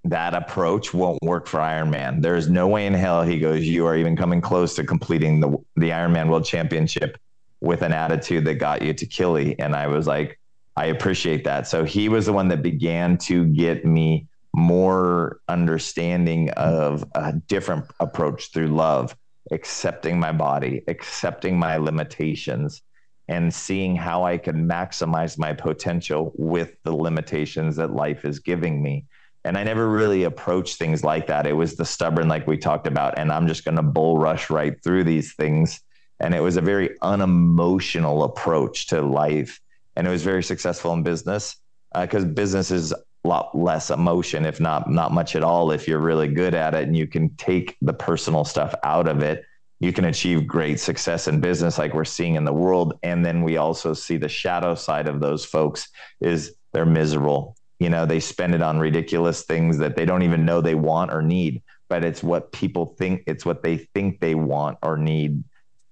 that 0.04 0.34
approach 0.34 0.92
won't 0.92 1.22
work 1.22 1.46
for 1.46 1.60
Ironman. 1.60 2.20
There's 2.20 2.50
no 2.50 2.68
way 2.68 2.86
in 2.86 2.92
hell 2.92 3.22
he 3.22 3.40
goes, 3.40 3.64
you 3.64 3.86
are 3.86 3.96
even 3.96 4.16
coming 4.16 4.40
close 4.40 4.74
to 4.76 4.84
completing 4.84 5.40
the 5.40 5.56
the 5.76 5.90
Ironman 5.90 6.28
World 6.28 6.44
Championship 6.44 7.18
with 7.60 7.80
an 7.80 7.92
attitude 7.92 8.44
that 8.44 8.54
got 8.56 8.82
you 8.82 8.92
to 8.92 9.06
Kili. 9.06 9.56
And 9.58 9.74
I 9.74 9.86
was 9.86 10.06
like, 10.06 10.38
I 10.76 10.86
appreciate 10.86 11.44
that. 11.44 11.66
So 11.66 11.84
he 11.84 12.10
was 12.10 12.26
the 12.26 12.32
one 12.32 12.48
that 12.48 12.62
began 12.62 13.16
to 13.18 13.46
get 13.46 13.86
me 13.86 14.26
more 14.54 15.40
understanding 15.48 16.50
of 16.50 17.04
a 17.14 17.32
different 17.32 17.86
approach 17.98 18.52
through 18.52 18.68
love, 18.68 19.16
accepting 19.50 20.20
my 20.20 20.32
body, 20.32 20.82
accepting 20.86 21.58
my 21.58 21.78
limitations, 21.78 22.82
and 23.28 23.52
seeing 23.52 23.96
how 23.96 24.24
I 24.24 24.38
can 24.38 24.68
maximize 24.68 25.38
my 25.38 25.52
potential 25.52 26.32
with 26.36 26.76
the 26.82 26.94
limitations 26.94 27.76
that 27.76 27.94
life 27.94 28.24
is 28.24 28.38
giving 28.38 28.82
me. 28.82 29.06
And 29.44 29.58
I 29.58 29.64
never 29.64 29.88
really 29.88 30.24
approached 30.24 30.78
things 30.78 31.04
like 31.04 31.26
that. 31.26 31.46
It 31.46 31.52
was 31.52 31.76
the 31.76 31.84
stubborn, 31.84 32.28
like 32.28 32.46
we 32.46 32.56
talked 32.56 32.86
about, 32.86 33.18
and 33.18 33.30
I'm 33.30 33.46
just 33.46 33.64
going 33.64 33.76
to 33.76 33.82
bull 33.82 34.18
rush 34.18 34.50
right 34.50 34.82
through 34.82 35.04
these 35.04 35.34
things. 35.34 35.80
And 36.20 36.34
it 36.34 36.40
was 36.40 36.56
a 36.56 36.62
very 36.62 36.96
unemotional 37.02 38.24
approach 38.24 38.86
to 38.88 39.02
life. 39.02 39.60
And 39.96 40.06
it 40.06 40.10
was 40.10 40.22
very 40.22 40.42
successful 40.42 40.92
in 40.92 41.02
business 41.02 41.56
because 41.98 42.24
uh, 42.24 42.28
business 42.28 42.70
is 42.70 42.92
a 42.92 43.28
lot 43.28 43.56
less 43.56 43.90
emotion, 43.90 44.44
if 44.46 44.60
not 44.60 44.90
not 44.90 45.12
much 45.12 45.36
at 45.36 45.44
all. 45.44 45.70
If 45.70 45.86
you're 45.86 45.98
really 45.98 46.28
good 46.28 46.54
at 46.54 46.74
it 46.74 46.82
and 46.84 46.96
you 46.96 47.06
can 47.06 47.30
take 47.36 47.76
the 47.80 47.92
personal 47.92 48.44
stuff 48.44 48.74
out 48.82 49.08
of 49.08 49.22
it, 49.22 49.44
you 49.84 49.92
can 49.92 50.06
achieve 50.06 50.46
great 50.46 50.80
success 50.80 51.28
in 51.28 51.40
business, 51.40 51.78
like 51.78 51.94
we're 51.94 52.04
seeing 52.04 52.34
in 52.36 52.44
the 52.44 52.52
world. 52.52 52.98
And 53.02 53.24
then 53.24 53.42
we 53.42 53.56
also 53.56 53.92
see 53.92 54.16
the 54.16 54.28
shadow 54.28 54.74
side 54.74 55.08
of 55.08 55.20
those 55.20 55.44
folks 55.44 55.88
is 56.20 56.56
they're 56.72 56.86
miserable 56.86 57.56
you 57.78 57.90
know 57.90 58.06
they 58.06 58.20
spend 58.20 58.54
it 58.54 58.62
on 58.62 58.78
ridiculous 58.78 59.42
things 59.42 59.78
that 59.78 59.96
they 59.96 60.04
don't 60.04 60.22
even 60.22 60.44
know 60.44 60.60
they 60.60 60.74
want 60.74 61.12
or 61.12 61.22
need 61.22 61.62
but 61.88 62.04
it's 62.04 62.22
what 62.22 62.52
people 62.52 62.86
think 62.98 63.22
it's 63.26 63.44
what 63.44 63.62
they 63.62 63.76
think 63.76 64.20
they 64.20 64.34
want 64.34 64.78
or 64.82 64.96
need 64.96 65.42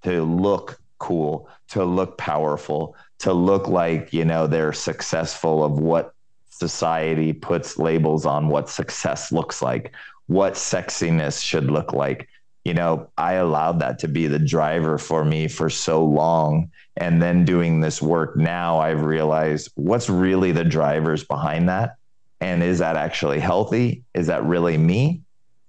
to 0.02 0.22
look 0.22 0.80
cool 0.98 1.48
to 1.68 1.84
look 1.84 2.16
powerful 2.16 2.96
to 3.18 3.32
look 3.32 3.68
like 3.68 4.12
you 4.12 4.24
know 4.24 4.46
they're 4.46 4.72
successful 4.72 5.64
of 5.64 5.78
what 5.78 6.14
society 6.50 7.32
puts 7.32 7.78
labels 7.78 8.24
on 8.24 8.48
what 8.48 8.70
success 8.70 9.32
looks 9.32 9.60
like 9.60 9.92
what 10.26 10.54
sexiness 10.54 11.42
should 11.42 11.70
look 11.70 11.92
like 11.92 12.28
you 12.64 12.74
know 12.74 13.08
i 13.16 13.34
allowed 13.34 13.80
that 13.80 13.98
to 13.98 14.08
be 14.08 14.26
the 14.26 14.38
driver 14.38 14.98
for 14.98 15.24
me 15.24 15.48
for 15.48 15.68
so 15.70 16.04
long 16.04 16.70
and 16.96 17.22
then 17.22 17.44
doing 17.44 17.80
this 17.80 18.02
work 18.02 18.36
now, 18.36 18.78
I've 18.78 19.02
realized 19.02 19.70
what's 19.74 20.10
really 20.10 20.52
the 20.52 20.64
drivers 20.64 21.24
behind 21.24 21.68
that. 21.68 21.96
And 22.40 22.62
is 22.62 22.80
that 22.80 22.96
actually 22.96 23.38
healthy? 23.38 24.04
Is 24.14 24.26
that 24.26 24.44
really 24.44 24.76
me? 24.76 25.22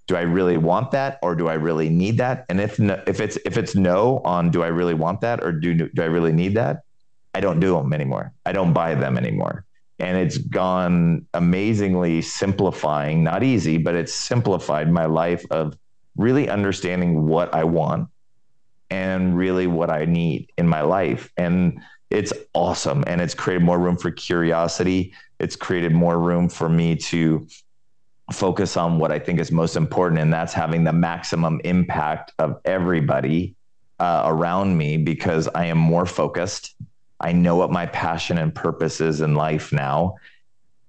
Do 0.08 0.18
I 0.18 0.22
really 0.22 0.58
want 0.58 0.92
that 0.92 1.20
or 1.24 1.36
do 1.36 1.48
I 1.48 1.54
really 1.54 1.90
need 1.90 2.18
that? 2.18 2.46
And 2.50 2.60
if 2.60 2.78
no, 2.78 3.02
if 3.08 3.22
it's 3.22 3.38
if 3.46 3.58
it's 3.58 3.74
no 3.74 4.22
on 4.26 4.52
do 4.52 4.64
I 4.64 4.68
really 4.68 4.94
want 4.94 5.22
that 5.22 5.42
or 5.44 5.54
do 5.54 5.74
do 5.74 6.02
I 6.02 6.08
really 6.08 6.34
need 6.34 6.56
that? 6.56 6.82
I 7.34 7.40
don't 7.40 7.60
do 7.60 7.74
them 7.78 7.94
anymore. 7.94 8.34
I 8.46 8.52
don't 8.52 8.74
buy 8.74 8.96
them 8.96 9.18
anymore. 9.18 9.66
And 10.00 10.18
it's 10.18 10.38
gone 10.38 11.26
amazingly 11.34 12.22
simplifying, 12.22 13.24
not 13.24 13.44
easy, 13.44 13.78
but 13.78 13.96
it's 13.96 14.14
simplified 14.14 14.92
my 14.92 15.06
life 15.06 15.46
of 15.52 15.78
really 16.18 16.50
understanding 16.50 17.28
what 17.28 17.54
I 17.54 17.64
want 17.64 18.10
and 18.90 19.36
really 19.36 19.68
what 19.68 19.90
I 19.90 20.06
need 20.06 20.52
in 20.58 20.68
my 20.68 20.82
life. 20.82 21.32
And 21.38 21.82
it's 22.10 22.32
awesome. 22.54 23.04
And 23.08 23.22
it's 23.22 23.34
created 23.34 23.64
more 23.64 23.80
room 23.80 23.98
for 23.98 24.12
curiosity. 24.12 25.14
It's 25.40 25.56
created 25.56 25.92
more 25.94 26.20
room 26.20 26.48
for 26.48 26.70
me 26.70 26.96
to 26.96 27.48
focus 28.32 28.78
on 28.78 29.00
what 29.00 29.12
I 29.12 29.20
think 29.20 29.40
is 29.40 29.52
most 29.52 29.76
important. 29.76 30.22
And 30.22 30.32
that's 30.32 30.54
having 30.54 30.84
the 30.84 30.94
maximum 30.94 31.60
impact 31.64 32.32
of 32.38 32.60
everybody 32.66 33.56
uh, 34.00 34.24
around 34.26 34.78
me 34.78 34.98
because 34.98 35.48
I 35.56 35.66
am 35.66 35.78
more 35.78 36.06
focused. 36.06 36.76
I 37.20 37.32
know 37.32 37.56
what 37.56 37.72
my 37.72 37.88
passion 37.88 38.38
and 38.38 38.54
purpose 38.54 39.02
is 39.02 39.22
in 39.22 39.34
life 39.34 39.72
now. 39.72 40.16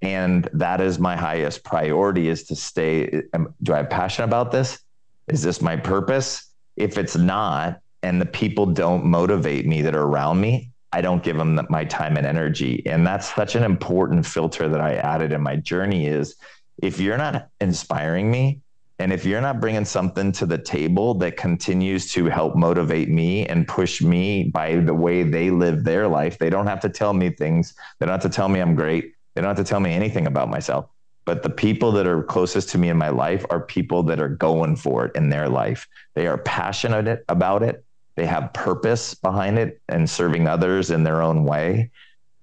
And 0.02 0.48
that 0.52 0.82
is 0.82 0.98
my 0.98 1.16
highest 1.16 1.64
priority 1.64 2.28
is 2.28 2.44
to 2.44 2.56
stay. 2.56 3.22
Do 3.62 3.72
I 3.72 3.78
have 3.78 3.88
passion 3.88 4.24
about 4.24 4.52
this? 4.52 4.83
Is 5.28 5.42
this 5.42 5.62
my 5.62 5.76
purpose? 5.76 6.50
If 6.76 6.98
it's 6.98 7.16
not, 7.16 7.80
and 8.02 8.20
the 8.20 8.26
people 8.26 8.66
don't 8.66 9.04
motivate 9.04 9.66
me 9.66 9.80
that 9.82 9.96
are 9.96 10.02
around 10.02 10.40
me, 10.40 10.70
I 10.92 11.00
don't 11.00 11.22
give 11.22 11.36
them 11.36 11.58
my 11.70 11.84
time 11.84 12.16
and 12.16 12.26
energy. 12.26 12.82
And 12.86 13.06
that's 13.06 13.34
such 13.34 13.56
an 13.56 13.64
important 13.64 14.26
filter 14.26 14.68
that 14.68 14.80
I 14.80 14.94
added 14.94 15.32
in 15.32 15.40
my 15.40 15.56
journey 15.56 16.06
is 16.06 16.36
if 16.82 17.00
you're 17.00 17.18
not 17.18 17.48
inspiring 17.60 18.30
me 18.30 18.60
and 18.98 19.12
if 19.12 19.24
you're 19.24 19.40
not 19.40 19.60
bringing 19.60 19.84
something 19.84 20.30
to 20.32 20.46
the 20.46 20.58
table 20.58 21.14
that 21.14 21.36
continues 21.36 22.12
to 22.12 22.26
help 22.26 22.54
motivate 22.54 23.08
me 23.08 23.46
and 23.46 23.66
push 23.66 24.00
me 24.02 24.44
by 24.44 24.76
the 24.76 24.94
way 24.94 25.24
they 25.24 25.50
live 25.50 25.82
their 25.82 26.06
life, 26.06 26.38
they 26.38 26.50
don't 26.50 26.68
have 26.68 26.80
to 26.80 26.88
tell 26.88 27.12
me 27.12 27.30
things. 27.30 27.74
They 27.98 28.06
don't 28.06 28.12
have 28.12 28.30
to 28.30 28.36
tell 28.36 28.48
me 28.48 28.60
I'm 28.60 28.76
great. 28.76 29.14
They 29.34 29.40
don't 29.40 29.48
have 29.48 29.64
to 29.64 29.68
tell 29.68 29.80
me 29.80 29.92
anything 29.92 30.28
about 30.28 30.48
myself. 30.48 30.86
But 31.24 31.42
the 31.42 31.50
people 31.50 31.92
that 31.92 32.06
are 32.06 32.22
closest 32.22 32.68
to 32.70 32.78
me 32.78 32.88
in 32.88 32.98
my 32.98 33.08
life 33.08 33.46
are 33.50 33.60
people 33.60 34.02
that 34.04 34.20
are 34.20 34.28
going 34.28 34.76
for 34.76 35.06
it 35.06 35.16
in 35.16 35.30
their 35.30 35.48
life. 35.48 35.88
They 36.14 36.26
are 36.26 36.38
passionate 36.38 37.24
about 37.28 37.62
it 37.62 37.84
they 38.16 38.26
have 38.26 38.52
purpose 38.52 39.14
behind 39.14 39.58
it 39.58 39.80
and 39.88 40.08
serving 40.08 40.46
others 40.46 40.90
in 40.90 41.02
their 41.02 41.20
own 41.22 41.44
way 41.44 41.90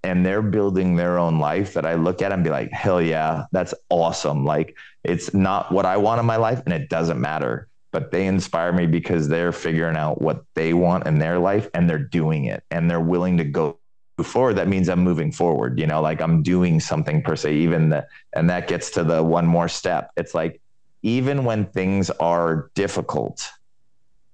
and 0.03 0.25
they're 0.25 0.41
building 0.41 0.95
their 0.95 1.17
own 1.17 1.39
life 1.39 1.73
that 1.73 1.85
I 1.85 1.93
look 1.93 2.21
at 2.21 2.31
and 2.31 2.43
be 2.43 2.49
like, 2.49 2.71
hell 2.71 3.01
yeah, 3.01 3.45
that's 3.51 3.73
awesome. 3.89 4.45
Like 4.45 4.75
it's 5.03 5.33
not 5.33 5.71
what 5.71 5.85
I 5.85 5.97
want 5.97 6.19
in 6.19 6.25
my 6.25 6.37
life 6.37 6.61
and 6.65 6.73
it 6.73 6.89
doesn't 6.89 7.21
matter, 7.21 7.67
but 7.91 8.11
they 8.11 8.25
inspire 8.25 8.73
me 8.73 8.87
because 8.87 9.27
they're 9.27 9.51
figuring 9.51 9.95
out 9.95 10.21
what 10.21 10.43
they 10.55 10.73
want 10.73 11.05
in 11.05 11.19
their 11.19 11.37
life 11.37 11.69
and 11.73 11.89
they're 11.89 11.99
doing 11.99 12.45
it 12.45 12.63
and 12.71 12.89
they're 12.89 12.99
willing 12.99 13.37
to 13.37 13.43
go 13.43 13.77
forward. 14.23 14.55
That 14.55 14.67
means 14.67 14.89
I'm 14.89 15.03
moving 15.03 15.31
forward, 15.31 15.79
you 15.79 15.87
know, 15.87 16.01
like 16.01 16.21
I'm 16.21 16.43
doing 16.43 16.79
something 16.79 17.21
per 17.21 17.35
se, 17.35 17.55
even 17.55 17.89
that, 17.89 18.07
and 18.33 18.49
that 18.49 18.67
gets 18.67 18.91
to 18.91 19.03
the 19.03 19.23
one 19.23 19.45
more 19.45 19.67
step. 19.67 20.11
It's 20.17 20.33
like, 20.33 20.61
even 21.03 21.45
when 21.45 21.65
things 21.65 22.09
are 22.11 22.69
difficult, 22.75 23.49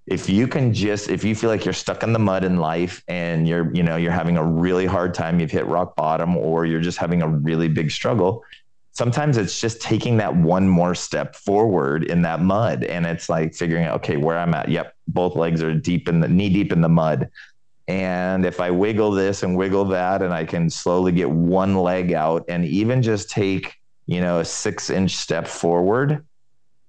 if 0.08 0.30
you 0.30 0.48
can 0.48 0.74
just 0.74 1.10
if 1.10 1.24
you 1.24 1.36
feel 1.36 1.50
like 1.50 1.66
you're 1.66 1.74
stuck 1.74 2.02
in 2.02 2.14
the 2.14 2.20
mud 2.20 2.44
in 2.44 2.58
life 2.58 3.04
and 3.10 3.48
you're 3.48 3.74
you 3.76 3.84
know 3.84 3.98
you're 3.98 4.12
having 4.12 4.38
a 4.38 4.44
really 4.44 4.86
hard 4.86 5.14
time 5.14 5.40
you've 5.40 5.52
hit 5.52 5.68
rock 5.68 5.96
bottom 5.96 6.36
or 6.38 6.66
you're 6.66 6.82
just 6.82 6.98
having 6.98 7.22
a 7.22 7.28
really 7.28 7.68
big 7.68 7.92
struggle 7.92 8.44
sometimes 8.94 9.38
it's 9.38 9.60
just 9.60 9.82
taking 9.82 10.18
that 10.18 10.34
one 10.34 10.68
more 10.68 10.96
step 10.96 11.36
forward 11.36 12.06
in 12.06 12.22
that 12.22 12.42
mud 12.42 12.86
and 12.86 13.06
it's 13.06 13.28
like 13.28 13.54
figuring 13.54 13.84
out 13.84 13.96
okay 13.96 14.16
where 14.16 14.38
i'm 14.40 14.54
at 14.54 14.70
yep 14.70 14.96
both 15.10 15.36
legs 15.36 15.62
are 15.62 15.74
deep 15.74 16.08
in 16.08 16.22
the 16.22 16.28
knee 16.28 16.50
deep 16.50 16.72
in 16.72 16.80
the 16.80 16.90
mud 16.90 17.30
and 17.88 18.46
if 18.46 18.60
i 18.60 18.70
wiggle 18.70 19.12
this 19.12 19.44
and 19.44 19.56
wiggle 19.56 19.86
that 19.86 20.22
and 20.22 20.34
i 20.34 20.44
can 20.44 20.70
slowly 20.70 21.12
get 21.12 21.30
one 21.30 21.76
leg 21.76 22.14
out 22.14 22.44
and 22.50 22.66
even 22.66 23.02
just 23.02 23.30
take 23.30 23.76
you 24.06 24.22
know 24.22 24.40
a 24.40 24.46
six 24.46 24.90
inch 24.90 25.16
step 25.16 25.48
forward 25.48 26.26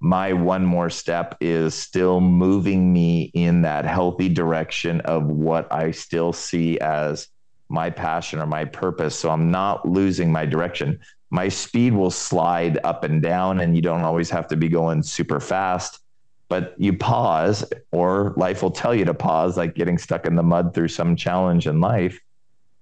my 0.01 0.33
one 0.33 0.65
more 0.65 0.91
step 0.91 1.37
is 1.41 1.75
still 1.75 2.21
moving 2.21 2.93
me 2.93 3.31
in 3.35 3.63
that 3.63 3.85
healthy 3.85 4.29
direction 4.29 5.01
of 5.03 5.25
what 5.25 5.73
I 5.73 5.91
still 5.91 6.33
see 6.33 6.79
as 6.79 7.29
my 7.69 7.91
passion 7.91 8.39
or 8.39 8.47
my 8.47 8.65
purpose. 8.65 9.19
So 9.19 9.31
I'm 9.31 9.51
not 9.51 9.89
losing 9.89 10.31
my 10.31 10.47
direction. 10.47 11.01
My 11.31 11.49
speed 11.49 11.93
will 11.93 12.11
slide 12.11 12.79
up 12.85 13.05
and 13.05 13.21
down, 13.21 13.61
and 13.61 13.75
you 13.75 13.83
don't 13.83 14.03
always 14.03 14.31
have 14.31 14.47
to 14.49 14.57
be 14.57 14.69
going 14.69 15.03
super 15.03 15.41
fast, 15.41 15.99
but 16.49 16.75
you 16.79 16.97
pause, 16.97 17.65
or 17.93 18.35
life 18.37 18.63
will 18.63 18.71
tell 18.71 18.95
you 18.95 19.05
to 19.05 19.15
pause, 19.15 19.57
like 19.57 19.75
getting 19.75 19.99
stuck 19.99 20.27
in 20.27 20.35
the 20.35 20.43
mud 20.43 20.75
through 20.75 20.89
some 20.89 21.17
challenge 21.17 21.67
in 21.67 21.81
life. 21.81 22.21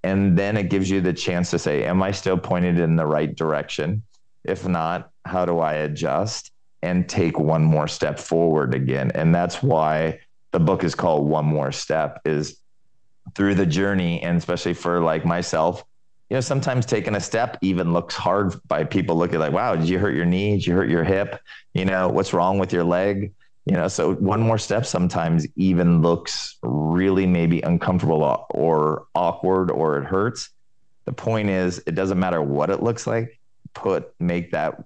And 0.04 0.38
then 0.38 0.56
it 0.56 0.70
gives 0.70 0.88
you 0.88 1.00
the 1.00 1.12
chance 1.12 1.50
to 1.50 1.58
say, 1.58 1.84
Am 1.84 2.02
I 2.02 2.12
still 2.12 2.38
pointed 2.38 2.78
in 2.78 2.96
the 2.96 3.06
right 3.06 3.34
direction? 3.34 4.02
If 4.44 4.66
not, 4.66 5.10
how 5.24 5.44
do 5.44 5.58
I 5.58 5.74
adjust? 5.74 6.52
and 6.82 7.08
take 7.08 7.38
one 7.38 7.64
more 7.64 7.88
step 7.88 8.18
forward 8.18 8.74
again. 8.74 9.10
And 9.14 9.34
that's 9.34 9.62
why 9.62 10.20
the 10.52 10.60
book 10.60 10.84
is 10.84 10.94
called 10.94 11.26
One 11.26 11.44
More 11.44 11.72
Step 11.72 12.20
is 12.24 12.58
through 13.34 13.56
the 13.56 13.66
journey 13.66 14.22
and 14.22 14.38
especially 14.38 14.74
for 14.74 15.00
like 15.00 15.24
myself 15.24 15.84
you 16.28 16.34
know, 16.34 16.40
sometimes 16.40 16.86
taking 16.86 17.14
a 17.14 17.20
step 17.20 17.56
even 17.60 17.92
looks 17.92 18.16
hard 18.16 18.54
by 18.66 18.82
people 18.82 19.16
looking 19.16 19.38
like, 19.38 19.52
wow, 19.52 19.76
did 19.76 19.88
you 19.88 20.00
hurt 20.00 20.16
your 20.16 20.24
knee? 20.24 20.56
Did 20.56 20.66
you 20.66 20.74
hurt 20.74 20.88
your 20.88 21.04
hip? 21.04 21.40
You 21.72 21.84
know, 21.84 22.08
what's 22.08 22.32
wrong 22.32 22.58
with 22.58 22.72
your 22.72 22.82
leg? 22.82 23.32
You 23.66 23.72
know, 23.72 23.88
so 23.88 24.14
one 24.14 24.40
more 24.40 24.58
step 24.58 24.86
sometimes 24.86 25.46
even 25.56 26.00
looks 26.00 26.56
really 26.62 27.26
maybe 27.26 27.60
uncomfortable 27.62 28.46
or 28.50 29.06
awkward 29.14 29.70
or 29.72 29.98
it 29.98 30.04
hurts. 30.04 30.50
The 31.04 31.12
point 31.12 31.50
is, 31.50 31.82
it 31.86 31.96
doesn't 31.96 32.18
matter 32.18 32.40
what 32.40 32.70
it 32.70 32.82
looks 32.82 33.06
like, 33.06 33.40
put, 33.74 34.14
make 34.20 34.52
that 34.52 34.82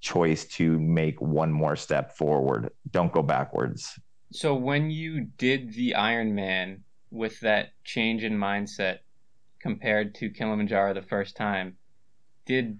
choice 0.00 0.44
to 0.44 0.78
make 0.78 1.20
one 1.20 1.52
more 1.52 1.74
step 1.74 2.16
forward. 2.16 2.70
Don't 2.90 3.12
go 3.12 3.22
backwards. 3.22 3.98
So 4.32 4.54
when 4.54 4.90
you 4.90 5.22
did 5.38 5.74
the 5.74 5.94
Ironman 5.96 6.80
with 7.10 7.40
that 7.40 7.70
change 7.84 8.22
in 8.22 8.38
mindset, 8.38 8.98
compared 9.60 10.14
to 10.16 10.28
Kilimanjaro 10.28 10.92
the 10.92 11.02
first 11.02 11.36
time, 11.36 11.76
did 12.46 12.78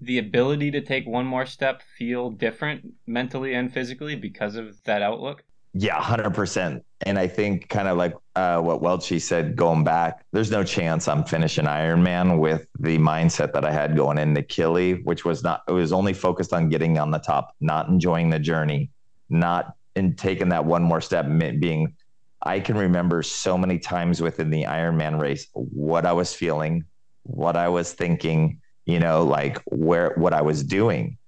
the 0.00 0.18
ability 0.18 0.70
to 0.72 0.80
take 0.80 1.06
one 1.06 1.26
more 1.26 1.46
step 1.46 1.82
feel 1.98 2.30
different 2.30 2.94
mentally 3.06 3.54
and 3.54 3.72
physically 3.72 4.14
because 4.14 4.56
of 4.56 4.82
that 4.84 5.02
outlook? 5.02 5.42
Yeah, 5.78 6.00
100%. 6.00 6.80
And 7.02 7.18
I 7.18 7.26
think 7.26 7.68
kind 7.68 7.86
of 7.86 7.98
like 7.98 8.14
uh, 8.34 8.60
what 8.60 8.80
Welchie 8.80 9.20
said 9.20 9.56
going 9.56 9.84
back, 9.84 10.24
there's 10.32 10.50
no 10.50 10.64
chance 10.64 11.06
I'm 11.06 11.24
finishing 11.24 11.66
Ironman 11.66 12.38
with 12.38 12.66
the 12.78 12.96
mindset 12.96 13.52
that 13.52 13.64
I 13.64 13.72
had 13.72 13.94
going 13.94 14.16
into 14.16 14.40
Kili, 14.40 15.04
which 15.04 15.26
was 15.26 15.42
not, 15.42 15.62
it 15.68 15.72
was 15.72 15.92
only 15.92 16.14
focused 16.14 16.54
on 16.54 16.70
getting 16.70 16.98
on 16.98 17.10
the 17.10 17.18
top, 17.18 17.54
not 17.60 17.88
enjoying 17.88 18.30
the 18.30 18.38
journey, 18.38 18.90
not 19.28 19.74
in 19.96 20.16
taking 20.16 20.48
that 20.50 20.64
one 20.64 20.82
more 20.82 21.00
step, 21.00 21.26
being 21.58 21.94
I 22.42 22.60
can 22.60 22.76
remember 22.76 23.22
so 23.22 23.58
many 23.58 23.78
times 23.78 24.20
within 24.20 24.50
the 24.50 24.64
Ironman 24.64 25.20
race 25.20 25.48
what 25.52 26.06
I 26.06 26.12
was 26.12 26.32
feeling, 26.32 26.84
what 27.24 27.56
I 27.56 27.68
was 27.68 27.92
thinking, 27.92 28.60
you 28.86 28.98
know, 28.98 29.24
like 29.24 29.58
where 29.66 30.14
what 30.16 30.32
I 30.32 30.42
was 30.42 30.62
doing. 30.62 31.18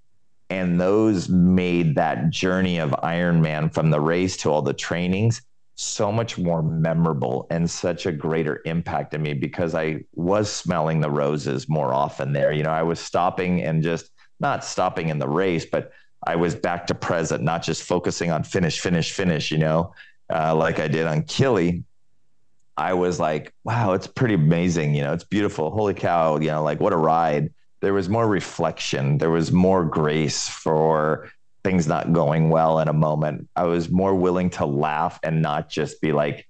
And 0.50 0.80
those 0.80 1.28
made 1.28 1.96
that 1.96 2.30
journey 2.30 2.78
of 2.78 2.90
Ironman 2.90 3.72
from 3.72 3.90
the 3.90 4.00
race 4.00 4.36
to 4.38 4.50
all 4.50 4.62
the 4.62 4.72
trainings 4.72 5.42
so 5.74 6.10
much 6.10 6.36
more 6.38 6.60
memorable 6.60 7.46
and 7.50 7.70
such 7.70 8.06
a 8.06 8.12
greater 8.12 8.62
impact 8.64 9.14
on 9.14 9.22
me 9.22 9.32
because 9.32 9.76
I 9.76 10.04
was 10.14 10.50
smelling 10.50 11.00
the 11.00 11.10
roses 11.10 11.68
more 11.68 11.94
often 11.94 12.32
there. 12.32 12.50
You 12.50 12.64
know, 12.64 12.70
I 12.70 12.82
was 12.82 12.98
stopping 12.98 13.62
and 13.62 13.82
just 13.82 14.10
not 14.40 14.64
stopping 14.64 15.08
in 15.08 15.18
the 15.18 15.28
race, 15.28 15.66
but 15.66 15.92
I 16.26 16.34
was 16.34 16.56
back 16.56 16.86
to 16.88 16.94
present, 16.94 17.44
not 17.44 17.62
just 17.62 17.84
focusing 17.84 18.32
on 18.32 18.42
finish, 18.42 18.80
finish, 18.80 19.12
finish, 19.12 19.52
you 19.52 19.58
know, 19.58 19.94
uh, 20.34 20.54
like 20.54 20.80
I 20.80 20.88
did 20.88 21.06
on 21.06 21.22
Kili, 21.22 21.84
I 22.78 22.94
was 22.94 23.18
like, 23.18 23.52
wow, 23.64 23.92
it's 23.92 24.06
pretty 24.06 24.34
amazing. 24.34 24.94
You 24.94 25.02
know, 25.02 25.12
it's 25.12 25.24
beautiful. 25.24 25.70
Holy 25.70 25.94
cow. 25.94 26.38
You 26.38 26.46
know, 26.46 26.62
like 26.62 26.78
what 26.78 26.92
a 26.92 26.96
ride. 26.96 27.52
There 27.80 27.92
was 27.92 28.08
more 28.08 28.26
reflection. 28.26 29.18
There 29.18 29.30
was 29.30 29.50
more 29.50 29.84
grace 29.84 30.48
for 30.48 31.28
things 31.64 31.88
not 31.88 32.12
going 32.12 32.50
well 32.50 32.78
in 32.78 32.88
a 32.88 32.92
moment. 32.92 33.48
I 33.56 33.64
was 33.64 33.90
more 33.90 34.14
willing 34.14 34.48
to 34.50 34.64
laugh 34.64 35.18
and 35.24 35.42
not 35.42 35.68
just 35.68 36.00
be 36.00 36.12
like, 36.12 36.46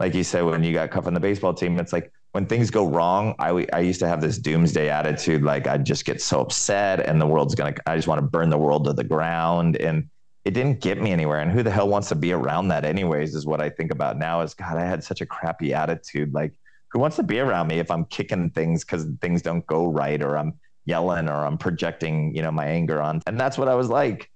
like 0.00 0.14
you 0.14 0.24
said, 0.24 0.44
when 0.44 0.64
you 0.64 0.72
got 0.72 0.90
cut 0.90 1.04
from 1.04 1.14
the 1.14 1.20
baseball 1.20 1.52
team, 1.52 1.78
it's 1.78 1.92
like 1.92 2.10
when 2.32 2.46
things 2.46 2.70
go 2.70 2.86
wrong, 2.86 3.34
I, 3.38 3.66
I 3.72 3.80
used 3.80 4.00
to 4.00 4.08
have 4.08 4.20
this 4.20 4.38
doomsday 4.38 4.88
attitude. 4.88 5.42
Like 5.42 5.66
I'd 5.66 5.84
just 5.84 6.04
get 6.04 6.20
so 6.22 6.40
upset 6.40 7.00
and 7.00 7.20
the 7.20 7.26
world's 7.26 7.54
going 7.54 7.74
to, 7.74 7.82
I 7.86 7.96
just 7.96 8.08
want 8.08 8.20
to 8.20 8.26
burn 8.26 8.48
the 8.50 8.58
world 8.58 8.84
to 8.84 8.94
the 8.94 9.04
ground. 9.04 9.76
And 9.76 10.08
it 10.46 10.54
didn't 10.54 10.80
get 10.80 11.02
me 11.02 11.10
anywhere. 11.10 11.40
And 11.40 11.50
who 11.50 11.64
the 11.64 11.72
hell 11.72 11.88
wants 11.88 12.08
to 12.10 12.14
be 12.14 12.30
around 12.30 12.68
that 12.68 12.84
anyways 12.84 13.34
is 13.34 13.44
what 13.44 13.60
I 13.60 13.68
think 13.68 13.90
about 13.90 14.16
now 14.16 14.42
is 14.42 14.54
God, 14.54 14.76
I 14.76 14.84
had 14.84 15.02
such 15.02 15.20
a 15.20 15.26
crappy 15.26 15.74
attitude. 15.74 16.32
Like 16.32 16.52
who 16.92 17.00
wants 17.00 17.16
to 17.16 17.24
be 17.24 17.40
around 17.40 17.66
me 17.66 17.80
if 17.80 17.90
I'm 17.90 18.04
kicking 18.04 18.50
things 18.50 18.84
because 18.84 19.08
things 19.20 19.42
don't 19.42 19.66
go 19.66 19.88
right 19.88 20.22
or 20.22 20.38
I'm 20.38 20.54
yelling 20.84 21.28
or 21.28 21.44
I'm 21.44 21.58
projecting, 21.58 22.32
you 22.32 22.42
know, 22.42 22.52
my 22.52 22.64
anger 22.64 23.02
on. 23.02 23.22
And 23.26 23.40
that's 23.40 23.58
what 23.58 23.66
I 23.66 23.74
was 23.74 23.88
like. 23.88 24.30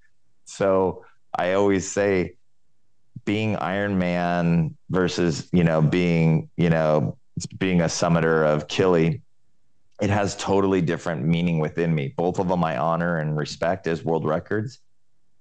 So 0.46 1.04
I 1.38 1.52
always 1.52 1.88
say 1.88 2.34
being 3.24 3.54
Iron 3.54 3.96
Man 3.96 4.76
versus, 4.88 5.48
you 5.52 5.62
know, 5.62 5.80
being, 5.80 6.50
you 6.56 6.70
know, 6.70 7.18
being 7.56 7.82
a 7.82 7.84
summiter 7.84 8.44
of 8.44 8.66
Kili, 8.66 9.20
it 10.02 10.10
has 10.10 10.36
totally 10.38 10.80
different 10.80 11.24
meaning 11.24 11.60
within 11.60 11.94
me. 11.94 12.14
Both 12.16 12.40
of 12.40 12.48
them 12.48 12.64
I 12.64 12.78
honor 12.78 13.18
and 13.18 13.36
respect 13.36 13.86
as 13.86 14.02
world 14.02 14.24
records 14.24 14.80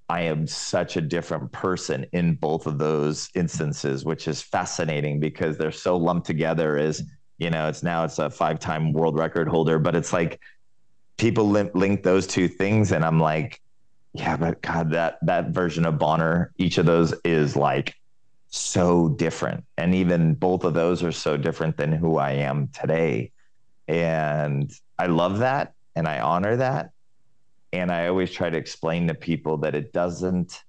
I 0.09 0.21
am 0.21 0.47
such 0.47 0.97
a 0.97 1.01
different 1.01 1.51
person 1.51 2.05
in 2.13 2.33
both 2.33 2.65
of 2.65 2.79
those 2.79 3.29
instances, 3.35 4.03
which 4.03 4.27
is 4.27 4.41
fascinating 4.41 5.19
because 5.19 5.57
they're 5.57 5.71
so 5.71 5.95
lumped 5.97 6.25
together 6.25 6.77
as, 6.77 7.03
you 7.37 7.51
know, 7.51 7.67
it's 7.67 7.83
now 7.83 8.05
it's 8.05 8.17
a 8.17 8.31
five 8.31 8.59
time 8.59 8.91
world 8.91 9.17
record 9.17 9.47
holder, 9.47 9.77
but 9.77 9.95
it's 9.95 10.11
like 10.11 10.41
people 11.17 11.47
link, 11.47 11.71
link 11.75 12.01
those 12.01 12.25
two 12.25 12.47
things. 12.47 12.91
And 12.91 13.05
I'm 13.05 13.19
like, 13.19 13.61
yeah, 14.13 14.35
but 14.35 14.63
God, 14.63 14.91
that, 14.91 15.19
that 15.21 15.49
version 15.49 15.85
of 15.85 15.99
Bonner, 15.99 16.51
each 16.57 16.79
of 16.79 16.87
those 16.87 17.13
is 17.23 17.55
like 17.55 17.93
so 18.47 19.09
different. 19.09 19.63
And 19.77 19.93
even 19.93 20.33
both 20.33 20.63
of 20.63 20.73
those 20.73 21.03
are 21.03 21.11
so 21.11 21.37
different 21.37 21.77
than 21.77 21.91
who 21.91 22.17
I 22.17 22.31
am 22.31 22.69
today. 22.69 23.31
And 23.87 24.71
I 24.97 25.05
love 25.05 25.39
that 25.39 25.73
and 25.95 26.07
I 26.07 26.19
honor 26.19 26.55
that 26.57 26.89
and 27.71 27.91
I 27.91 28.07
always 28.07 28.31
try 28.31 28.49
to 28.49 28.57
explain 28.57 29.07
to 29.07 29.13
people 29.13 29.57
that 29.57 29.75
it 29.75 29.93
doesn't, 29.93 30.63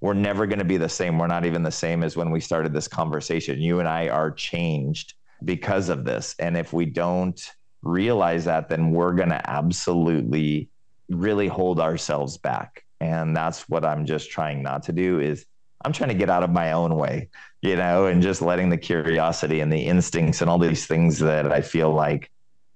we're 0.00 0.14
never 0.14 0.46
going 0.46 0.58
to 0.58 0.64
be 0.64 0.76
the 0.76 0.88
same. 0.88 1.18
We're 1.18 1.28
not 1.28 1.46
even 1.46 1.62
the 1.62 1.70
same 1.70 2.02
as 2.02 2.16
when 2.16 2.30
we 2.30 2.40
started 2.40 2.72
this 2.72 2.88
conversation. 2.88 3.60
You 3.60 3.78
and 3.78 3.88
I 3.88 4.08
are 4.08 4.30
changed 4.30 5.14
because 5.44 5.88
of 5.88 6.04
this. 6.04 6.34
And 6.38 6.56
if 6.56 6.72
we 6.72 6.86
don't 6.86 7.40
realize 7.82 8.44
that, 8.46 8.68
then 8.68 8.90
we're 8.90 9.14
going 9.14 9.28
to 9.28 9.50
absolutely 9.50 10.68
really 11.08 11.48
hold 11.48 11.78
ourselves 11.78 12.38
back. 12.38 12.84
And 13.00 13.36
that's 13.36 13.68
what 13.68 13.84
I'm 13.84 14.06
just 14.06 14.30
trying 14.30 14.62
not 14.62 14.84
to 14.84 14.92
do 14.92 15.20
is 15.20 15.44
I'm 15.84 15.92
trying 15.92 16.10
to 16.10 16.14
get 16.14 16.30
out 16.30 16.44
of 16.44 16.50
my 16.50 16.72
own 16.72 16.94
way, 16.96 17.28
you 17.60 17.76
know, 17.76 18.06
and 18.06 18.22
just 18.22 18.42
letting 18.42 18.70
the 18.70 18.76
curiosity 18.76 19.60
and 19.60 19.72
the 19.72 19.86
instincts 19.86 20.40
and 20.40 20.48
all 20.48 20.58
these 20.58 20.86
things 20.86 21.18
that 21.18 21.52
I 21.52 21.60
feel 21.60 21.92
like 21.92 22.30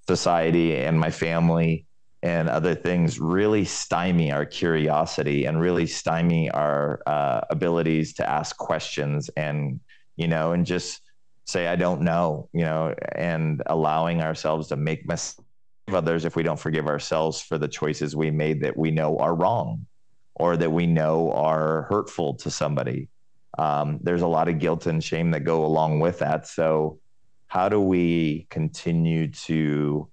society 0.09 0.77
and 0.77 0.99
my 0.99 1.11
family 1.11 1.86
and 2.27 2.49
other 2.49 2.75
things 2.75 3.21
really 3.21 3.65
stymie 3.65 4.33
our 4.33 4.45
curiosity 4.45 5.45
and 5.45 5.61
really 5.61 5.87
stymie 5.87 6.51
our 6.51 7.01
uh, 7.07 7.41
abilities 7.51 8.15
to 8.15 8.29
ask 8.29 8.57
questions 8.57 9.31
and 9.37 9.79
you 10.17 10.27
know 10.27 10.51
and 10.51 10.67
just 10.67 11.03
say 11.45 11.69
i 11.69 11.77
don't 11.77 12.01
know 12.01 12.49
you 12.53 12.65
know 12.65 12.93
and 13.15 13.63
allowing 13.67 14.21
ourselves 14.23 14.67
to 14.67 14.75
make 14.75 15.07
mistakes 15.07 15.47
of 15.87 15.95
others 15.95 16.25
if 16.25 16.35
we 16.35 16.43
don't 16.43 16.59
forgive 16.59 16.89
ourselves 16.89 17.41
for 17.41 17.59
the 17.59 17.69
choices 17.69 18.17
we 18.17 18.29
made 18.29 18.61
that 18.61 18.77
we 18.77 18.91
know 18.91 19.17
are 19.19 19.37
wrong 19.37 19.87
or 20.35 20.57
that 20.57 20.73
we 20.73 20.85
know 20.85 21.33
are 21.33 21.83
hurtful 21.89 22.35
to 22.35 22.51
somebody. 22.51 23.09
Um, 23.57 24.01
there's 24.03 24.23
a 24.23 24.27
lot 24.27 24.49
of 24.49 24.59
guilt 24.59 24.87
and 24.87 25.03
shame 25.03 25.31
that 25.31 25.41
go 25.41 25.65
along 25.65 26.01
with 26.01 26.19
that. 26.19 26.47
So 26.47 26.99
how 27.47 27.69
do 27.69 27.81
we 27.81 28.47
continue 28.51 29.29
to 29.29 30.09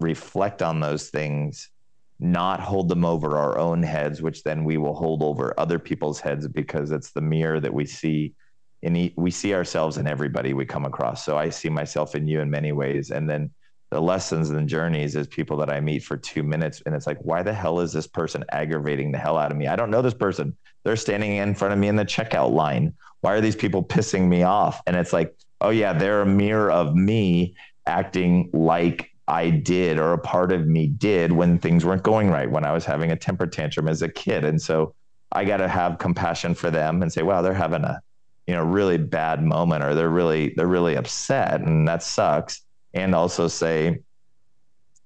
reflect 0.00 0.62
on 0.62 0.80
those 0.80 1.10
things, 1.10 1.70
not 2.18 2.60
hold 2.60 2.88
them 2.88 3.04
over 3.04 3.36
our 3.36 3.58
own 3.58 3.82
heads, 3.82 4.22
which 4.22 4.42
then 4.42 4.64
we 4.64 4.76
will 4.76 4.94
hold 4.94 5.22
over 5.22 5.54
other 5.58 5.78
people's 5.78 6.20
heads 6.20 6.48
because 6.48 6.90
it's 6.90 7.12
the 7.12 7.20
mirror 7.20 7.60
that 7.60 7.74
we 7.74 7.84
see. 7.84 8.34
In 8.82 9.10
we 9.16 9.30
see 9.30 9.54
ourselves 9.54 9.96
in 9.96 10.06
everybody 10.06 10.52
we 10.52 10.66
come 10.66 10.84
across. 10.84 11.24
So 11.24 11.36
I 11.36 11.48
see 11.48 11.68
myself 11.68 12.14
in 12.14 12.28
you 12.28 12.40
in 12.40 12.50
many 12.50 12.72
ways, 12.72 13.10
and 13.10 13.28
then 13.28 13.50
the 13.90 14.00
lessons 14.00 14.50
and 14.50 14.68
journeys 14.68 15.16
is 15.16 15.26
people 15.26 15.56
that 15.58 15.70
I 15.70 15.80
meet 15.80 16.04
for 16.04 16.16
two 16.16 16.42
minutes, 16.42 16.82
and 16.84 16.94
it's 16.94 17.06
like, 17.06 17.18
why 17.20 17.42
the 17.42 17.52
hell 17.52 17.80
is 17.80 17.92
this 17.92 18.06
person 18.06 18.44
aggravating 18.52 19.12
the 19.12 19.18
hell 19.18 19.38
out 19.38 19.50
of 19.50 19.56
me? 19.56 19.66
I 19.66 19.76
don't 19.76 19.90
know 19.90 20.02
this 20.02 20.14
person. 20.14 20.56
They're 20.84 20.96
standing 20.96 21.36
in 21.36 21.54
front 21.54 21.72
of 21.72 21.80
me 21.80 21.88
in 21.88 21.96
the 21.96 22.04
checkout 22.04 22.52
line. 22.52 22.94
Why 23.22 23.32
are 23.32 23.40
these 23.40 23.56
people 23.56 23.82
pissing 23.82 24.28
me 24.28 24.42
off? 24.42 24.80
And 24.86 24.94
it's 24.94 25.12
like, 25.12 25.34
oh 25.60 25.70
yeah, 25.70 25.92
they're 25.92 26.22
a 26.22 26.26
mirror 26.26 26.70
of 26.70 26.94
me 26.94 27.56
acting 27.86 28.50
like 28.52 29.10
I 29.28 29.50
did 29.50 29.98
or 29.98 30.12
a 30.12 30.18
part 30.18 30.52
of 30.52 30.66
me 30.66 30.86
did 30.86 31.32
when 31.32 31.58
things 31.58 31.84
weren't 31.84 32.02
going 32.02 32.30
right, 32.30 32.50
when 32.50 32.64
I 32.64 32.72
was 32.72 32.84
having 32.84 33.10
a 33.10 33.16
temper 33.16 33.46
tantrum 33.46 33.88
as 33.88 34.02
a 34.02 34.08
kid. 34.08 34.44
And 34.44 34.60
so 34.60 34.94
I 35.32 35.44
got 35.44 35.56
to 35.56 35.68
have 35.68 35.98
compassion 35.98 36.54
for 36.54 36.70
them 36.70 37.02
and 37.02 37.12
say, 37.12 37.22
wow, 37.22 37.42
they're 37.42 37.52
having 37.52 37.82
a, 37.82 38.00
you 38.46 38.54
know, 38.54 38.62
really 38.62 38.98
bad 38.98 39.42
moment 39.42 39.82
or 39.82 39.94
they're 39.94 40.08
really, 40.08 40.54
they're 40.56 40.68
really 40.68 40.94
upset 40.94 41.60
and 41.60 41.88
that 41.88 42.02
sucks. 42.02 42.62
And 42.94 43.14
also 43.14 43.48
say, 43.48 43.98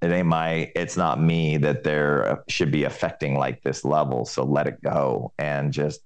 it 0.03 0.11
ain't 0.11 0.29
my, 0.29 0.71
it's 0.75 0.97
not 0.97 1.21
me 1.21 1.57
that 1.59 1.83
they're 1.83 2.33
uh, 2.33 2.37
should 2.49 2.71
be 2.71 2.85
affecting 2.85 3.37
like 3.37 3.63
this 3.63 3.85
level. 3.85 4.25
So 4.25 4.45
let 4.45 4.67
it 4.67 4.83
go 4.83 5.33
and 5.39 5.73
just 5.73 6.01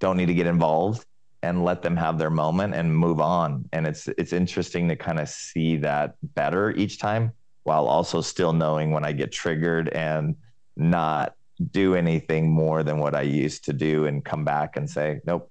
don't 0.00 0.16
need 0.16 0.26
to 0.26 0.34
get 0.34 0.46
involved 0.46 1.04
and 1.42 1.64
let 1.64 1.82
them 1.82 1.96
have 1.96 2.18
their 2.18 2.30
moment 2.30 2.74
and 2.74 2.94
move 2.96 3.20
on. 3.20 3.68
And 3.72 3.86
it's 3.86 4.08
it's 4.18 4.32
interesting 4.32 4.88
to 4.88 4.96
kind 4.96 5.20
of 5.20 5.28
see 5.28 5.76
that 5.78 6.14
better 6.22 6.70
each 6.72 6.98
time 6.98 7.32
while 7.64 7.86
also 7.86 8.20
still 8.20 8.52
knowing 8.52 8.90
when 8.90 9.04
I 9.04 9.12
get 9.12 9.30
triggered 9.32 9.88
and 9.90 10.36
not 10.76 11.34
do 11.72 11.94
anything 11.94 12.50
more 12.50 12.82
than 12.82 12.98
what 12.98 13.14
I 13.14 13.22
used 13.22 13.64
to 13.66 13.72
do 13.72 14.06
and 14.06 14.24
come 14.24 14.44
back 14.44 14.76
and 14.76 14.88
say, 14.88 15.20
nope, 15.26 15.50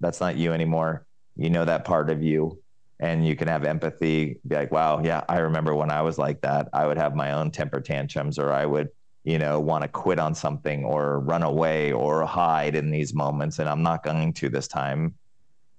that's 0.00 0.20
not 0.20 0.36
you 0.36 0.52
anymore. 0.52 1.06
You 1.36 1.50
know 1.50 1.64
that 1.64 1.84
part 1.84 2.10
of 2.10 2.22
you. 2.22 2.58
and 3.00 3.26
you 3.26 3.34
can 3.34 3.48
have 3.48 3.64
empathy 3.64 4.38
be 4.46 4.54
like 4.54 4.70
wow 4.70 5.00
yeah 5.02 5.24
i 5.28 5.38
remember 5.38 5.74
when 5.74 5.90
i 5.90 6.00
was 6.02 6.18
like 6.18 6.40
that 6.42 6.68
i 6.72 6.86
would 6.86 6.96
have 6.98 7.14
my 7.16 7.32
own 7.32 7.50
temper 7.50 7.80
tantrums 7.80 8.38
or 8.38 8.52
i 8.52 8.64
would 8.64 8.88
you 9.24 9.38
know 9.38 9.60
want 9.60 9.82
to 9.82 9.88
quit 9.88 10.18
on 10.18 10.34
something 10.34 10.84
or 10.84 11.20
run 11.20 11.42
away 11.42 11.92
or 11.92 12.24
hide 12.24 12.74
in 12.74 12.90
these 12.90 13.14
moments 13.14 13.58
and 13.58 13.68
i'm 13.68 13.82
not 13.82 14.02
going 14.02 14.32
to 14.32 14.48
this 14.48 14.68
time 14.68 15.14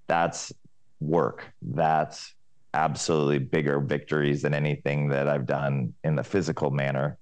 that's 0.08 0.52
work. 1.04 1.52
That's 1.62 2.34
absolutely 2.74 3.40
bigger 3.40 3.80
victories 3.80 4.42
than 4.42 4.54
anything 4.56 5.08
that 5.10 5.28
i've 5.28 5.46
done 5.46 5.94
in 6.04 6.16
the 6.16 6.24
physical 6.24 6.72
manner. 6.72 7.18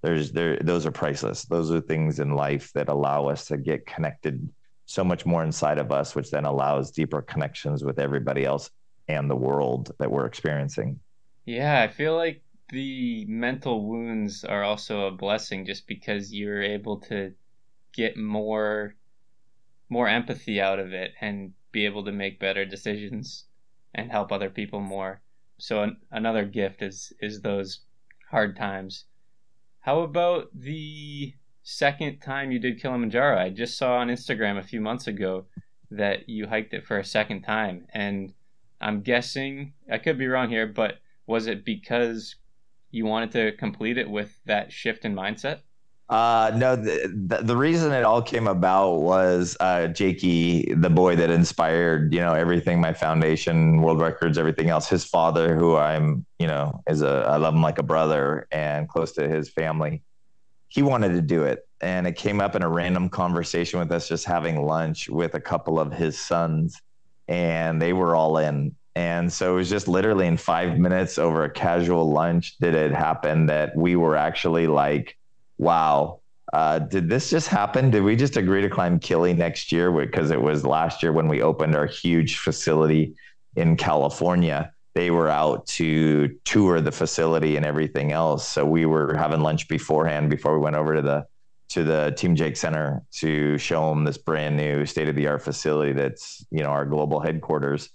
There's 0.00 0.32
there 0.32 0.56
those 0.56 0.86
are 0.86 0.90
priceless. 0.90 1.44
Those 1.44 1.70
are 1.70 1.80
things 1.80 2.20
in 2.20 2.34
life 2.34 2.72
that 2.72 2.88
allow 2.88 3.28
us 3.28 3.46
to 3.46 3.58
get 3.58 3.86
connected 3.86 4.48
so 4.86 5.04
much 5.04 5.26
more 5.26 5.42
inside 5.42 5.78
of 5.78 5.92
us 5.92 6.14
which 6.14 6.30
then 6.30 6.44
allows 6.44 6.90
deeper 6.90 7.22
connections 7.22 7.84
with 7.84 7.98
everybody 7.98 8.44
else 8.44 8.70
and 9.08 9.30
the 9.30 9.36
world 9.36 9.92
that 9.98 10.10
we're 10.10 10.26
experiencing. 10.26 11.00
Yeah, 11.44 11.82
I 11.82 11.88
feel 11.88 12.16
like 12.16 12.42
the 12.70 13.24
mental 13.26 13.86
wounds 13.86 14.44
are 14.44 14.62
also 14.62 15.06
a 15.06 15.10
blessing 15.10 15.66
just 15.66 15.86
because 15.86 16.32
you're 16.32 16.62
able 16.62 16.98
to 16.98 17.34
get 17.92 18.16
more 18.16 18.96
more 19.88 20.08
empathy 20.08 20.60
out 20.60 20.78
of 20.78 20.92
it 20.92 21.12
and 21.20 21.52
be 21.70 21.84
able 21.84 22.04
to 22.04 22.12
make 22.12 22.40
better 22.40 22.64
decisions 22.64 23.44
and 23.94 24.10
help 24.10 24.32
other 24.32 24.50
people 24.50 24.80
more. 24.80 25.20
So 25.58 25.82
an, 25.82 25.98
another 26.10 26.44
gift 26.44 26.82
is 26.82 27.12
is 27.20 27.40
those 27.40 27.80
hard 28.30 28.56
times. 28.56 29.04
How 29.80 30.00
about 30.00 30.48
the 30.58 31.34
second 31.62 32.20
time 32.20 32.50
you 32.50 32.58
did 32.58 32.80
Kilimanjaro? 32.80 33.38
I 33.38 33.50
just 33.50 33.76
saw 33.76 33.98
on 33.98 34.08
Instagram 34.08 34.58
a 34.58 34.62
few 34.62 34.80
months 34.80 35.06
ago 35.06 35.46
that 35.90 36.28
you 36.28 36.46
hiked 36.46 36.74
it 36.74 36.86
for 36.86 36.98
a 36.98 37.04
second 37.04 37.42
time 37.42 37.86
and 37.92 38.32
I'm 38.80 39.02
guessing 39.02 39.74
I 39.90 39.98
could 39.98 40.18
be 40.18 40.26
wrong 40.26 40.48
here, 40.48 40.66
but 40.66 41.00
was 41.26 41.46
it 41.46 41.64
because 41.64 42.36
you 42.94 43.06
wanted 43.06 43.32
to 43.32 43.52
complete 43.56 43.98
it 43.98 44.08
with 44.08 44.38
that 44.46 44.72
shift 44.72 45.04
in 45.04 45.14
mindset? 45.14 45.60
Uh, 46.08 46.52
no, 46.54 46.76
the, 46.76 47.10
the, 47.28 47.42
the, 47.42 47.56
reason 47.56 47.90
it 47.90 48.04
all 48.04 48.20
came 48.20 48.46
about 48.46 48.96
was 48.96 49.56
uh, 49.60 49.86
Jakey, 49.86 50.74
the 50.74 50.90
boy 50.90 51.16
that 51.16 51.30
inspired, 51.30 52.12
you 52.12 52.20
know, 52.20 52.34
everything, 52.34 52.78
my 52.78 52.92
foundation, 52.92 53.80
world 53.80 54.00
records, 54.00 54.36
everything 54.36 54.68
else. 54.68 54.86
His 54.86 55.02
father, 55.06 55.56
who 55.56 55.76
I'm, 55.76 56.26
you 56.38 56.46
know, 56.46 56.82
is 56.86 57.00
a, 57.00 57.26
I 57.26 57.38
love 57.38 57.54
him 57.54 57.62
like 57.62 57.78
a 57.78 57.82
brother 57.82 58.46
and 58.52 58.86
close 58.86 59.12
to 59.12 59.26
his 59.26 59.48
family. 59.48 60.02
He 60.68 60.82
wanted 60.82 61.14
to 61.14 61.22
do 61.22 61.44
it. 61.44 61.66
And 61.80 62.06
it 62.06 62.16
came 62.16 62.38
up 62.38 62.54
in 62.54 62.62
a 62.62 62.68
random 62.68 63.08
conversation 63.08 63.78
with 63.78 63.90
us, 63.90 64.06
just 64.06 64.26
having 64.26 64.62
lunch 64.62 65.08
with 65.08 65.34
a 65.34 65.40
couple 65.40 65.80
of 65.80 65.92
his 65.92 66.18
sons 66.18 66.82
and 67.28 67.80
they 67.80 67.92
were 67.92 68.14
all 68.14 68.38
in. 68.38 68.74
And 68.96 69.32
so 69.32 69.52
it 69.52 69.56
was 69.56 69.70
just 69.70 69.88
literally 69.88 70.26
in 70.26 70.36
five 70.36 70.78
minutes 70.78 71.18
over 71.18 71.44
a 71.44 71.50
casual 71.50 72.10
lunch 72.10 72.56
did 72.58 72.74
it 72.74 72.92
happen 72.92 73.46
that 73.46 73.76
we 73.76 73.96
were 73.96 74.16
actually 74.16 74.68
like, 74.68 75.16
wow, 75.58 76.20
uh, 76.52 76.78
did 76.78 77.08
this 77.08 77.30
just 77.30 77.48
happen? 77.48 77.90
Did 77.90 78.04
we 78.04 78.14
just 78.14 78.36
agree 78.36 78.62
to 78.62 78.70
climb 78.70 79.00
Kili 79.00 79.36
next 79.36 79.72
year? 79.72 79.90
Because 79.90 80.30
it 80.30 80.40
was 80.40 80.64
last 80.64 81.02
year 81.02 81.12
when 81.12 81.26
we 81.26 81.42
opened 81.42 81.74
our 81.74 81.86
huge 81.86 82.38
facility 82.38 83.14
in 83.56 83.76
California. 83.76 84.72
They 84.94 85.10
were 85.10 85.28
out 85.28 85.66
to 85.68 86.28
tour 86.44 86.80
the 86.80 86.92
facility 86.92 87.56
and 87.56 87.66
everything 87.66 88.12
else. 88.12 88.46
So 88.46 88.64
we 88.64 88.86
were 88.86 89.16
having 89.16 89.40
lunch 89.40 89.66
beforehand 89.66 90.30
before 90.30 90.56
we 90.56 90.64
went 90.64 90.76
over 90.76 90.94
to 90.94 91.02
the 91.02 91.26
to 91.70 91.82
the 91.82 92.14
Team 92.16 92.36
Jake 92.36 92.56
Center 92.56 93.02
to 93.14 93.58
show 93.58 93.88
them 93.88 94.04
this 94.04 94.18
brand 94.18 94.56
new 94.56 94.86
state 94.86 95.08
of 95.08 95.16
the 95.16 95.26
art 95.26 95.42
facility 95.42 95.92
that's, 95.92 96.46
you 96.52 96.62
know, 96.62 96.68
our 96.68 96.84
global 96.84 97.18
headquarters. 97.18 97.90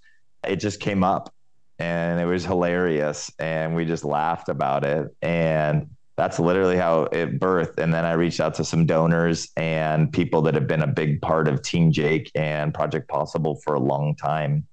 It 0.48 0.58
just 0.58 0.80
came 0.80 1.04
up 1.04 1.34
and 1.80 2.20
it 2.20 2.26
was 2.26 2.46
hilarious. 2.46 3.32
And 3.40 3.76
we 3.76 3.86
just 3.86 4.04
laughed 4.04 4.50
about 4.50 4.86
it. 4.86 5.16
And 5.22 5.90
that's 6.18 6.40
literally 6.40 6.76
how 6.76 7.04
it 7.04 7.40
birthed. 7.40 7.78
And 7.78 7.94
then 7.94 8.06
I 8.06 8.14
reached 8.14 8.42
out 8.42 8.56
to 8.56 8.66
some 8.66 8.86
donors 8.86 9.50
and 9.56 10.12
people 10.12 10.42
that 10.44 10.54
have 10.54 10.68
been 10.68 10.82
a 10.82 10.88
big 10.88 11.22
part 11.22 11.48
of 11.48 11.62
Team 11.62 11.92
Jake 11.92 12.30
and 12.36 12.74
Project 12.74 13.08
Possible 13.08 13.56
for 13.64 13.76
a 13.76 13.80
long 13.80 14.16
time 14.16 14.68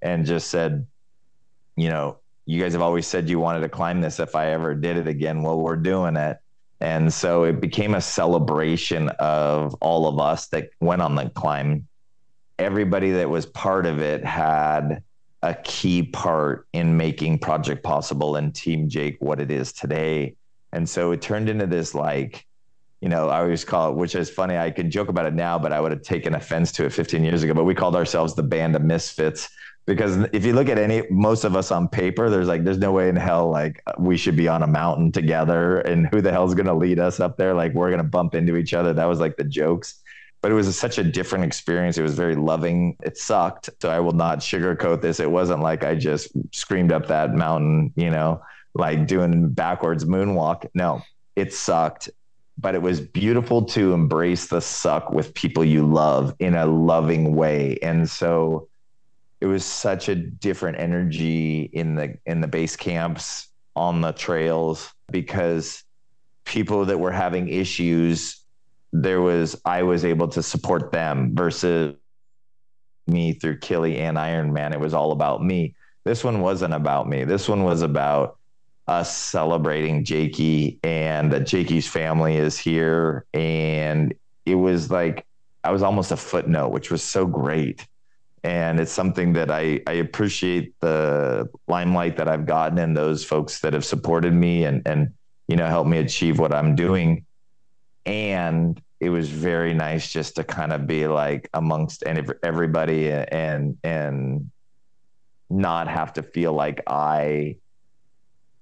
and 0.00 0.24
just 0.24 0.48
said, 0.48 0.86
you 1.76 1.88
know, 1.88 2.18
you 2.46 2.60
guys 2.60 2.72
have 2.72 2.82
always 2.82 3.06
said 3.06 3.28
you 3.28 3.38
wanted 3.40 3.60
to 3.60 3.68
climb 3.68 4.00
this 4.00 4.20
if 4.20 4.34
I 4.34 4.50
ever 4.50 4.74
did 4.74 4.96
it 4.96 5.08
again. 5.08 5.42
Well, 5.42 5.60
we're 5.60 5.76
doing 5.76 6.16
it. 6.16 6.38
And 6.80 7.12
so 7.12 7.44
it 7.44 7.60
became 7.60 7.94
a 7.94 8.00
celebration 8.00 9.08
of 9.20 9.74
all 9.80 10.08
of 10.08 10.18
us 10.18 10.48
that 10.48 10.70
went 10.80 11.02
on 11.02 11.14
the 11.14 11.30
climb. 11.30 11.86
Everybody 12.58 13.12
that 13.12 13.30
was 13.30 13.46
part 13.46 13.86
of 13.86 14.00
it 14.00 14.24
had 14.24 15.02
a 15.42 15.54
key 15.54 16.02
part 16.02 16.66
in 16.72 16.96
making 16.96 17.38
Project 17.38 17.82
Possible 17.82 18.36
and 18.36 18.54
Team 18.54 18.88
Jake 18.88 19.16
what 19.20 19.40
it 19.40 19.50
is 19.50 19.72
today. 19.72 20.36
And 20.72 20.88
so 20.88 21.12
it 21.12 21.20
turned 21.20 21.48
into 21.48 21.66
this 21.66 21.94
like, 21.94 22.46
you 23.00 23.08
know, 23.08 23.28
I 23.28 23.40
always 23.40 23.64
call 23.64 23.90
it, 23.90 23.96
which 23.96 24.14
is 24.14 24.30
funny. 24.30 24.56
I 24.56 24.70
can 24.70 24.90
joke 24.90 25.08
about 25.08 25.26
it 25.26 25.34
now, 25.34 25.58
but 25.58 25.72
I 25.72 25.80
would 25.80 25.90
have 25.90 26.02
taken 26.02 26.34
offense 26.34 26.70
to 26.72 26.84
it 26.84 26.92
15 26.92 27.24
years 27.24 27.42
ago. 27.42 27.54
But 27.54 27.64
we 27.64 27.74
called 27.74 27.96
ourselves 27.96 28.34
the 28.34 28.44
band 28.44 28.76
of 28.76 28.82
misfits 28.82 29.48
because 29.86 30.16
if 30.32 30.44
you 30.44 30.52
look 30.52 30.68
at 30.68 30.78
any 30.78 31.02
most 31.10 31.44
of 31.44 31.56
us 31.56 31.70
on 31.70 31.88
paper 31.88 32.30
there's 32.30 32.46
like 32.46 32.64
there's 32.64 32.78
no 32.78 32.92
way 32.92 33.08
in 33.08 33.16
hell 33.16 33.50
like 33.50 33.82
we 33.98 34.16
should 34.16 34.36
be 34.36 34.48
on 34.48 34.62
a 34.62 34.66
mountain 34.66 35.10
together 35.10 35.80
and 35.80 36.06
who 36.08 36.20
the 36.20 36.30
hell's 36.30 36.54
going 36.54 36.66
to 36.66 36.74
lead 36.74 36.98
us 36.98 37.20
up 37.20 37.36
there 37.36 37.54
like 37.54 37.72
we're 37.74 37.88
going 37.88 37.98
to 37.98 38.08
bump 38.08 38.34
into 38.34 38.56
each 38.56 38.74
other 38.74 38.92
that 38.92 39.06
was 39.06 39.18
like 39.18 39.36
the 39.36 39.44
jokes 39.44 40.01
but 40.42 40.50
it 40.50 40.54
was 40.54 40.78
such 40.78 40.98
a 40.98 41.04
different 41.04 41.44
experience. 41.44 41.96
It 41.96 42.02
was 42.02 42.14
very 42.14 42.34
loving. 42.34 42.96
It 43.02 43.16
sucked 43.16 43.70
so 43.80 43.88
i 43.88 44.00
will 44.00 44.12
not 44.12 44.40
sugarcoat 44.40 45.00
this. 45.00 45.20
It 45.20 45.30
wasn't 45.30 45.62
like 45.62 45.84
i 45.84 45.94
just 45.94 46.28
screamed 46.52 46.92
up 46.92 47.06
that 47.08 47.34
mountain 47.34 47.92
you 47.96 48.10
know 48.10 48.42
like 48.74 49.06
doing 49.06 49.48
backwards 49.50 50.04
moonwalk. 50.04 50.68
No 50.74 51.02
it 51.34 51.54
sucked 51.54 52.10
but 52.58 52.74
it 52.74 52.82
was 52.82 53.00
beautiful 53.00 53.64
to 53.64 53.92
embrace 53.92 54.46
the 54.46 54.60
suck 54.60 55.10
with 55.10 55.34
people 55.34 55.64
you 55.64 55.86
love 55.86 56.34
in 56.38 56.54
a 56.54 56.66
loving 56.66 57.34
way. 57.34 57.78
And 57.82 58.08
so 58.08 58.68
it 59.40 59.46
was 59.46 59.64
such 59.64 60.08
a 60.08 60.14
different 60.14 60.78
energy 60.78 61.62
in 61.72 61.96
the 61.96 62.16
in 62.26 62.40
the 62.40 62.46
base 62.46 62.76
camps 62.76 63.48
on 63.74 64.00
the 64.00 64.12
trails 64.12 64.92
because 65.10 65.82
people 66.44 66.84
that 66.84 66.98
were 66.98 67.10
having 67.10 67.48
issues 67.48 68.41
there 68.92 69.20
was 69.20 69.60
I 69.64 69.82
was 69.82 70.04
able 70.04 70.28
to 70.28 70.42
support 70.42 70.92
them 70.92 71.34
versus 71.34 71.96
me 73.06 73.32
through 73.32 73.58
Kili 73.58 73.98
and 73.98 74.16
Ironman. 74.16 74.72
It 74.72 74.80
was 74.80 74.94
all 74.94 75.12
about 75.12 75.44
me. 75.44 75.74
This 76.04 76.24
one 76.24 76.40
wasn't 76.40 76.74
about 76.74 77.08
me. 77.08 77.24
This 77.24 77.48
one 77.48 77.64
was 77.64 77.82
about 77.82 78.38
us 78.86 79.16
celebrating 79.16 80.04
Jakey 80.04 80.78
and 80.82 81.32
that 81.32 81.46
Jakey's 81.46 81.88
family 81.88 82.36
is 82.36 82.58
here. 82.58 83.24
And 83.32 84.14
it 84.44 84.56
was 84.56 84.90
like 84.90 85.26
I 85.64 85.70
was 85.70 85.82
almost 85.82 86.10
a 86.12 86.16
footnote, 86.16 86.70
which 86.70 86.90
was 86.90 87.02
so 87.02 87.26
great 87.26 87.86
and 88.44 88.80
it's 88.80 88.92
something 88.92 89.32
that 89.34 89.50
I, 89.50 89.80
I 89.86 89.94
appreciate 89.94 90.74
the 90.80 91.48
limelight 91.68 92.16
that 92.16 92.28
I've 92.28 92.46
gotten 92.46 92.78
and 92.78 92.96
those 92.96 93.24
folks 93.24 93.60
that 93.60 93.72
have 93.72 93.84
supported 93.84 94.32
me 94.32 94.64
and 94.64 94.82
and 94.86 95.12
you 95.48 95.56
know 95.56 95.66
helped 95.66 95.90
me 95.90 95.98
achieve 95.98 96.38
what 96.38 96.52
I'm 96.52 96.74
doing. 96.74 97.24
And 98.04 98.80
it 99.00 99.10
was 99.10 99.28
very 99.28 99.74
nice 99.74 100.12
just 100.12 100.36
to 100.36 100.44
kind 100.44 100.72
of 100.72 100.86
be 100.86 101.06
like 101.06 101.48
amongst 101.54 102.04
everybody 102.04 103.10
and 103.10 103.76
and 103.82 104.50
not 105.50 105.88
have 105.88 106.12
to 106.14 106.22
feel 106.22 106.52
like 106.52 106.82
I 106.86 107.56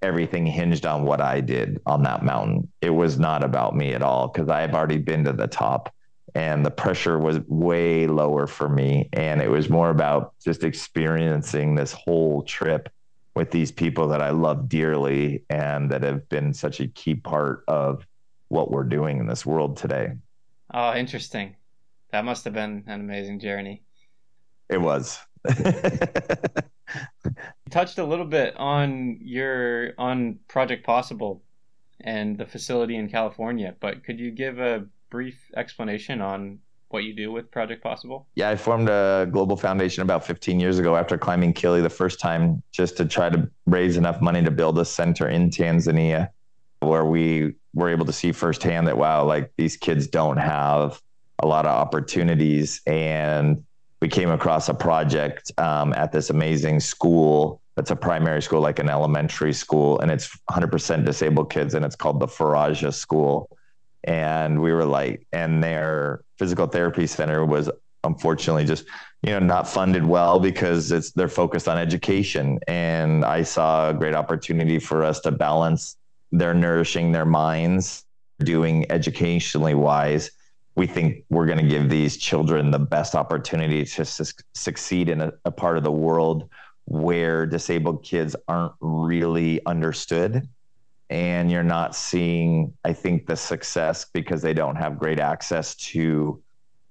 everything 0.03 0.47
hinged 0.47 0.87
on 0.87 1.05
what 1.05 1.21
I 1.21 1.41
did 1.41 1.81
on 1.85 2.03
that 2.05 2.25
mountain. 2.25 2.73
It 2.81 2.91
was 2.91 3.19
not 3.19 3.45
about 3.45 3.77
me 3.77 3.93
at 3.93 4.03
all 4.03 4.29
because 4.29 4.49
I've 4.49 4.75
already 4.75 4.97
been 4.97 5.25
to 5.25 5.33
the 5.33 5.47
top 5.47 5.95
and 6.35 6.65
the 6.65 6.71
pressure 6.71 7.19
was 7.19 7.41
way 7.41 8.07
lower 8.07 8.47
for 8.47 8.69
me 8.69 9.09
and 9.13 9.43
it 9.43 9.51
was 9.51 9.69
more 9.69 9.91
about 9.91 10.33
just 10.43 10.65
experiencing 10.65 11.75
this 11.75 11.93
whole 11.93 12.43
trip 12.45 12.89
with 13.35 13.51
these 13.51 13.71
people 13.71 14.09
that 14.09 14.23
I 14.23 14.31
love 14.31 14.69
dearly 14.69 15.45
and 15.51 15.91
that 15.91 16.03
have 16.03 16.29
been 16.29 16.55
such 16.55 16.81
a 16.81 16.89
key 16.89 17.15
part 17.15 17.65
of 17.69 18.07
what 18.51 18.71
we're 18.71 18.85
doing 18.85 19.19
in 19.19 19.27
this 19.27 19.47
world 19.47 19.77
today. 19.79 20.13
Oh, 20.75 20.95
interesting. 20.95 21.57
That 22.13 22.25
must 22.25 22.45
have 22.45 22.53
been 22.53 22.85
an 22.87 23.01
amazing 23.01 23.41
journey. 23.41 23.83
It 24.69 24.81
was. 24.81 25.19
you 25.49 25.65
touched 27.71 27.99
a 27.99 28.05
little 28.05 28.27
bit 28.27 28.55
on 28.57 29.19
your 29.23 29.93
on 29.97 30.39
Project 30.49 30.85
Possible 30.85 31.43
and 32.01 32.37
the 32.37 32.47
facility 32.47 32.97
in 32.97 33.09
California, 33.09 33.75
but 33.81 34.05
could 34.05 34.19
you 34.19 34.31
give 34.31 34.59
a 34.59 34.87
brief 35.11 35.39
explanation 35.57 36.21
on 36.21 36.59
what 36.89 37.05
you 37.05 37.15
do 37.15 37.31
with 37.31 37.51
Project 37.51 37.83
Possible? 37.83 38.27
Yeah, 38.35 38.51
I 38.51 38.57
formed 38.57 38.89
a 38.89 39.29
global 39.31 39.57
foundation 39.57 40.03
about 40.03 40.27
15 40.27 40.59
years 40.59 40.79
ago 40.79 40.97
after 40.97 41.17
climbing 41.17 41.55
Kili 41.55 41.83
the 41.83 41.91
first 41.91 42.19
time, 42.19 42.63
just 42.73 42.97
to 42.97 43.05
try 43.05 43.31
to 43.31 43.49
raise 43.67 43.97
enough 43.97 44.21
money 44.21 44.43
to 44.43 44.51
build 44.51 44.79
a 44.79 44.85
center 44.85 45.29
in 45.29 45.51
Tanzania 45.51 46.31
where 46.81 47.05
we 47.05 47.55
were 47.75 47.89
able 47.89 48.07
to 48.07 48.13
see 48.13 48.33
firsthand 48.33 48.87
that, 48.89 48.97
wow, 48.97 49.25
like 49.25 49.53
these 49.57 49.77
kids 49.77 50.07
don't 50.07 50.39
have 50.39 51.01
a 51.39 51.47
lot 51.47 51.67
of 51.67 51.73
opportunities. 51.73 52.81
And 52.87 53.65
we 54.01 54.09
came 54.09 54.31
across 54.31 54.69
a 54.69 54.75
project 54.75 55.53
um, 55.59 55.93
at 55.95 56.13
this 56.13 56.31
amazing 56.31 56.81
school 56.81 57.61
that's 57.77 57.91
a 57.91 57.97
primary 57.97 58.43
school, 58.43 58.61
like 58.61 58.79
an 58.79 58.91
elementary 58.91 59.53
school, 59.53 60.01
and 60.01 60.11
it's 60.11 60.37
100% 60.51 61.05
disabled 61.05 61.51
kids, 61.51 61.73
and 61.75 61.85
it's 61.85 61.97
called 61.97 62.21
the 62.21 62.27
Faraja 62.27 62.93
School. 62.93 63.49
And 64.05 64.61
we 64.61 64.73
were 64.73 64.85
like, 64.85 65.27
and 65.33 65.63
their 65.63 66.23
physical 66.39 66.67
therapy 66.67 67.07
center 67.07 67.45
was 67.45 67.71
unfortunately 68.05 68.65
just 68.65 68.87
you 69.23 69.31
know 69.31 69.39
not 69.39 69.69
funded 69.69 70.05
well 70.05 70.41
because 70.41 70.91
it's 70.91 71.13
they're 71.13 71.29
focused 71.29 71.69
on 71.69 71.77
education 71.77 72.59
and 72.67 73.27
i 73.27 73.43
saw 73.43 73.91
a 73.91 73.93
great 73.93 74.15
opportunity 74.15 74.79
for 74.79 75.05
us 75.05 75.21
to 75.21 75.31
balance 75.31 75.97
their 76.33 76.55
nourishing 76.55 77.13
their 77.13 77.25
minds 77.25 78.05
doing 78.41 78.91
educationally 78.91 79.75
wise. 79.75 80.31
We 80.77 80.87
think 80.87 81.25
we're 81.29 81.47
going 81.47 81.59
to 81.59 81.69
give 81.69 81.91
these 81.91 82.17
children 82.17 82.71
the 82.71 82.79
best 82.79 83.15
opportunity 83.15 83.85
to 83.85 84.05
su- 84.05 84.33
succeed 84.55 85.09
in 85.09 85.21
a, 85.21 85.33
a 85.45 85.51
part 85.51 85.77
of 85.77 85.85
the 85.85 85.93
world 85.93 86.49
where 86.87 87.47
disabled 87.47 88.03
kids 88.03 88.35
aren't 88.49 88.73
really 88.81 89.65
understood. 89.67 90.49
And 91.11 91.51
you're 91.51 91.65
not 91.65 91.97
seeing 91.97 92.73
i 92.85 92.93
think 92.93 93.27
the 93.27 93.37
success 93.37 94.07
because 94.15 94.43
they 94.43 94.55
don't 94.55 94.77
have 94.77 94.97
great 94.97 95.19
access 95.19 95.75
to 95.75 96.41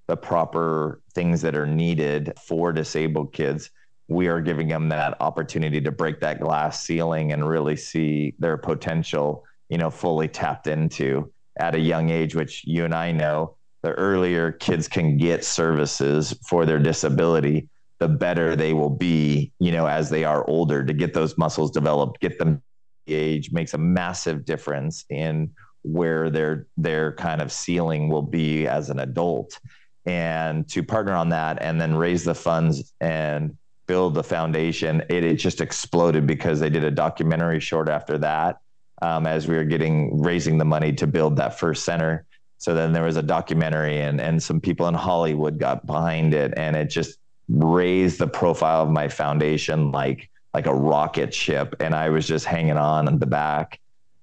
the 0.08 0.18
proper 0.18 1.02
things 1.14 1.42
that 1.42 1.56
are 1.56 1.66
needed 1.68 2.34
for 2.38 2.74
disabled 2.74 3.32
kids 3.32 3.70
we 4.10 4.28
are 4.28 4.42
giving 4.42 4.68
them 4.68 4.90
that 4.90 5.16
opportunity 5.22 5.80
to 5.80 5.92
break 5.92 6.20
that 6.20 6.40
glass 6.40 6.84
ceiling 6.84 7.32
and 7.32 7.48
really 7.48 7.76
see 7.76 8.34
their 8.40 8.58
potential 8.58 9.46
you 9.70 9.78
know 9.78 9.90
fully 9.90 10.28
tapped 10.28 10.68
into 10.68 11.32
at 11.60 11.76
a 11.76 11.80
young 11.80 12.10
age 12.10 12.36
which 12.36 12.64
you 12.66 12.86
and 12.86 12.94
i 12.94 13.12
know 13.12 13.56
the 13.82 13.94
earlier 13.94 14.52
kids 14.52 14.88
can 14.88 15.18
get 15.18 15.46
services 15.46 16.38
for 16.48 16.66
their 16.66 16.80
disability, 16.80 17.70
the 18.00 18.08
better 18.08 18.56
they 18.56 18.74
will 18.74 18.90
be, 18.90 19.52
you 19.60 19.72
know, 19.72 19.86
as 19.86 20.10
they 20.10 20.24
are 20.24 20.48
older 20.50 20.84
to 20.84 20.94
get 20.94 21.14
those 21.14 21.38
muscles 21.38 21.72
developed, 21.72 22.20
get 22.20 22.38
them 22.38 22.62
age 23.08 23.52
makes 23.52 23.74
a 23.74 23.78
massive 23.78 24.46
difference 24.46 25.04
in 25.10 25.52
where 25.82 26.30
their 26.30 26.68
their 26.78 27.14
kind 27.14 27.42
of 27.42 27.52
ceiling 27.52 28.10
will 28.10 28.22
be 28.22 28.68
as 28.68 28.90
an 28.90 29.00
adult. 29.00 29.60
And 30.06 30.68
to 30.70 30.84
partner 30.84 31.14
on 31.14 31.30
that 31.30 31.62
and 31.62 31.80
then 31.80 31.96
raise 31.96 32.24
the 32.24 32.36
funds 32.36 32.94
and 33.00 33.58
build 33.90 34.14
the 34.14 34.24
foundation, 34.24 35.02
it, 35.10 35.24
it 35.26 35.36
just 35.36 35.60
exploded 35.60 36.26
because 36.26 36.62
they 36.62 36.70
did 36.70 36.86
a 36.86 36.92
documentary 36.92 37.60
short 37.60 37.90
after 37.90 38.18
that. 38.20 38.60
Um, 39.02 39.26
as 39.26 39.48
we 39.48 39.56
were 39.56 39.66
getting 39.66 40.22
raising 40.22 40.58
the 40.58 40.66
money 40.66 40.94
to 40.94 41.08
build 41.08 41.38
that 41.38 41.58
first 41.58 41.86
center 41.86 42.26
so 42.60 42.76
then 42.76 42.92
there 42.92 43.04
was 43.04 43.16
a 43.16 43.24
documentary 43.24 44.02
and 44.02 44.22
and 44.22 44.44
some 44.44 44.62
people 44.62 44.88
in 44.88 44.94
Hollywood 44.94 45.58
got 45.58 45.88
behind 45.88 46.34
it 46.34 46.54
and 46.58 46.76
it 46.76 46.90
just 46.90 47.18
raised 47.48 48.20
the 48.20 48.28
profile 48.28 48.84
of 48.84 48.90
my 48.90 49.08
foundation 49.08 49.92
like 49.92 50.30
like 50.54 50.68
a 50.68 50.74
rocket 50.74 51.34
ship 51.34 51.76
and 51.80 51.96
I 51.96 52.10
was 52.10 52.28
just 52.28 52.46
hanging 52.46 52.78
on 52.78 53.08
in 53.08 53.18
the 53.18 53.26
back 53.26 53.80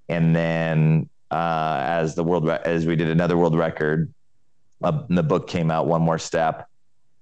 and 0.08 0.36
then 0.36 1.08
uh, 1.30 1.82
as 1.82 2.14
the 2.14 2.22
world 2.22 2.48
as 2.48 2.86
we 2.86 2.94
did 2.94 3.08
another 3.08 3.36
world 3.36 3.56
record 3.56 4.12
uh, 4.82 5.02
the 5.08 5.22
book 5.22 5.48
came 5.48 5.70
out 5.70 5.86
one 5.86 6.02
more 6.02 6.18
step 6.18 6.68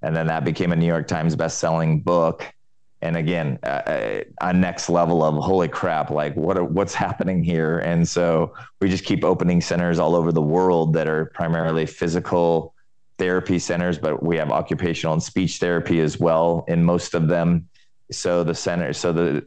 and 0.05 0.15
then 0.15 0.27
that 0.27 0.45
became 0.45 0.71
a 0.71 0.77
New 0.77 0.87
York 0.87 1.09
Times 1.09 1.35
best-selling 1.35 2.01
book. 2.01 2.53
And 3.01 3.17
again 3.19 3.59
uh, 3.65 4.21
a 4.41 4.53
next 4.53 4.89
level 4.89 5.23
of 5.23 5.35
holy 5.35 5.69
crap 5.69 6.11
like 6.11 6.35
what 6.37 6.57
are, 6.57 6.65
what's 6.65 6.95
happening 6.95 7.43
here? 7.43 7.81
And 7.81 8.09
so 8.09 8.55
we 8.81 8.89
just 8.89 9.05
keep 9.05 9.25
opening 9.25 9.61
centers 9.61 9.99
all 9.99 10.17
over 10.17 10.33
the 10.33 10.41
world 10.41 10.95
that 10.95 11.07
are 11.07 11.27
primarily 11.27 11.85
physical 11.85 12.75
therapy 13.19 13.59
centers 13.59 13.99
but 13.99 14.23
we 14.23 14.37
have 14.37 14.51
occupational 14.51 15.13
and 15.13 15.23
speech 15.23 15.59
therapy 15.59 16.01
as 16.01 16.19
well 16.19 16.65
in 16.67 16.83
most 16.83 17.15
of 17.15 17.29
them. 17.29 17.69
So 18.11 18.43
the 18.43 18.55
center 18.55 18.95
so 18.95 19.13
the 19.13 19.47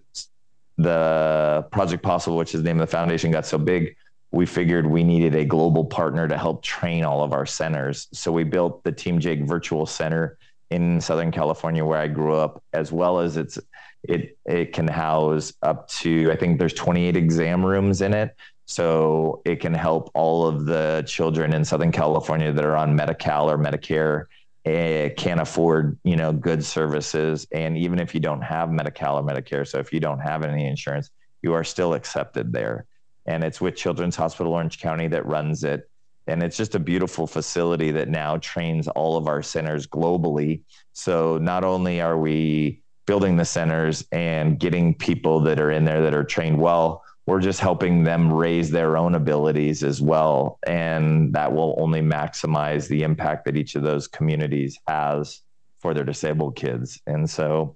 the 0.78 1.66
project 1.72 2.04
possible 2.04 2.38
which 2.38 2.54
is 2.54 2.62
the 2.62 2.70
name 2.70 2.80
of 2.80 2.88
the 2.88 2.96
foundation 2.96 3.32
got 3.32 3.48
so 3.48 3.58
big 3.58 3.96
we 4.32 4.46
figured 4.46 4.86
we 4.86 5.04
needed 5.04 5.34
a 5.34 5.46
global 5.46 5.86
partner 5.86 6.28
to 6.28 6.38
help 6.38 6.62
train 6.62 7.04
all 7.04 7.24
of 7.24 7.34
our 7.34 7.46
centers. 7.46 8.08
So 8.12 8.32
we 8.32 8.44
built 8.44 8.84
the 8.84 8.92
team 8.92 9.20
jake 9.20 9.42
virtual 9.42 9.88
center 9.88 10.38
in 10.70 11.02
Southern 11.02 11.32
California 11.32 11.84
where 11.84 12.00
I 12.00 12.08
grew 12.08 12.36
up, 12.36 12.64
as 12.74 12.92
well 12.92 13.20
as 13.20 13.38
it's 13.38 13.58
it 14.04 14.38
it 14.46 14.74
can 14.74 14.88
house 14.88 15.54
up 15.62 15.88
to 15.90 16.32
I 16.32 16.36
think 16.36 16.60
there's 16.60 16.74
28 16.74 17.16
exam 17.16 17.66
rooms 17.66 18.02
in 18.02 18.14
it. 18.14 18.36
So 18.66 19.42
it 19.46 19.62
can 19.62 19.74
help 19.74 20.12
all 20.14 20.46
of 20.46 20.66
the 20.66 21.04
children 21.08 21.54
in 21.54 21.64
Southern 21.64 21.92
California 21.92 22.52
that 22.52 22.66
are 22.66 22.76
on 22.76 22.98
Medi-Cal 22.98 23.50
or 23.50 23.58
Medicare 23.58 24.26
uh, 24.68 25.10
can't 25.16 25.40
afford, 25.40 25.98
you 26.04 26.18
know, 26.18 26.34
good 26.34 26.66
services. 26.66 27.48
And 27.54 27.78
even 27.78 28.00
if 28.00 28.14
you 28.14 28.20
don't 28.20 28.42
have 28.42 28.70
Medi-Cal 28.70 29.20
or 29.20 29.24
Medicare, 29.24 29.66
so 29.66 29.80
if 29.80 29.94
you 29.94 30.02
don't 30.02 30.20
have 30.20 30.44
any 30.44 30.68
insurance, 30.68 31.10
you 31.42 31.54
are 31.54 31.64
still 31.64 31.94
accepted 31.94 32.52
there. 32.52 32.86
And 33.26 33.44
it's 33.44 33.62
with 33.62 33.78
Children's 33.78 34.18
Hospital 34.18 34.52
Orange 34.52 34.80
County 34.80 35.08
that 35.08 35.26
runs 35.26 35.64
it 35.64 35.90
and 36.28 36.44
it's 36.44 36.58
just 36.58 36.76
a 36.76 36.80
beautiful 36.80 37.28
facility 37.28 37.92
that 37.92 38.10
now 38.10 38.38
trains 38.38 38.88
all 38.90 39.18
of 39.18 39.28
our 39.28 39.42
centers 39.42 39.88
globally. 39.88 40.62
So 40.94 41.38
not 41.38 41.64
only 41.64 42.02
are 42.02 42.18
we 42.18 42.82
building 43.06 43.38
the 43.38 43.46
centers 43.46 44.06
and 44.12 44.60
getting 44.60 44.94
people 44.94 45.40
that 45.42 45.60
are 45.60 45.72
in 45.72 45.86
there 45.86 46.02
that 46.02 46.14
are 46.14 46.26
trained 46.26 46.60
well 46.60 47.04
we're 47.28 47.42
just 47.42 47.60
helping 47.60 48.06
them 48.06 48.32
raise 48.32 48.72
their 48.72 48.96
own 48.96 49.14
abilities 49.14 49.84
as 49.84 50.02
well. 50.02 50.60
And 50.66 51.34
that 51.34 51.52
will 51.52 51.76
only 51.78 52.02
maximize 52.02 52.88
the 52.88 53.04
impact 53.04 53.44
that 53.46 53.58
each 53.58 53.76
of 53.76 53.84
those 53.84 54.08
communities 54.08 54.80
has 54.88 55.42
for 55.80 55.94
their 55.94 56.06
disabled 56.06 56.56
kids. 56.56 57.00
And 57.06 57.30
so 57.30 57.76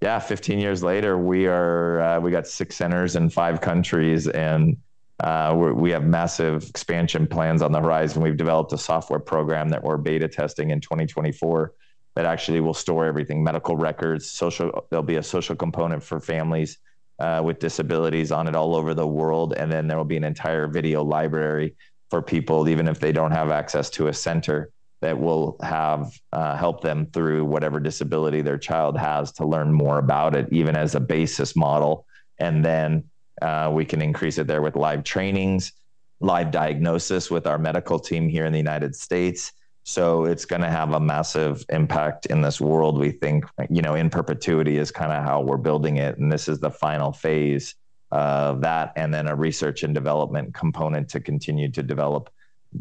yeah 0.00 0.18
15 0.18 0.58
years 0.58 0.82
later 0.82 1.18
we 1.18 1.46
are 1.46 2.00
uh, 2.00 2.20
we 2.20 2.30
got 2.30 2.46
six 2.46 2.76
centers 2.76 3.16
in 3.16 3.28
five 3.28 3.60
countries 3.60 4.28
and 4.28 4.76
uh, 5.20 5.52
we 5.74 5.90
have 5.90 6.04
massive 6.04 6.68
expansion 6.68 7.26
plans 7.26 7.60
on 7.60 7.72
the 7.72 7.80
horizon. 7.80 8.22
We've 8.22 8.36
developed 8.36 8.72
a 8.72 8.78
software 8.78 9.18
program 9.18 9.68
that 9.70 9.82
we're 9.82 9.96
beta 9.96 10.28
testing 10.28 10.70
in 10.70 10.80
2024 10.80 11.72
that 12.14 12.24
actually 12.24 12.60
will 12.60 12.74
store 12.74 13.04
everything 13.06 13.42
medical 13.42 13.76
records, 13.76 14.30
social, 14.30 14.86
there'll 14.90 15.04
be 15.04 15.16
a 15.16 15.22
social 15.22 15.54
component 15.54 16.02
for 16.02 16.18
families 16.20 16.78
uh, 17.18 17.40
with 17.44 17.58
disabilities 17.58 18.32
on 18.32 18.48
it 18.48 18.56
all 18.56 18.76
over 18.76 18.94
the 18.94 19.06
world. 19.06 19.54
And 19.56 19.70
then 19.70 19.86
there 19.86 19.96
will 19.96 20.04
be 20.04 20.16
an 20.16 20.24
entire 20.24 20.66
video 20.66 21.02
library 21.02 21.76
for 22.10 22.22
people, 22.22 22.68
even 22.68 22.88
if 22.88 22.98
they 23.00 23.12
don't 23.12 23.30
have 23.32 23.50
access 23.50 23.90
to 23.90 24.08
a 24.08 24.12
center 24.12 24.70
that 25.00 25.18
will 25.18 25.56
have 25.62 26.12
uh, 26.32 26.56
help 26.56 26.80
them 26.80 27.06
through 27.12 27.44
whatever 27.44 27.78
disability 27.78 28.42
their 28.42 28.58
child 28.58 28.98
has 28.98 29.30
to 29.32 29.46
learn 29.46 29.72
more 29.72 29.98
about 29.98 30.34
it, 30.34 30.48
even 30.50 30.76
as 30.76 30.94
a 30.94 31.00
basis 31.00 31.54
model. 31.54 32.04
And 32.38 32.64
then 32.64 33.04
uh, 33.42 33.70
we 33.72 33.84
can 33.84 34.02
increase 34.02 34.38
it 34.38 34.46
there 34.46 34.62
with 34.62 34.76
live 34.76 35.04
trainings, 35.04 35.72
live 36.20 36.50
diagnosis 36.50 37.30
with 37.30 37.46
our 37.46 37.58
medical 37.58 37.98
team 37.98 38.28
here 38.28 38.44
in 38.44 38.52
the 38.52 38.58
United 38.58 38.94
States. 38.94 39.52
So 39.84 40.24
it's 40.24 40.44
going 40.44 40.62
to 40.62 40.68
have 40.68 40.92
a 40.92 41.00
massive 41.00 41.64
impact 41.70 42.26
in 42.26 42.42
this 42.42 42.60
world. 42.60 42.98
We 42.98 43.10
think, 43.10 43.46
you 43.70 43.80
know, 43.80 43.94
in 43.94 44.10
perpetuity 44.10 44.76
is 44.76 44.90
kind 44.90 45.12
of 45.12 45.24
how 45.24 45.40
we're 45.40 45.56
building 45.56 45.96
it. 45.96 46.18
And 46.18 46.30
this 46.30 46.46
is 46.48 46.60
the 46.60 46.70
final 46.70 47.12
phase 47.12 47.74
of 48.10 48.60
that. 48.60 48.92
And 48.96 49.14
then 49.14 49.28
a 49.28 49.34
research 49.34 49.84
and 49.84 49.94
development 49.94 50.52
component 50.54 51.08
to 51.10 51.20
continue 51.20 51.70
to 51.70 51.82
develop 51.82 52.30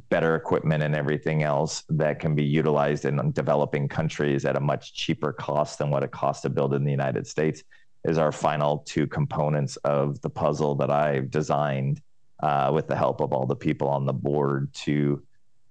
better 0.10 0.36
equipment 0.36 0.84
and 0.84 0.96
everything 0.96 1.44
else 1.44 1.84
that 1.88 2.20
can 2.20 2.36
be 2.36 2.44
utilized 2.44 3.06
in 3.06 3.32
developing 3.32 3.88
countries 3.88 4.44
at 4.44 4.58
a 4.58 4.60
much 4.60 4.94
cheaper 4.94 5.32
cost 5.32 5.80
than 5.80 5.90
what 5.90 6.04
it 6.04 6.12
costs 6.12 6.42
to 6.42 6.50
build 6.50 6.74
in 6.74 6.84
the 6.84 6.92
United 6.92 7.26
States 7.26 7.64
is 8.08 8.18
our 8.18 8.32
final 8.32 8.80
two 8.80 9.06
components 9.06 9.76
of 9.78 10.20
the 10.22 10.30
puzzle 10.30 10.76
that 10.76 10.90
I've 10.90 11.30
designed 11.30 12.02
uh, 12.42 12.72
with 12.74 12.88
the 12.88 12.96
help 12.96 13.20
of 13.22 13.34
all 13.34 13.46
the 13.46 13.56
people 13.56 13.90
on 13.90 14.06
the 14.06 14.14
board 14.14 14.74
to 14.86 15.22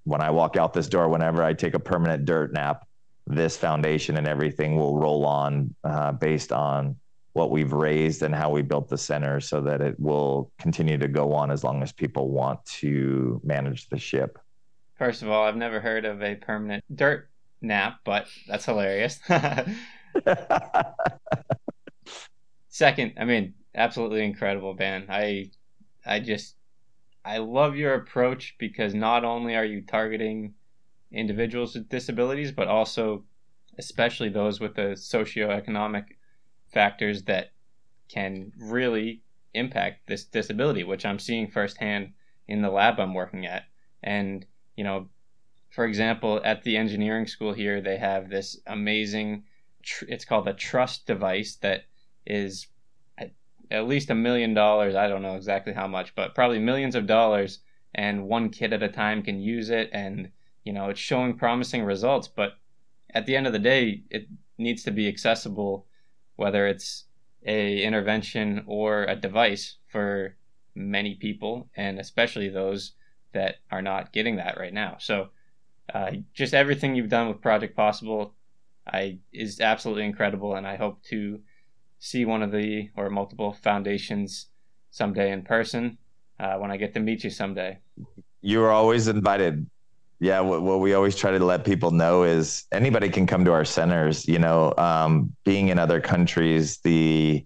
when 0.04 0.20
I 0.20 0.30
walk 0.30 0.56
out 0.56 0.72
this 0.72 0.86
door, 0.86 1.08
whenever 1.08 1.42
I 1.42 1.52
take 1.52 1.74
a 1.74 1.80
permanent 1.80 2.26
dirt 2.26 2.52
nap, 2.52 2.86
this 3.26 3.56
foundation 3.56 4.16
and 4.18 4.28
everything 4.28 4.76
will 4.76 4.96
roll 4.98 5.26
on 5.26 5.74
uh, 5.82 6.12
based 6.12 6.52
on 6.52 6.94
what 7.32 7.50
we've 7.50 7.72
raised 7.72 8.22
and 8.22 8.34
how 8.34 8.50
we 8.50 8.62
built 8.62 8.88
the 8.88 8.96
center 8.96 9.40
so 9.40 9.60
that 9.60 9.80
it 9.80 9.98
will 9.98 10.52
continue 10.58 10.96
to 10.96 11.08
go 11.08 11.32
on 11.32 11.50
as 11.50 11.64
long 11.64 11.82
as 11.82 11.90
people 11.92 12.30
want 12.30 12.64
to 12.66 13.40
manage 13.44 13.88
the 13.88 13.98
ship. 13.98 14.38
First 14.96 15.22
of 15.22 15.28
all, 15.28 15.44
I've 15.44 15.56
never 15.56 15.80
heard 15.80 16.04
of 16.04 16.22
a 16.22 16.36
permanent 16.36 16.84
dirt 16.94 17.28
nap, 17.60 17.96
but 18.04 18.28
that's 18.46 18.64
hilarious. 18.64 19.18
Second, 22.76 23.14
I 23.18 23.24
mean, 23.24 23.54
absolutely 23.74 24.22
incredible, 24.22 24.74
Ben. 24.74 25.06
I, 25.08 25.50
I 26.04 26.20
just, 26.20 26.56
I 27.24 27.38
love 27.38 27.74
your 27.74 27.94
approach 27.94 28.54
because 28.58 28.92
not 28.92 29.24
only 29.24 29.56
are 29.56 29.64
you 29.64 29.80
targeting 29.80 30.52
individuals 31.10 31.74
with 31.74 31.88
disabilities, 31.88 32.52
but 32.52 32.68
also, 32.68 33.24
especially 33.78 34.28
those 34.28 34.60
with 34.60 34.74
the 34.74 34.92
socioeconomic 34.92 36.04
factors 36.70 37.22
that 37.22 37.52
can 38.10 38.52
really 38.58 39.22
impact 39.54 40.06
this 40.06 40.26
disability, 40.26 40.84
which 40.84 41.06
I'm 41.06 41.18
seeing 41.18 41.48
firsthand 41.48 42.12
in 42.46 42.60
the 42.60 42.68
lab 42.68 43.00
I'm 43.00 43.14
working 43.14 43.46
at. 43.46 43.62
And, 44.02 44.44
you 44.76 44.84
know, 44.84 45.08
for 45.70 45.86
example, 45.86 46.42
at 46.44 46.62
the 46.62 46.76
engineering 46.76 47.26
school 47.26 47.54
here, 47.54 47.80
they 47.80 47.96
have 47.96 48.28
this 48.28 48.60
amazing, 48.66 49.44
tr- 49.82 50.04
it's 50.08 50.26
called 50.26 50.46
a 50.46 50.52
trust 50.52 51.06
device 51.06 51.56
that 51.62 51.86
is 52.26 52.66
at, 53.18 53.86
least 53.86 54.10
a 54.10 54.14
million 54.14 54.54
dollars. 54.54 54.94
I 54.94 55.08
don't 55.08 55.22
know 55.22 55.36
exactly 55.36 55.72
how 55.72 55.86
much, 55.86 56.14
but 56.14 56.34
probably 56.34 56.58
millions 56.58 56.94
of 56.94 57.06
dollars. 57.06 57.60
And 57.94 58.28
one 58.28 58.50
kid 58.50 58.72
at 58.72 58.82
a 58.82 58.88
time 58.88 59.22
can 59.22 59.40
use 59.40 59.70
it. 59.70 59.88
And, 59.92 60.30
you 60.64 60.72
know, 60.72 60.90
it's 60.90 61.00
showing 61.00 61.38
promising 61.38 61.82
results. 61.84 62.28
But 62.28 62.58
at 63.14 63.26
the 63.26 63.36
end 63.36 63.46
of 63.46 63.52
the 63.52 63.58
day, 63.58 64.02
it 64.10 64.26
needs 64.58 64.82
to 64.84 64.90
be 64.90 65.08
accessible, 65.08 65.86
whether 66.36 66.66
it's 66.66 67.04
a 67.46 67.82
intervention 67.82 68.64
or 68.66 69.04
a 69.04 69.16
device 69.16 69.76
for 69.88 70.36
many 70.74 71.14
people, 71.14 71.70
and 71.76 71.98
especially 71.98 72.48
those 72.48 72.92
that 73.32 73.56
are 73.70 73.82
not 73.82 74.12
getting 74.12 74.36
that 74.36 74.58
right 74.58 74.74
now. 74.74 74.96
So, 74.98 75.28
uh, 75.92 76.12
just 76.34 76.54
everything 76.54 76.94
you've 76.94 77.08
done 77.08 77.28
with 77.28 77.40
Project 77.40 77.76
Possible, 77.76 78.34
I 78.86 79.18
is 79.32 79.60
absolutely 79.60 80.04
incredible, 80.04 80.56
and 80.56 80.66
I 80.66 80.76
hope 80.76 81.02
to 81.04 81.40
see 82.06 82.24
one 82.24 82.42
of 82.42 82.52
the 82.52 82.88
or 82.96 83.10
multiple 83.10 83.52
foundations 83.52 84.46
someday 84.90 85.32
in 85.32 85.42
person 85.42 85.98
uh, 86.38 86.54
when 86.56 86.70
I 86.70 86.76
get 86.76 86.94
to 86.94 87.00
meet 87.00 87.24
you 87.24 87.30
someday. 87.30 87.78
You 88.42 88.62
are 88.62 88.70
always 88.70 89.08
invited. 89.08 89.68
Yeah, 90.20 90.40
what, 90.40 90.62
what, 90.62 90.80
we 90.80 90.94
always 90.94 91.16
try 91.16 91.32
to 91.32 91.44
let 91.44 91.64
people 91.64 91.90
know 91.90 92.22
is 92.22 92.64
anybody 92.72 93.10
can 93.10 93.26
come 93.26 93.44
to 93.44 93.52
our 93.52 93.64
centers. 93.64 94.26
You 94.26 94.38
know, 94.38 94.72
um, 94.78 95.34
being 95.44 95.68
in 95.68 95.78
other 95.78 96.00
countries, 96.00 96.78
the 96.78 97.44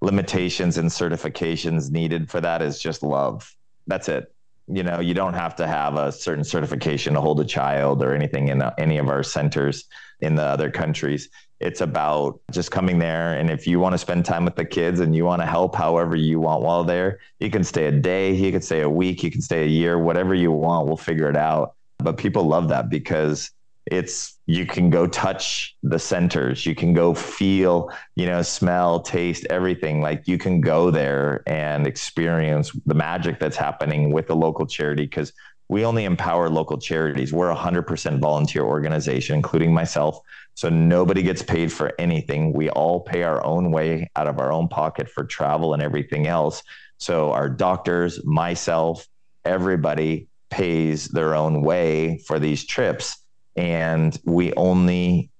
limitations 0.00 0.78
and 0.78 0.88
certifications 0.88 1.90
needed 1.90 2.30
for 2.30 2.40
that 2.40 2.62
is 2.62 2.80
just 2.80 3.02
love. 3.02 3.54
That's 3.86 4.08
it. 4.08 4.32
You 4.66 4.82
know, 4.82 5.00
you 5.00 5.14
don't 5.14 5.34
have 5.34 5.54
to 5.56 5.66
have 5.66 5.96
a 5.96 6.12
certain 6.12 6.44
certification 6.44 7.14
to 7.14 7.20
hold 7.20 7.40
a 7.40 7.44
child 7.44 8.02
or 8.02 8.14
anything 8.14 8.48
in 8.48 8.62
any 8.78 8.98
of 8.98 9.08
our 9.08 9.22
centers 9.22 9.84
in 10.20 10.34
the 10.34 10.42
other 10.42 10.70
countries. 10.70 11.28
It's 11.60 11.80
about 11.80 12.40
just 12.52 12.70
coming 12.70 12.98
there. 12.98 13.34
And 13.34 13.50
if 13.50 13.66
you 13.66 13.80
want 13.80 13.94
to 13.94 13.98
spend 13.98 14.24
time 14.24 14.44
with 14.44 14.56
the 14.56 14.64
kids 14.64 15.00
and 15.00 15.14
you 15.14 15.24
want 15.24 15.42
to 15.42 15.46
help 15.46 15.74
however 15.74 16.14
you 16.14 16.38
want 16.40 16.62
while 16.62 16.84
there, 16.84 17.18
you 17.40 17.50
can 17.50 17.64
stay 17.64 17.86
a 17.86 17.92
day, 17.92 18.32
you 18.32 18.52
can 18.52 18.62
stay 18.62 18.82
a 18.82 18.90
week, 18.90 19.22
you 19.22 19.30
can 19.30 19.42
stay 19.42 19.64
a 19.64 19.68
year, 19.68 19.98
whatever 19.98 20.34
you 20.34 20.52
want, 20.52 20.86
we'll 20.86 20.96
figure 20.96 21.28
it 21.28 21.36
out. 21.36 21.74
But 21.98 22.16
people 22.16 22.44
love 22.44 22.68
that 22.68 22.88
because 22.90 23.50
it's 23.90 24.38
you 24.46 24.66
can 24.66 24.90
go 24.90 25.06
touch 25.06 25.76
the 25.82 25.98
centers 25.98 26.66
you 26.66 26.74
can 26.74 26.92
go 26.92 27.14
feel 27.14 27.90
you 28.16 28.26
know 28.26 28.42
smell 28.42 29.00
taste 29.00 29.46
everything 29.48 30.00
like 30.00 30.28
you 30.28 30.36
can 30.36 30.60
go 30.60 30.90
there 30.90 31.42
and 31.46 31.86
experience 31.86 32.72
the 32.86 32.94
magic 32.94 33.38
that's 33.38 33.56
happening 33.56 34.12
with 34.12 34.26
the 34.26 34.36
local 34.36 34.66
charity 34.66 35.04
because 35.04 35.32
we 35.68 35.84
only 35.84 36.04
empower 36.04 36.50
local 36.50 36.78
charities 36.78 37.32
we're 37.32 37.50
a 37.50 37.56
100% 37.56 38.18
volunteer 38.18 38.62
organization 38.62 39.36
including 39.36 39.72
myself 39.72 40.20
so 40.58 40.68
nobody 40.68 41.22
gets 41.22 41.40
paid 41.40 41.72
for 41.72 41.92
anything. 42.00 42.52
We 42.52 42.68
all 42.68 42.98
pay 42.98 43.22
our 43.22 43.46
own 43.46 43.70
way 43.70 44.10
out 44.16 44.26
of 44.26 44.40
our 44.40 44.52
own 44.52 44.66
pocket 44.66 45.08
for 45.08 45.22
travel 45.22 45.72
and 45.72 45.80
everything 45.80 46.26
else. 46.26 46.64
So 46.96 47.30
our 47.30 47.48
doctors 47.48 48.24
myself 48.24 49.06
everybody 49.44 50.26
pays 50.50 51.06
their 51.06 51.36
own 51.36 51.62
way 51.62 52.18
for 52.26 52.40
these 52.40 52.66
trips. 52.66 53.18
And 53.54 54.18
we 54.24 54.52
only 54.54 55.30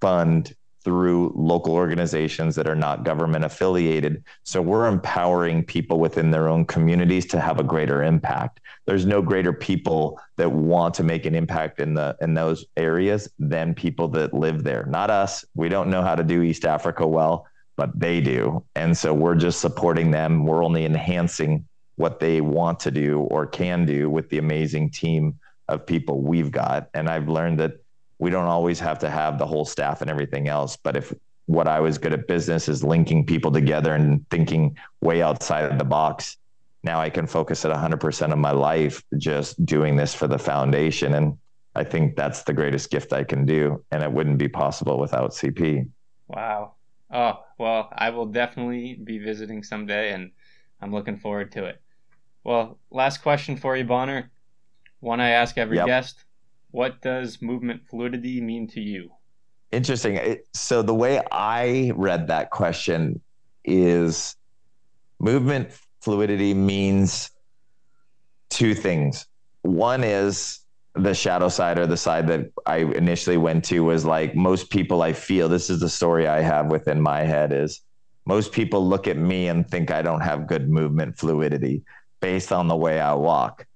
fund 0.00 0.54
through 0.82 1.32
local 1.36 1.74
organizations 1.74 2.54
that 2.56 2.66
are 2.66 2.74
not 2.74 3.04
government 3.04 3.44
affiliated. 3.44 4.24
So 4.44 4.62
we're 4.62 4.86
empowering 4.86 5.64
people 5.64 5.98
within 5.98 6.30
their 6.30 6.48
own 6.48 6.64
communities 6.64 7.26
to 7.26 7.40
have 7.40 7.60
a 7.60 7.64
greater 7.64 8.02
impact. 8.02 8.60
There's 8.86 9.04
no 9.04 9.20
greater 9.20 9.52
people 9.52 10.20
that 10.36 10.50
want 10.50 10.94
to 10.94 11.02
make 11.02 11.26
an 11.26 11.34
impact 11.34 11.80
in 11.80 11.94
the 11.94 12.16
in 12.20 12.34
those 12.34 12.64
areas 12.76 13.28
than 13.38 13.74
people 13.74 14.08
that 14.08 14.32
live 14.32 14.64
there. 14.64 14.86
Not 14.86 15.10
us. 15.10 15.44
We 15.54 15.68
don't 15.68 15.90
know 15.90 16.02
how 16.02 16.14
to 16.14 16.24
do 16.24 16.42
East 16.42 16.64
Africa 16.64 17.06
well, 17.06 17.46
but 17.76 17.98
they 17.98 18.20
do. 18.20 18.64
And 18.74 18.96
so 18.96 19.12
we're 19.12 19.34
just 19.34 19.60
supporting 19.60 20.10
them. 20.10 20.46
We're 20.46 20.64
only 20.64 20.84
enhancing 20.84 21.66
what 21.96 22.20
they 22.20 22.40
want 22.40 22.80
to 22.80 22.90
do 22.90 23.20
or 23.20 23.46
can 23.46 23.84
do 23.84 24.08
with 24.08 24.30
the 24.30 24.38
amazing 24.38 24.90
team 24.90 25.38
of 25.68 25.86
people 25.86 26.22
we've 26.22 26.50
got. 26.50 26.88
And 26.94 27.08
I've 27.08 27.28
learned 27.28 27.60
that 27.60 27.72
we 28.20 28.30
don't 28.30 28.44
always 28.44 28.78
have 28.78 28.98
to 28.98 29.10
have 29.10 29.38
the 29.38 29.46
whole 29.46 29.64
staff 29.64 30.02
and 30.02 30.10
everything 30.10 30.46
else. 30.46 30.76
But 30.76 30.94
if 30.94 31.12
what 31.46 31.66
I 31.66 31.80
was 31.80 31.96
good 31.98 32.12
at 32.12 32.28
business 32.28 32.68
is 32.68 32.84
linking 32.84 33.24
people 33.24 33.50
together 33.50 33.94
and 33.94 34.28
thinking 34.28 34.76
way 35.00 35.22
outside 35.22 35.64
of 35.64 35.78
the 35.78 35.84
box, 35.84 36.36
now 36.84 37.00
I 37.00 37.08
can 37.08 37.26
focus 37.26 37.64
at 37.64 37.74
100% 37.74 38.32
of 38.32 38.38
my 38.38 38.52
life 38.52 39.02
just 39.16 39.64
doing 39.64 39.96
this 39.96 40.14
for 40.14 40.28
the 40.28 40.38
foundation. 40.38 41.14
And 41.14 41.38
I 41.74 41.82
think 41.82 42.14
that's 42.14 42.42
the 42.42 42.52
greatest 42.52 42.90
gift 42.90 43.14
I 43.14 43.24
can 43.24 43.46
do. 43.46 43.82
And 43.90 44.02
it 44.02 44.12
wouldn't 44.12 44.38
be 44.38 44.48
possible 44.48 44.98
without 44.98 45.30
CP. 45.30 45.88
Wow. 46.28 46.74
Oh, 47.10 47.42
well, 47.58 47.88
I 47.96 48.10
will 48.10 48.26
definitely 48.26 49.00
be 49.02 49.18
visiting 49.18 49.62
someday 49.62 50.12
and 50.12 50.30
I'm 50.82 50.92
looking 50.92 51.16
forward 51.16 51.52
to 51.52 51.64
it. 51.64 51.80
Well, 52.44 52.78
last 52.90 53.22
question 53.22 53.56
for 53.56 53.76
you, 53.76 53.84
Bonner. 53.84 54.30
One 55.00 55.20
I 55.20 55.30
ask 55.30 55.56
every 55.56 55.78
yep. 55.78 55.86
guest 55.86 56.24
What 56.70 57.00
does 57.00 57.42
movement 57.42 57.82
fluidity 57.88 58.40
mean 58.40 58.68
to 58.68 58.80
you? 58.80 59.10
Interesting. 59.72 60.38
So, 60.52 60.82
the 60.82 60.94
way 60.94 61.22
I 61.30 61.92
read 61.94 62.28
that 62.28 62.50
question 62.50 63.20
is 63.64 64.36
movement 65.18 65.70
fluidity 66.00 66.54
means 66.54 67.30
two 68.48 68.74
things. 68.74 69.26
One 69.62 70.02
is 70.02 70.60
the 70.94 71.14
shadow 71.14 71.48
side 71.48 71.78
or 71.78 71.86
the 71.86 71.96
side 71.96 72.26
that 72.28 72.50
I 72.66 72.78
initially 72.78 73.36
went 73.36 73.64
to 73.66 73.80
was 73.84 74.04
like 74.04 74.34
most 74.34 74.70
people 74.70 75.02
I 75.02 75.12
feel 75.12 75.48
this 75.48 75.70
is 75.70 75.78
the 75.78 75.88
story 75.88 76.26
I 76.26 76.40
have 76.40 76.66
within 76.66 77.00
my 77.00 77.20
head 77.20 77.52
is 77.52 77.80
most 78.26 78.52
people 78.52 78.86
look 78.86 79.06
at 79.06 79.16
me 79.16 79.48
and 79.48 79.68
think 79.68 79.90
I 79.90 80.02
don't 80.02 80.20
have 80.20 80.48
good 80.48 80.68
movement 80.68 81.16
fluidity 81.16 81.82
based 82.20 82.52
on 82.52 82.66
the 82.66 82.76
way 82.76 83.00
I 83.00 83.14
walk 83.14 83.66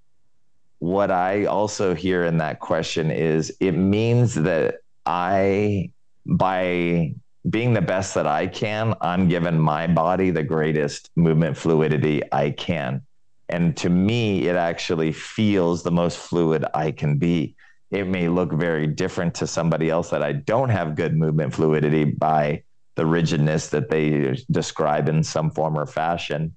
what 0.85 1.11
I 1.11 1.47
also 1.47 1.95
hear 1.95 2.25
in 2.25 2.37
that 2.39 2.61
question 2.61 3.11
is 3.11 3.57
it 3.59 3.73
means 3.73 4.35
that 4.35 4.81
I, 5.07 5.91
by 6.27 7.15
being 7.49 7.73
the 7.73 7.81
best 7.81 8.15
that 8.17 8.27
I 8.27 8.49
can, 8.49 8.93
I'm 9.01 9.27
giving 9.27 9.59
my 9.59 9.87
body 9.87 10.29
the 10.29 10.43
greatest 10.43 11.11
movement 11.17 11.57
fluidity 11.57 12.21
I 12.31 12.51
can. 12.51 13.01
And 13.49 13.75
to 13.79 13.89
me, 13.89 14.47
it 14.47 14.57
actually 14.57 15.13
feels 15.13 15.83
the 15.83 15.91
most 15.91 16.19
fluid 16.19 16.67
I 16.75 16.91
can 16.91 17.17
be. 17.17 17.57
It 17.91 18.07
may 18.07 18.29
look 18.29 18.53
very 18.53 18.87
different 18.87 19.35
to 19.37 19.47
somebody 19.47 19.89
else 19.89 20.11
that 20.11 20.23
I 20.23 20.33
don't 20.33 20.69
have 20.69 20.97
good 20.97 21.17
movement 21.17 21.55
fluidity 21.55 22.05
by 22.05 22.63
the 22.95 23.07
rigidness 23.07 23.69
that 23.69 23.89
they 23.89 24.37
describe 24.51 25.09
in 25.09 25.23
some 25.23 25.51
form 25.51 25.79
or 25.79 25.87
fashion. 25.87 26.55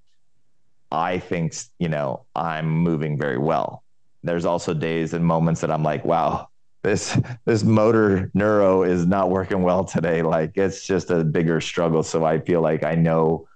I 0.91 1.19
think, 1.19 1.55
you 1.79 1.87
know, 1.87 2.25
I'm 2.35 2.67
moving 2.69 3.17
very 3.17 3.37
well 3.37 3.83
there's 4.27 4.45
also 4.45 4.73
days 4.73 5.13
and 5.13 5.25
moments 5.25 5.61
that 5.61 5.71
I'm 5.71 5.83
like, 5.83 6.05
wow, 6.05 6.49
this 6.83 7.19
this 7.45 7.63
motor 7.63 8.31
neuro 8.33 8.83
is 8.83 9.05
not 9.05 9.29
working 9.29 9.61
well 9.63 9.83
today. 9.83 10.21
Like 10.21 10.51
it's 10.55 10.85
just 10.85 11.11
a 11.11 11.23
bigger 11.23 11.61
struggle. 11.61 12.03
So 12.03 12.25
I 12.25 12.39
feel 12.39 12.61
like 12.61 12.83
I 12.83 12.95
know 12.95 13.47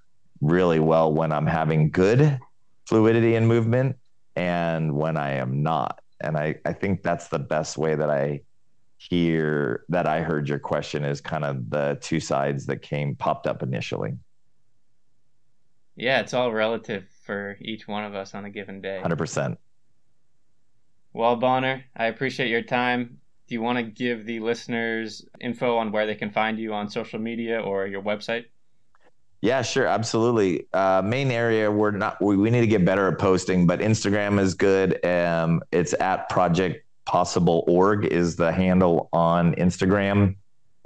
really 0.41 0.79
well 0.79 1.13
when 1.13 1.31
I'm 1.31 1.47
having 1.47 1.91
good 1.91 2.39
fluidity 2.87 3.35
and 3.35 3.47
movement 3.47 3.97
and 4.35 4.95
when 4.95 5.17
I 5.17 5.33
am 5.33 5.63
not. 5.63 5.99
And 6.19 6.37
I, 6.37 6.55
I 6.65 6.73
think 6.73 7.03
that's 7.03 7.27
the 7.29 7.39
best 7.39 7.77
way 7.77 7.95
that 7.95 8.09
I 8.09 8.41
hear 8.97 9.83
that 9.89 10.05
I 10.07 10.21
heard 10.21 10.47
your 10.47 10.59
question 10.59 11.03
is 11.03 11.21
kind 11.21 11.43
of 11.43 11.69
the 11.69 11.97
two 12.01 12.19
sides 12.19 12.67
that 12.67 12.81
came 12.81 13.15
popped 13.15 13.47
up 13.47 13.63
initially. 13.63 14.13
Yeah, 15.95 16.19
it's 16.19 16.33
all 16.33 16.51
relative 16.51 17.05
for 17.23 17.57
each 17.61 17.87
one 17.87 18.03
of 18.03 18.15
us 18.15 18.33
on 18.33 18.45
a 18.45 18.49
given 18.49 18.81
day. 18.81 19.01
100%. 19.03 19.57
Well, 21.13 21.35
Bonner, 21.35 21.83
I 21.95 22.05
appreciate 22.05 22.49
your 22.49 22.61
time. 22.61 23.17
Do 23.47 23.55
you 23.55 23.61
want 23.61 23.77
to 23.77 23.83
give 23.83 24.25
the 24.25 24.39
listeners 24.39 25.25
info 25.41 25.77
on 25.77 25.91
where 25.91 26.05
they 26.05 26.15
can 26.15 26.31
find 26.31 26.57
you 26.57 26.73
on 26.73 26.89
social 26.89 27.19
media 27.19 27.59
or 27.59 27.85
your 27.85 28.01
website? 28.01 28.45
Yeah, 29.41 29.63
sure, 29.63 29.87
absolutely. 29.87 30.67
Uh, 30.71 31.01
main 31.03 31.31
area 31.31 31.69
we're 31.69 31.91
not 31.91 32.21
we, 32.21 32.37
we 32.37 32.49
need 32.51 32.61
to 32.61 32.67
get 32.67 32.85
better 32.85 33.07
at 33.07 33.17
posting, 33.17 33.65
but 33.65 33.79
Instagram 33.79 34.39
is 34.39 34.53
good. 34.53 35.03
Um, 35.03 35.61
it's 35.71 35.93
at 35.99 36.29
Project 36.29 36.85
Possible 37.05 37.65
Org 37.67 38.05
is 38.05 38.35
the 38.35 38.51
handle 38.51 39.09
on 39.11 39.55
Instagram, 39.55 40.35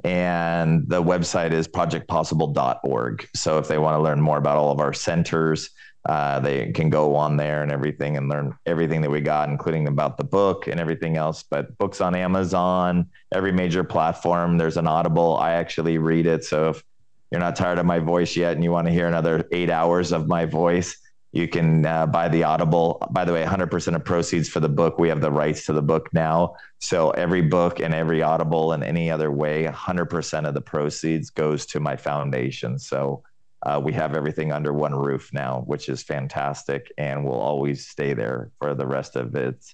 and 0.05 0.87
the 0.87 1.03
website 1.03 1.51
is 1.51 1.67
projectpossible.org. 1.67 3.27
So 3.35 3.57
if 3.57 3.67
they 3.67 3.77
want 3.77 3.95
to 3.95 4.01
learn 4.01 4.21
more 4.21 4.37
about 4.37 4.57
all 4.57 4.71
of 4.71 4.79
our 4.79 4.93
centers, 4.93 5.69
uh, 6.07 6.39
they 6.39 6.71
can 6.71 6.89
go 6.89 7.15
on 7.15 7.35
there 7.35 7.63
and 7.63 7.71
everything 7.71 8.15
and 8.15 8.29
learn 8.29 8.55
everything 8.65 9.01
that 9.01 9.09
we 9.09 9.21
got, 9.21 9.49
including 9.49 9.87
about 9.87 10.17
the 10.17 10.23
book 10.23 10.67
and 10.67 10.79
everything 10.79 11.17
else. 11.17 11.43
But 11.43 11.77
books 11.77 11.99
on 11.99 12.13
Amazon, 12.15 13.07
every 13.33 13.51
major 13.51 13.83
platform. 13.83 14.57
There's 14.57 14.77
an 14.77 14.87
Audible. 14.87 15.37
I 15.37 15.53
actually 15.53 15.97
read 15.97 16.27
it. 16.27 16.43
So 16.43 16.69
if 16.69 16.83
you're 17.31 17.41
not 17.41 17.55
tired 17.55 17.79
of 17.79 17.85
my 17.87 17.99
voice 17.99 18.35
yet 18.35 18.53
and 18.53 18.63
you 18.63 18.71
want 18.71 18.85
to 18.87 18.93
hear 18.93 19.07
another 19.07 19.47
eight 19.51 19.71
hours 19.71 20.11
of 20.11 20.27
my 20.27 20.45
voice, 20.45 20.95
You 21.35 21.49
can 21.49 21.85
uh, 21.85 22.05
buy 22.05 22.29
the 22.29 22.45
Audible. 22.45 23.05
By 23.11 23.25
the 23.25 23.33
way, 23.33 23.43
100% 23.43 23.93
of 23.93 24.05
proceeds 24.05 24.47
for 24.47 24.61
the 24.61 24.69
book, 24.69 24.97
we 24.97 25.09
have 25.09 25.19
the 25.19 25.29
rights 25.29 25.65
to 25.65 25.73
the 25.73 25.81
book 25.81 26.07
now. 26.13 26.55
So 26.79 27.09
every 27.11 27.41
book 27.41 27.81
and 27.81 27.93
every 27.93 28.21
Audible 28.21 28.71
and 28.71 28.81
any 28.81 29.11
other 29.11 29.29
way, 29.29 29.65
100% 29.65 30.47
of 30.47 30.53
the 30.53 30.61
proceeds 30.61 31.29
goes 31.29 31.65
to 31.65 31.81
my 31.81 31.97
foundation. 31.97 32.79
So 32.79 33.21
uh, 33.65 33.81
we 33.83 33.91
have 33.93 34.15
everything 34.15 34.51
under 34.51 34.71
one 34.71 34.93
roof 34.93 35.31
now, 35.33 35.63
which 35.65 35.89
is 35.89 36.03
fantastic, 36.03 36.91
and 36.97 37.25
will 37.25 37.39
always 37.39 37.87
stay 37.87 38.13
there 38.13 38.51
for 38.59 38.75
the 38.75 38.85
rest 38.85 39.15
of 39.15 39.35
it. 39.35 39.65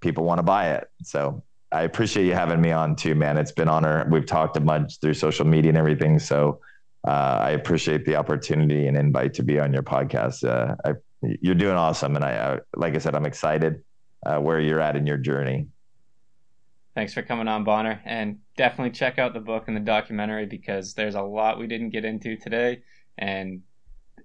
People 0.00 0.24
want 0.24 0.38
to 0.38 0.42
buy 0.42 0.70
it, 0.70 0.88
so 1.02 1.42
I 1.70 1.82
appreciate 1.82 2.24
you 2.24 2.32
having 2.32 2.60
me 2.60 2.72
on 2.72 2.96
too, 2.96 3.14
man. 3.14 3.36
It's 3.36 3.52
been 3.52 3.68
honor. 3.68 4.06
We've 4.10 4.24
talked 4.24 4.56
a 4.56 4.60
bunch 4.60 4.98
through 5.00 5.14
social 5.14 5.44
media 5.44 5.70
and 5.70 5.78
everything, 5.78 6.18
so 6.18 6.60
uh, 7.06 7.38
I 7.42 7.50
appreciate 7.50 8.06
the 8.06 8.16
opportunity 8.16 8.86
and 8.86 8.96
invite 8.96 9.34
to 9.34 9.42
be 9.42 9.60
on 9.60 9.74
your 9.74 9.82
podcast. 9.82 10.48
Uh, 10.48 10.76
I, 10.82 10.94
you're 11.20 11.54
doing 11.54 11.76
awesome, 11.76 12.16
and 12.16 12.24
I, 12.24 12.54
I, 12.54 12.58
like 12.76 12.94
I 12.94 12.98
said, 12.98 13.14
I'm 13.14 13.26
excited 13.26 13.82
uh, 14.24 14.38
where 14.38 14.58
you're 14.58 14.80
at 14.80 14.96
in 14.96 15.06
your 15.06 15.18
journey. 15.18 15.66
Thanks 16.94 17.12
for 17.12 17.22
coming 17.22 17.48
on, 17.48 17.64
Bonner, 17.64 18.00
and 18.06 18.38
definitely 18.56 18.92
check 18.92 19.18
out 19.18 19.34
the 19.34 19.40
book 19.40 19.64
and 19.66 19.76
the 19.76 19.80
documentary 19.80 20.46
because 20.46 20.94
there's 20.94 21.16
a 21.16 21.22
lot 21.22 21.58
we 21.58 21.66
didn't 21.66 21.90
get 21.90 22.06
into 22.06 22.36
today 22.36 22.80
and 23.18 23.62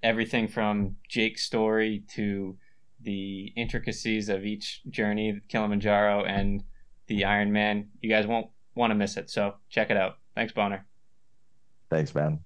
everything 0.02 0.48
from 0.48 0.96
Jake's 1.08 1.44
story 1.44 2.04
to 2.16 2.58
the 3.02 3.54
intricacies 3.56 4.30
of 4.30 4.46
each 4.46 4.82
journey, 4.90 5.40
Kilimanjaro 5.48 6.26
and 6.26 6.64
the 7.08 7.26
Iron 7.26 7.52
Man. 7.52 7.90
You 8.02 8.10
guys 8.10 8.28
won't 8.28 8.48
want 8.76 8.92
to 8.92 8.96
miss 8.96 9.18
it, 9.18 9.30
so 9.30 9.56
check 9.70 9.90
it 9.90 9.98
out. 9.98 10.18
Thanks, 10.36 10.54
Bonner. 10.54 10.86
Thanks, 11.90 12.14
man. 12.14 12.40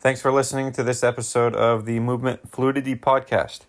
Thanks 0.00 0.20
for 0.20 0.32
listening 0.32 0.72
to 0.72 0.82
this 0.82 1.04
episode 1.04 1.54
of 1.54 1.86
the 1.86 2.00
Movement 2.00 2.50
Fluidity 2.50 2.96
Podcast. 2.96 3.60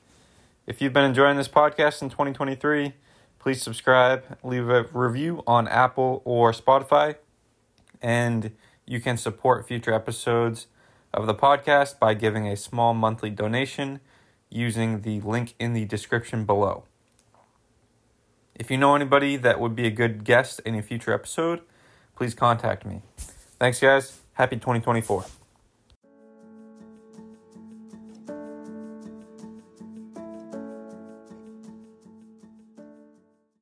If 0.66 0.82
you've 0.82 0.94
been 0.94 1.06
enjoying 1.06 1.38
this 1.38 1.48
podcast 1.48 2.02
in 2.02 2.10
2023, 2.10 2.94
please 3.38 3.62
subscribe, 3.62 4.24
leave 4.44 4.68
a 4.70 4.84
review 4.94 5.44
on 5.46 5.68
Apple 5.68 6.22
or 6.26 6.52
Spotify, 6.52 7.18
and 8.02 8.52
you 8.86 9.00
can 9.00 9.18
support 9.18 9.68
future 9.68 9.94
episodes 9.94 10.68
of 11.14 11.28
the 11.28 11.36
podcast 11.36 12.00
by 12.00 12.14
giving 12.14 12.48
a 12.48 12.56
small 12.56 12.94
monthly 12.94 13.30
donation 13.30 14.00
using 14.50 15.02
the 15.02 15.22
link 15.22 15.54
in 15.60 15.74
the 15.74 15.86
description 15.86 16.46
below. 16.46 16.84
If 18.56 18.70
you 18.70 18.78
know 18.78 18.96
anybody 18.96 19.36
that 19.38 19.60
would 19.60 19.76
be 19.76 19.88
a 19.88 19.92
good 19.92 20.24
guest 20.24 20.62
in 20.66 20.76
a 20.76 20.82
future 20.82 21.14
episode, 21.14 21.62
please 22.16 22.34
contact 22.34 22.86
me. 22.86 23.02
Thanks, 23.18 23.80
guys. 23.80 24.20
Happy 24.34 24.58
2024. 24.58 25.43